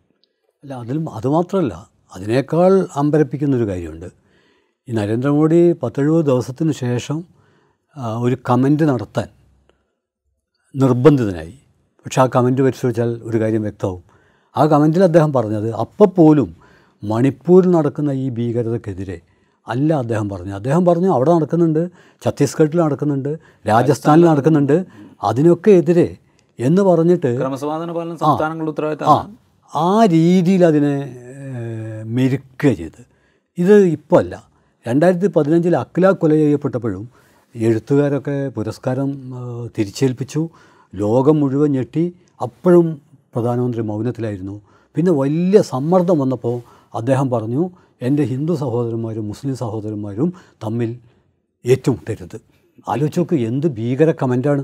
അല്ല 0.64 0.74
അതിൽ 0.76 0.98
അതുമാത്രമല്ല 1.10 1.76
അതിനേക്കാൾ 2.16 2.88
അമ്പരപ്പിക്കുന്നൊരു 2.96 3.68
കാര്യമുണ്ട് 3.68 4.10
ഈ 4.88 4.94
നരേന്ദ്രമോദി 4.94 5.60
പത്തെഴുപത് 5.84 6.24
ദിവസത്തിന് 6.26 6.74
ശേഷം 6.76 7.18
ഒരു 8.22 8.36
കമൻറ്റ് 8.50 8.86
നടത്താൻ 8.86 9.28
നിർബന്ധിതനായി 10.76 11.56
പക്ഷേ 12.06 12.20
ആ 12.22 12.26
കമൻറ്റ് 12.36 12.62
പരിശോധിച്ചാൽ 12.62 13.10
ഒരു 13.24 13.38
കാര്യം 13.42 13.62
വ്യക്തമാവും 13.62 14.04
ആ 14.56 14.64
കമൻറ്റിൽ 14.66 15.04
അദ്ദേഹം 15.04 15.32
പറഞ്ഞത് 15.34 15.68
അപ്പോൾ 15.74 16.10
പോലും 16.10 16.50
മണിപ്പൂരിൽ 17.04 17.70
നടക്കുന്ന 17.72 18.12
ഈ 18.16 18.26
ഭീകരതക്കെതിരെ 18.30 19.18
അല്ല 19.68 19.90
അദ്ദേഹം 19.94 20.28
പറഞ്ഞു 20.30 20.54
അദ്ദേഹം 20.56 20.84
പറഞ്ഞു 20.86 21.10
അവിടെ 21.12 21.32
നടക്കുന്നുണ്ട് 21.32 21.82
ഛത്തീസ്ഗഡിൽ 22.22 22.80
നടക്കുന്നുണ്ട് 22.82 23.32
രാജസ്ഥാനിൽ 23.66 24.26
നടക്കുന്നുണ്ട് 24.26 24.78
അതിനൊക്കെ 25.24 25.72
എതിരെ 25.72 26.08
എന്ന് 26.60 26.82
പറഞ്ഞിട്ട് 26.82 27.32
ആ 29.08 29.18
ആ 29.74 29.90
രീതിയിൽ 30.06 30.64
അതിനെ 30.66 30.96
മെരുക്കുക 32.08 32.72
ചെയ്ത് 32.74 33.02
ഇത് 33.58 33.76
ഇപ്പോൾ 33.90 34.20
അല്ല 34.20 34.36
രണ്ടായിരത്തി 34.86 35.28
പതിനഞ്ചിൽ 35.28 35.74
അഖില 35.76 36.10
കൊല 36.12 36.34
ചെയ്യപ്പെട്ടപ്പോഴും 36.34 37.04
എഴുത്തുകാരൊക്കെ 37.56 38.36
പുരസ്കാരം 38.56 39.10
തിരിച്ചേൽപ്പിച്ചു 39.78 40.42
ലോകം 40.94 41.36
മുഴുവൻ 41.40 41.72
ഞെട്ടി 41.72 42.04
അപ്പോഴും 42.42 42.88
പ്രധാനമന്ത്രി 43.36 43.82
മൗനത്തിലായിരുന്നു 43.82 44.56
പിന്നെ 44.96 45.12
വലിയ 45.14 45.58
സമ്മർദ്ദം 45.64 46.18
വന്നപ്പോൾ 46.20 46.56
അദ്ദേഹം 46.94 47.28
പറഞ്ഞു 47.30 47.64
എൻ്റെ 48.02 48.24
ഹിന്ദു 48.24 48.54
സഹോദരന്മാരും 48.56 49.26
മുസ്ലിം 49.28 49.56
സഹോദരന്മാരും 49.56 50.30
തമ്മിൽ 50.62 50.92
ഏറ്റുമുട്ടരുത് 51.66 52.38
ആലോചിച്ച് 52.88 53.20
നോക്ക് 53.20 53.36
എന്ത് 53.42 53.68
ഭീകര 53.72 54.12
കമൻ്റാണ് 54.22 54.64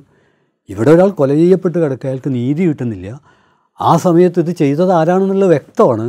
ഇവിടെ 0.69 0.91
ഒരാൾ 0.91 1.09
കൊല 1.09 1.31
ചെയ്യപ്പെട്ട് 1.33 1.77
കിടക്കുക 1.77 2.07
അയാൾക്ക് 2.07 2.29
നീതി 2.29 2.63
കിട്ടുന്നില്ല 2.63 3.09
ആ 3.79 3.91
സമയത്ത് 3.97 4.39
ഇത് 4.39 4.51
ചെയ്തത് 4.55 4.91
ആരാണെന്നുള്ള 4.91 5.45
വ്യക്തമാണ് 5.45 6.05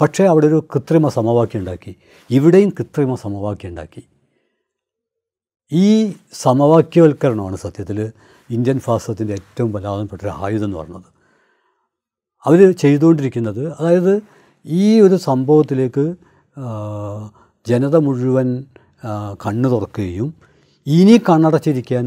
പക്ഷേ 0.00 0.24
അവിടെ 0.24 0.46
ഒരു 0.46 0.58
കൃത്രിമ 0.72 1.08
സമവാക്യം 1.08 1.60
ഉണ്ടാക്കി 1.60 1.92
ഇവിടെയും 2.30 2.70
കൃത്രിമ 2.70 3.14
സമവാക്യം 3.14 3.68
ഉണ്ടാക്കി 3.68 4.02
ഈ 5.72 5.88
സമവാക്യവൽക്കരണമാണ് 6.32 7.56
സത്യത്തിൽ 7.56 7.98
ഇന്ത്യൻ 8.50 8.78
ഫാസത്തിൻ്റെ 8.78 9.34
ഏറ്റവും 9.34 9.70
പ്രധാനപ്പെട്ട 9.72 10.20
ഒരു 10.22 10.32
ആയുധം 10.36 10.64
എന്ന് 10.64 10.78
പറഞ്ഞത് 10.78 11.08
അവർ 12.44 12.60
ചെയ്തുകൊണ്ടിരിക്കുന്നത് 12.72 13.62
അതായത് 13.72 14.14
ഈ 14.64 15.00
ഒരു 15.00 15.16
സംഭവത്തിലേക്ക് 15.16 16.04
ജനത 17.66 17.96
മുഴുവൻ 17.96 18.48
കണ്ണു 19.44 19.68
തുറക്കുകയും 19.68 20.28
ഇനി 20.86 21.16
കണ്ണടച്ചിരിക്കാൻ 21.28 22.04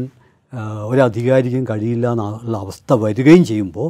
ഒരധികാരിക്കും 0.84 1.64
കഴിയില്ല 1.64 2.06
എന്നുള്ള 2.12 2.56
അവസ്ഥ 2.58 2.92
വരികയും 2.94 3.44
ചെയ്യുമ്പോൾ 3.44 3.88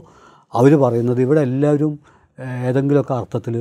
അവർ 0.55 0.73
പറയുന്നത് 0.77 1.21
ഇവിടെ 1.23 1.41
എല്ലാവരും 1.41 1.93
ഏതെങ്കിലുമൊക്കെ 2.63 3.15
അർത്ഥത്തിൽ 3.15 3.55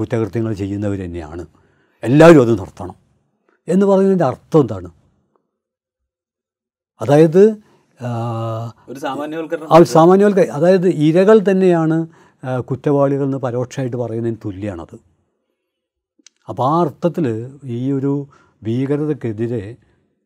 കുറ്റകൃത്യങ്ങൾ 0.00 0.52
ചെയ്യുന്നവർ 0.52 1.00
തന്നെയാണ് 1.04 1.44
എല്ലാവരും 2.02 2.42
അത് 2.42 2.52
നിർത്തണം 2.60 2.96
എന്ന് 3.68 3.84
പറയുന്നതിൻ്റെ 3.86 4.24
അർത്ഥം 4.24 4.60
എന്താണ് 4.60 4.90
അതായത് 7.00 7.42
ഒരു 8.88 8.98
സാമാന്യവൽക്കരണം 9.00 10.54
അതായത് 10.54 10.88
ഇരകൾ 11.00 11.36
തന്നെയാണ് 11.40 11.96
കുറ്റവാളികൾ 12.68 13.24
എന്ന് 13.24 13.38
പരോക്ഷമായിട്ട് 13.38 13.96
പറയുന്നതിന് 13.96 14.40
തുല്യമാണത് 14.44 14.96
അപ്പോൾ 16.48 16.64
ആ 16.68 16.74
അർത്ഥത്തിൽ 16.80 17.26
ഈ 17.70 17.80
ഒരു 17.92 18.12
ഭീകരതക്കെതിരെ 18.62 19.62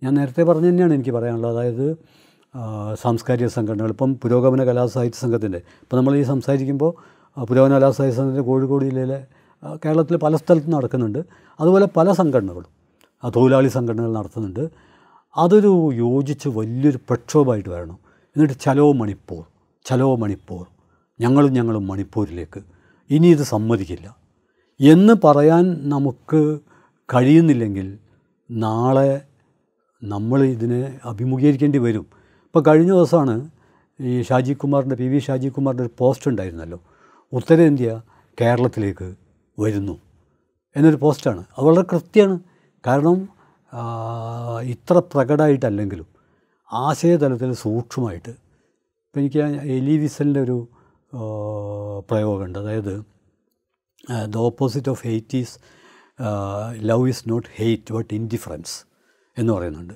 ഞാൻ 0.02 0.12
നേരത്തെ 0.14 0.42
പറഞ്ഞു 0.42 0.68
തന്നെയാണ് 0.68 0.92
എനിക്ക് 0.94 1.12
പറയാനുള്ളത് 1.12 1.52
അതായത് 1.52 1.86
സാംസ്കാരിക 2.96 3.48
സംഘടനകൾ 3.48 3.90
ഇപ്പം 3.90 4.11
പുരോഗമന 4.14 4.62
കലാസാഹിത്യ 4.64 5.18
സംഘത്തിൻ്റെ 5.18 5.61
ഇപ്പം 5.82 5.96
നമ്മൾ 5.98 6.14
ഈ 6.16 6.22
സംസാരിക്കുമ്പോൾ 6.24 6.92
പുരോഗമന 7.36 7.74
കലാസാഹിത്യ 7.76 8.16
സംഘത്തിൻ്റെ 8.16 8.46
കോഴിക്കോട് 8.46 8.84
ജില്ലയിലെ 8.84 9.18
കേരളത്തിൽ 9.82 10.16
പല 10.16 10.36
സ്ഥലത്തും 10.36 10.70
നടക്കുന്നുണ്ട് 10.70 11.20
അതുപോലെ 11.59 11.86
പല 11.96 12.12
സംഘടനകളും 12.12 12.72
തൊഴിലാളി 13.22 13.68
സംഘടനകൾ 13.68 14.12
നടത്തുന്നുണ്ട് 14.12 14.64
അതൊരു 15.36 15.72
യോജിച്ച് 15.96 16.48
വലിയൊരു 16.48 16.98
പ്രക്ഷോഭമായിട്ട് 17.09 17.70
വരണം 17.70 17.98
എന്നിട്ട് 18.36 18.56
ചലോ 18.61 18.86
മണിപ്പൂർ 18.92 19.42
ചലോ 19.86 20.09
മണിപ്പൂർ 20.16 20.64
ഞങ്ങളും 21.20 21.52
ഞങ്ങളും 21.52 21.84
മണിപ്പൂരിലേക്ക് 21.86 22.61
ഇനി 23.11 23.28
ഇത് 23.28 23.44
സമ്മതിക്കില്ല 23.44 24.09
എന്ന് 24.80 25.14
പറയാൻ 25.24 25.64
നമുക്ക് 25.84 26.40
കഴിയുന്നില്ലെങ്കിൽ 27.09 27.88
നാളെ 28.50 29.11
നമ്മൾ 30.02 30.40
ഇതിനെ 30.46 30.80
അഭിമുഖീകരിക്കേണ്ടി 31.04 31.78
വരും 31.78 32.06
ഇപ്പോൾ 32.44 32.62
കഴിഞ്ഞ 32.68 32.90
ദിവസമാണ് 32.92 33.36
ഈ 34.00 34.12
ഷാജി 34.22 34.52
കുമാറിൻ്റെ 34.54 34.96
പി 34.96 35.06
വി 35.09 35.18
ഷാജി 35.18 35.48
കുമാറിൻ്റെ 35.48 35.82
ഒരു 35.82 35.92
പോസ്റ്റ് 35.98 36.28
ഉണ്ടായിരുന്നല്ലോ 36.28 36.78
ഉത്തരേന്ത്യ 37.32 37.88
കേരളത്തിലേക്ക് 38.38 39.09
വരുന്നു 39.59 40.00
എന്നൊരു 40.76 40.96
പോസ്റ്റാണ് 40.96 41.44
അത് 41.59 41.64
വളരെ 41.64 41.82
കൃത്യമാണ് 41.82 42.40
കാരണം 42.84 43.28
ഇത്ര 44.64 44.98
പ്രകടമായിട്ടല്ലെങ്കിലും 45.14 46.06
ആശയതലത്തിൽ 46.72 47.52
സൂക്ഷ്മമായിട്ട് 47.52 48.32
ഇപ്പം 49.06 49.20
എനിക്ക് 49.20 49.38
എലി 49.72 49.96
വിസലിൻ്റെ 49.96 50.40
ഒരു 50.40 50.68
പ്രയോഗമുണ്ട് 52.11 52.59
അതായത് 52.59 52.94
the 54.28 54.36
opposite 54.36 54.90
of 54.90 55.06
hate 55.06 55.36
is 55.36 55.59
love 56.80 57.09
is 57.09 57.22
not 57.28 57.48
hate 57.56 57.94
but 57.94 58.14
indifference 58.14 58.84
എന്ന് 59.36 59.52
പറയുന്നുണ്ട് 59.52 59.94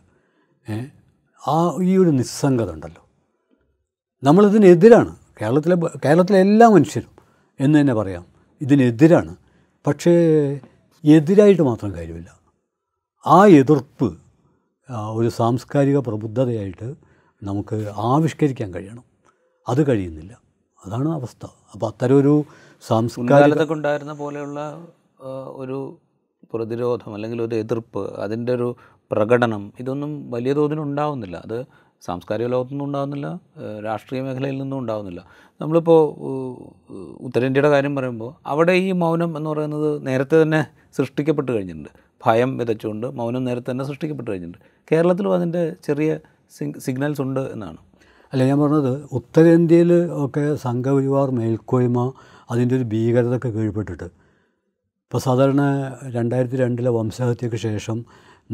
ആ 1.43 1.57
ഈ 1.83 1.97
ഒരു 1.97 2.11
നിസ്സംഗത 2.11 2.71
ഉണ്ടല്ലോ 2.73 3.03
നമ്മളിതിനെതിരാണ് 4.23 5.17
കേരളത്തിലെ 5.41 5.77
കേരളത്തിലെ 6.05 6.39
എല്ലാ 6.39 6.69
മനുഷ്യരും 6.69 7.13
എന്ന് 7.61 7.81
തന്നെ 7.81 7.95
പറയാം 7.95 8.25
ഇതിനെതിരാണ് 8.61 9.33
പക്ഷേ 9.85 10.15
എതിരായിട്ട് 11.05 11.63
മാത്രം 11.63 11.91
കാര്യമില്ല 11.95 12.31
ആ 13.25 13.39
എതിർപ്പ് 13.53 14.09
ഒരു 15.15 15.29
സാംസ്കാരിക 15.29 15.99
പ്രബുദ്ധതയായിട്ട് 15.99 16.89
നമുക്ക് 17.43 17.77
ആവിഷ്കരിക്കാൻ 18.05 18.69
കഴിയണം 18.75 19.05
അത് 19.67 19.81
കഴിയുന്നില്ല 19.89 20.33
അതാണ് 20.81 21.09
അവസ്ഥ 21.13 21.45
അപ്പോൾ 21.75 21.87
അത്തരം 21.87 22.17
ഒരു 22.19 22.35
സാംസ്കാരികത്തൊക്കെ 22.85 23.75
ഉണ്ടായിരുന്ന 23.75 24.13
പോലെയുള്ള 24.13 24.61
ഒരു 25.57 25.79
പ്രതിരോധം 26.53 27.11
അല്ലെങ്കിൽ 27.15 27.39
ഒരു 27.43 27.55
എതിർപ്പ് 27.55 28.03
അതിൻ്റെ 28.17 28.53
ഒരു 28.53 28.69
പ്രകടനം 29.11 29.63
ഇതൊന്നും 29.79 30.31
വലിയ 30.31 30.53
തോതിൽ 30.53 30.79
ഉണ്ടാവുന്നില്ല 30.81 31.37
അത് 31.37 31.59
സാംസ്കാരിക 32.03 32.47
ലോകത്തുനിന്നും 32.47 32.87
ഉണ്ടാകുന്നില്ല 32.87 33.27
രാഷ്ട്രീയ 33.85 34.21
മേഖലയിൽ 34.23 34.57
നിന്നും 34.59 34.79
ഉണ്ടാകുന്നില്ല 34.79 35.21
നമ്മളിപ്പോൾ 35.61 36.01
ഉത്തരേന്ത്യയുടെ 37.21 37.71
കാര്യം 37.71 37.95
പറയുമ്പോൾ 37.95 38.31
അവിടെ 38.47 38.75
ഈ 38.79 38.89
മൗനം 38.93 39.31
എന്ന് 39.37 39.51
പറയുന്നത് 39.51 39.91
നേരത്തെ 40.07 40.37
തന്നെ 40.43 40.61
സൃഷ്ടിക്കപ്പെട്ട് 40.95 41.51
കഴിഞ്ഞിട്ടുണ്ട് 41.53 41.91
ഭയം 42.23 42.51
വിതച്ചുകൊണ്ട് 42.59 43.07
മൗനം 43.13 43.45
നേരത്തെ 43.45 43.71
തന്നെ 43.71 43.85
സൃഷ്ടിക്കപ്പെട്ട് 43.85 44.31
കഴിഞ്ഞിട്ടുണ്ട് 44.31 44.67
കേരളത്തിലും 44.89 45.33
അതിൻ്റെ 45.35 45.63
ചെറിയ 45.85 46.11
സിഗ്നൽസ് 46.81 47.23
ഉണ്ട് 47.23 47.43
എന്നാണ് 47.53 47.81
അല്ല 48.33 48.43
ഞാൻ 48.45 48.59
പറഞ്ഞത് 48.59 48.93
ഉത്തരേന്ത്യയിൽ 49.13 49.91
ഒക്കെ 50.17 50.45
സംഘപരിവാർ 50.57 51.29
മേൽക്കോയ്മ 51.31 52.01
അതിൻ്റെ 52.51 52.75
ഒരു 52.77 52.85
ഭീകരതയൊക്കെ 52.85 53.51
കീഴ്പ്പെട്ടിട്ട് 53.51 54.07
ഇപ്പോൾ 55.05 55.21
സാധാരണ 55.21 55.63
രണ്ടായിരത്തി 56.15 56.57
രണ്ടിലെ 56.57 56.91
വംശഹത്യക്ക് 56.91 57.59
ശേഷം 57.59 57.99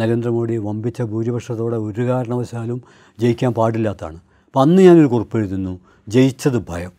നരേന്ദ്രമോദി 0.00 0.56
വമ്പിച്ച 0.58 1.02
ഭൂരിപക്ഷത്തോടെ 1.02 1.76
ഒരു 1.76 2.02
കാരണവശാലും 2.08 2.78
ജയിക്കാൻ 3.18 3.52
പാടില്ലാത്തതാണ് 3.52 4.18
അപ്പം 4.46 4.60
അന്ന് 4.60 4.82
ഞാനൊരു 4.82 5.08
കുറിപ്പ് 5.08 5.38
എഴുതുന്നു 5.38 5.72
ജയിച്ചത് 6.08 6.58
ഭയം 6.68 6.92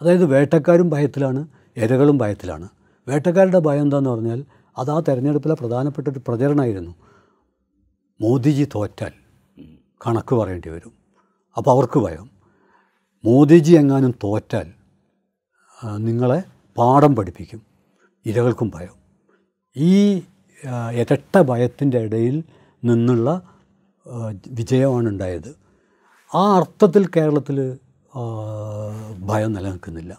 അതായത് 0.00 0.24
വേട്ടക്കാരും 0.24 0.90
ഭയത്തിലാണ് 0.90 1.46
ഇരകളും 1.76 2.18
ഭയത്തിലാണ് 2.18 2.66
വേട്ടക്കാരുടെ 3.08 3.58
ഭയം 3.58 3.82
എന്താണെന്ന് 3.82 4.10
പറഞ്ഞാൽ 4.10 4.40
അത് 4.76 4.90
ആ 4.90 4.98
തെരഞ്ഞെടുപ്പിലെ 5.08 5.54
പ്രധാനപ്പെട്ട 5.54 6.06
ഒരു 6.08 6.18
പ്രചരണമായിരുന്നു 6.18 6.92
മോദിജി 8.20 8.64
തോറ്റാൽ 8.74 9.14
കണക്ക് 10.06 10.34
പറയേണ്ടി 10.34 10.70
വരും 10.70 10.92
അപ്പോൾ 11.56 11.70
അവർക്ക് 11.70 11.98
ഭയം 11.98 12.26
മോദിജി 13.24 13.72
എങ്ങാനും 13.72 14.14
തോറ്റാൽ 14.24 14.68
നിങ്ങളെ 15.98 16.40
പാഠം 16.76 17.14
പഠിപ്പിക്കും 17.16 17.60
ഇരകൾക്കും 18.26 18.68
ഭയം 18.74 18.96
ഈ 19.76 19.92
ഇരട്ട 20.94 21.40
ഭയത്തിൻ്റെ 21.42 21.98
ഇടയിൽ 21.98 22.36
നിന്നുള്ള 22.84 23.28
വിജയമാണ് 24.52 25.08
ഉണ്ടായത് 25.08 25.50
ആ 26.32 26.42
അർത്ഥത്തിൽ 26.56 27.08
കേരളത്തിൽ 27.08 27.58
ഭയം 29.24 29.52
നിലനിൽക്കുന്നില്ല 29.52 30.12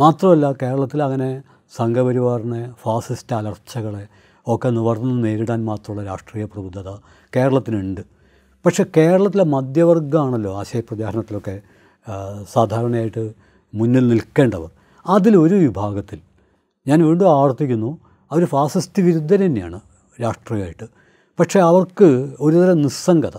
മാത്രമല്ല 0.00 0.52
കേരളത്തിൽ 0.52 1.02
അങ്ങനെ 1.02 1.30
സംഘപരിവാറിനെ 1.72 2.62
ഫാസിസ്റ്റ് 2.82 3.36
അലർച്ചകളെ 3.36 4.04
ഒക്കെ 4.46 4.68
നിവർന്ന് 4.68 5.24
നേരിടാൻ 5.24 5.60
മാത്രമുള്ള 5.64 6.02
രാഷ്ട്രീയ 6.04 6.44
പ്രബുദ്ധത 6.44 6.90
കേരളത്തിനുണ്ട് 7.32 8.02
പക്ഷേ 8.64 8.84
കേരളത്തിലെ 8.96 9.44
മധ്യവർഗ്ഗമാണല്ലോ 9.44 10.52
ആശയപ്രചാരണത്തിലൊക്കെ 10.58 11.54
സാധാരണയായിട്ട് 12.52 13.24
മുന്നിൽ 13.74 14.08
നിൽക്കേണ്ടവർ 14.08 14.70
അതിലൊരു 15.06 15.54
വിഭാഗത്തിൽ 15.54 16.20
ഞാൻ 16.86 16.98
വീണ്ടും 17.04 17.28
ആവർത്തിക്കുന്നു 17.30 17.90
അവർ 18.30 18.44
ഫാസിസ്റ്റ് 18.44 19.02
വിരുദ്ധർ 19.02 19.40
തന്നെയാണ് 19.46 19.80
രാഷ്ട്രീയമായിട്ട് 20.20 20.86
പക്ഷേ 21.38 21.60
അവർക്ക് 21.60 22.08
ഒരുതരം 22.40 22.82
നിസ്സംഗത 22.82 23.36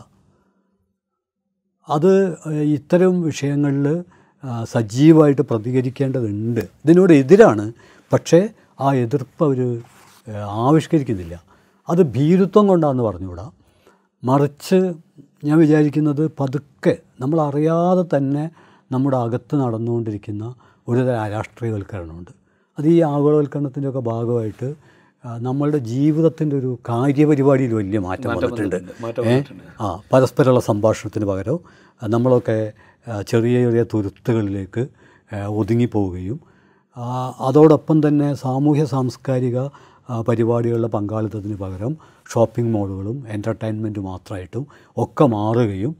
അത് 1.87 2.11
ഇത്തരം 2.73 3.21
വിഷയങ്ങളിൽ 3.21 4.03
സജീവമായിട്ട് 4.65 5.41
പ്രതികരിക്കേണ്ടതുണ്ട് 5.41 6.61
ഇതിനോട് 6.83 7.13
എതിരാണ് 7.13 7.73
പക്ഷേ 8.11 8.49
ആ 8.79 8.93
എതിർപ്പ് 8.93 9.43
അവർ 9.43 9.59
ആവിഷ്കരിക്കുന്നില്ല 10.61 11.35
അത് 11.87 12.01
ഭീരുത്വം 12.13 12.67
കൊണ്ടാണെന്ന് 12.67 13.03
പറഞ്ഞുകൂടാ 13.03 13.51
മറിച്ച് 14.23 14.79
ഞാൻ 15.43 15.57
വിചാരിക്കുന്നത് 15.57 16.31
പതുക്കെ 16.39 16.97
നമ്മളറിയാതെ 17.19 18.17
തന്നെ 18.17 18.43
നമ്മുടെ 18.91 19.17
അകത്ത് 19.17 19.55
നടന്നുകൊണ്ടിരിക്കുന്ന 19.55 20.55
ഒരുതരം 20.87 21.31
രാഷ്ട്രീയവൽക്കരണമുണ്ട് 21.31 22.40
അത് 22.77 22.87
ഈ 22.87 22.97
ആഗോളവൽക്കരണത്തിൻ്റെ 23.07 23.89
ഒക്കെ 23.89 24.01
ഭാഗമായിട്ട് 24.07 24.69
നമ്മളുടെ 25.41 25.79
ജീവിതത്തിൻ്റെ 25.87 26.55
ഒരു 26.55 26.69
കാര്യപരിപാടിയിൽ 26.89 27.73
വലിയ 27.73 27.99
മാറ്റം 27.99 28.29
വന്നിട്ടുണ്ട് 28.29 28.77
ആ 29.81 29.89
പരസ്പരമുള്ള 30.13 30.61
സംഭാഷണത്തിന് 30.61 31.25
പകരം 31.25 31.59
നമ്മളൊക്കെ 32.01 32.57
ചെറിയ 33.27 33.57
ചെറിയ 33.63 33.83
തുരുത്തുകളിലേക്ക് 33.93 34.83
ഒതുങ്ങിപ്പോവുകയും 35.53 36.39
അതോടൊപ്പം 37.41 37.97
തന്നെ 38.07 38.29
സാമൂഹ്യ 38.35 38.85
സാംസ്കാരിക 38.85 39.59
പരിപാടികളുടെ 40.21 40.87
പങ്കാളിത്തത്തിന് 40.87 41.57
പകരം 41.57 41.93
ഷോപ്പിംഗ് 42.29 42.71
മോളുകളും 42.73 43.17
എൻ്റർടൈൻമെൻറ്റ് 43.27 44.01
മാത്രമായിട്ടും 44.01 44.63
ഒക്കെ 44.97 45.25
മാറുകയും 45.27 45.93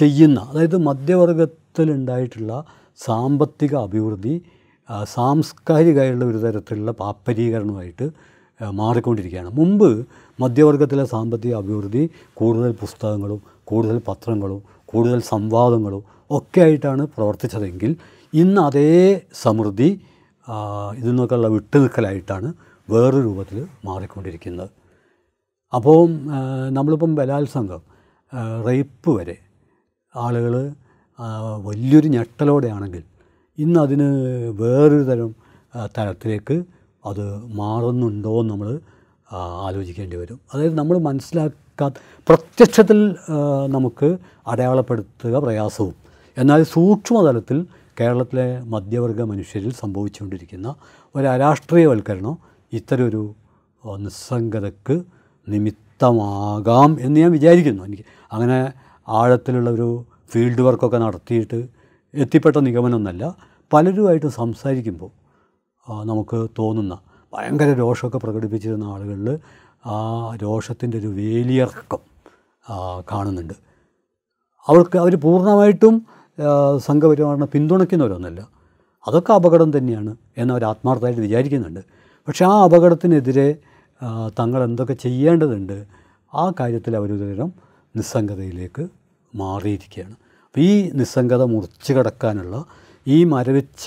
ചെയ്യുന്ന 0.00 0.38
അതായത് 0.40 0.76
മധ്യവർഗത്തിലുണ്ടായിട്ടുള്ള 0.80 2.52
സാമ്പത്തിക 3.00 3.74
അഭിവൃദ്ധി 3.78 4.34
സാംസ്കാരികമായുള്ള 5.08 6.24
ഒരു 6.24 6.38
തരത്തിലുള്ള 6.38 6.90
പാപ്പരീകരണമായിട്ട് 6.92 8.06
മാറിക്കൊണ്ടിരിക്കുകയാണ് 8.60 9.50
മുമ്പ് 9.50 9.88
മധ്യവർഗത്തിലെ 10.38 11.04
സാമ്പത്തിക 11.04 11.54
അഭിവൃദ്ധി 11.54 12.04
കൂടുതൽ 12.34 12.70
പുസ്തകങ്ങളും 12.72 13.40
കൂടുതൽ 13.64 13.96
പത്രങ്ങളും 13.98 14.60
കൂടുതൽ 14.84 15.20
സംവാദങ്ങളും 15.20 16.02
ഒക്കെ 16.30 16.60
ആയിട്ടാണ് 16.60 17.02
പ്രവർത്തിച്ചതെങ്കിൽ 17.06 17.90
ഇന്ന് 18.32 18.60
അതേ 18.60 18.88
സമൃദ്ധി 19.42 19.88
ഇതിൽ 20.96 21.10
നിന്നൊക്കെയുള്ള 21.10 21.48
വിട്ടുനിൽക്കലായിട്ടാണ് 21.48 22.48
വേറൊരു 22.88 23.22
രൂപത്തിൽ 23.22 23.58
മാറിക്കൊണ്ടിരിക്കുന്നത് 23.84 24.70
അപ്പോൾ 25.72 26.00
നമ്മളിപ്പം 26.70 27.12
ബലാത്സംഗം 27.14 27.82
റേപ്പ് 28.66 29.10
വരെ 29.10 29.36
ആളുകൾ 30.14 30.54
വലിയൊരു 31.64 32.08
ഞെട്ടലോടെയാണെങ്കിൽ 32.08 33.02
ഇന്ന് 33.58 33.78
അതിന് 33.80 34.08
വേറൊരു 34.52 35.04
തരം 35.04 35.30
തരത്തിലേക്ക് 35.96 36.56
അത് 37.04 37.24
മാറുന്നുണ്ടോ 37.54 38.34
എന്ന് 38.40 38.52
നമ്മൾ 38.52 38.68
ആലോചിക്കേണ്ടി 39.62 40.16
വരും 40.16 40.38
അതായത് 40.52 40.74
നമ്മൾ 40.74 40.96
മനസ്സിലാക്കാ 40.98 41.86
പ്രത്യക്ഷത്തിൽ 42.28 42.98
നമുക്ക് 43.66 44.08
അടയാളപ്പെടുത്തുക 44.46 45.38
പ്രയാസവും 45.38 45.94
എന്നാൽ 46.36 46.62
സൂക്ഷ്മതലത്തിൽ 46.72 47.58
കേരളത്തിലെ 48.00 48.46
മധ്യവർഗ 48.64 49.20
മനുഷ്യരിൽ 49.22 49.72
സംഭവിച്ചുകൊണ്ടിരിക്കുന്ന 49.74 50.68
ഒരു 51.14 51.26
അരാഷ്ട്രീയവൽക്കരണം 51.26 52.34
ഇത്തരമൊരു 52.72 53.22
നിസ്സംഗതക്ക് 53.98 54.96
നിമിത്തമാകാം 55.46 56.90
എന്ന് 57.00 57.16
ഞാൻ 57.20 57.30
വിചാരിക്കുന്നു 57.30 57.84
എനിക്ക് 57.84 58.04
അങ്ങനെ 58.32 58.58
ആഴത്തിലുള്ള 59.08 59.70
ഒരു 59.70 59.88
ഫീൽഡ് 60.30 60.62
വർക്കൊക്കെ 60.62 60.98
നടത്തിയിട്ട് 60.98 61.58
എത്തിപ്പെട്ട 62.14 62.56
നിഗമനമൊന്നല്ല 62.58 63.24
പലരുമായിട്ട് 63.72 64.28
സംസാരിക്കുമ്പോൾ 64.32 65.10
നമുക്ക് 66.04 66.38
തോന്നുന്ന 66.58 66.94
ഭയങ്കര 67.32 67.70
രോഷമൊക്കെ 67.74 68.18
പ്രകടിപ്പിച്ചിരുന്ന 68.18 68.84
ആളുകളിൽ 68.84 69.28
ആ 69.86 69.96
രോഷത്തിൻ്റെ 70.42 70.96
ഒരു 70.98 71.08
വേലിയർക്കം 71.08 72.02
കാണുന്നുണ്ട് 73.10 73.56
അവർക്ക് 74.66 74.96
അവർ 74.98 75.14
പൂർണ്ണമായിട്ടും 75.16 75.96
സംഘപരിവാറിനെ 76.78 77.46
പിന്തുണയ്ക്കുന്നവരൊന്നല്ല 77.46 78.40
അതൊക്കെ 79.06 79.32
അപകടം 79.32 79.70
തന്നെയാണ് 79.76 80.12
എന്നവർ 80.36 80.64
ആത്മാർത്ഥമായിട്ട് 80.64 81.22
വിചാരിക്കുന്നുണ്ട് 81.22 81.82
പക്ഷേ 82.28 82.44
ആ 82.44 82.56
അപകടത്തിനെതിരെ 82.64 83.48
തങ്ങൾ 84.38 84.60
എന്തൊക്കെ 84.64 84.94
ചെയ്യേണ്ടതുണ്ട് 84.94 85.76
ആ 86.32 86.44
കാര്യത്തിൽ 86.60 86.96
അവരൊരുതരം 86.96 87.50
നിസ്സംഗതയിലേക്ക് 87.94 88.84
മാറിയിരിക്കുകയാണ് 89.32 90.16
അപ്പം 90.56 90.64
ഈ 90.64 90.90
നിസ്സംഗത 90.90 91.42
മുറിച്ചു 91.44 91.92
കടക്കാനുള്ള 91.92 92.56
ഈ 93.06 93.16
മരവിച്ച 93.24 93.84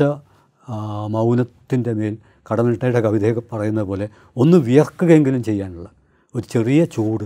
മൗനത്തിൻ്റെ 1.08 1.92
മേൽ 1.94 2.16
കടമിട്ടയുടെ 2.46 3.00
കവിതയൊക്കെ 3.00 3.42
പറയുന്നത് 3.52 3.88
പോലെ 3.88 4.06
ഒന്ന് 4.38 4.58
വിയർക്കുകയെങ്കിലും 4.58 5.42
ചെയ്യാനുള്ള 5.44 5.88
ഒരു 6.36 6.46
ചെറിയ 6.50 6.82
ചൂട് 6.86 7.26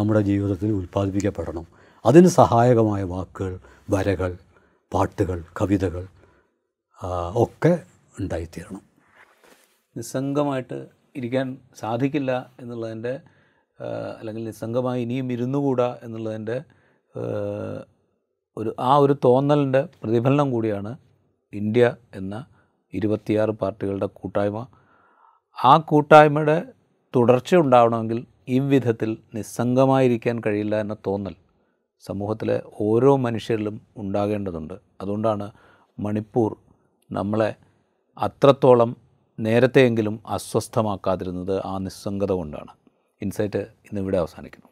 നമ്മുടെ 0.00 0.20
ജീവിതത്തിൽ 0.20 0.70
ഉൽപ്പാദിപ്പിക്കപ്പെടണം 0.70 1.64
അതിന് 2.04 2.30
സഹായകമായ 2.32 3.02
വാക്കുകൾ 3.04 3.52
വരകൾ 3.88 4.32
പാട്ടുകൾ 4.92 5.40
കവിതകൾ 5.60 6.04
ഒക്കെ 7.42 7.72
ഉണ്ടായിത്തീരണം 8.14 8.84
നിസ്സംഗമായിട്ട് 9.96 10.78
ഇരിക്കാൻ 11.16 11.48
സാധിക്കില്ല 11.76 12.32
എന്നുള്ളതിൻ്റെ 12.60 13.14
അല്ലെങ്കിൽ 14.20 14.44
നിസ്സംഗമായി 14.44 15.02
ഇനിയും 15.02 15.28
ഇരുന്നുകൂടാ 15.32 15.90
എന്നുള്ളതിൻ്റെ 16.02 16.58
ഒരു 18.56 18.70
ആ 18.80 18.92
ഒരു 18.96 19.14
തോന്നലിൻ്റെ 19.24 19.82
പ്രതിഫലനം 20.02 20.48
കൂടിയാണ് 20.50 20.92
ഇന്ത്യ 21.52 21.84
എന്ന 22.14 22.34
ഇരുപത്തിയാറ് 22.92 23.52
പാർട്ടികളുടെ 23.52 24.08
കൂട്ടായ്മ 24.14 24.60
ആ 25.58 25.72
കൂട്ടായ്മയുടെ 25.88 26.58
തുടർച്ച 27.14 27.54
ഉണ്ടാവണമെങ്കിൽ 27.56 28.18
ഇவ்விധത്തിൽ 28.48 29.10
നിസ്സംഗമായിരിക്കാൻ 29.34 30.36
കഴിയില്ല 30.46 30.76
എന്ന 30.76 30.94
തോന്നൽ 31.06 31.34
സമൂഹത്തിലെ 32.04 32.56
ഓരോ 32.80 33.12
മനുഷ്യരിലും 33.16 33.76
ഉണ്ടാകേണ്ടതുണ്ട് 33.96 34.76
അതുകൊണ്ടാണ് 35.00 35.46
മണിപ്പൂർ 35.98 36.50
നമ്മളെ 37.10 37.50
അത്രത്തോളം 38.16 38.90
നേരത്തെയെങ്കിലും 39.38 40.16
അസ്വസ്ഥമാക്കാതിരുന്നത് 40.28 41.56
ആ 41.66 41.76
നിസ്സംഗത 41.78 42.32
കൊണ്ടാണ് 42.32 42.72
ഇൻസൈറ്റ് 43.22 43.62
ഇന്നിവിടെ 43.88 44.18
അവസാനിക്കുന്നു 44.18 44.68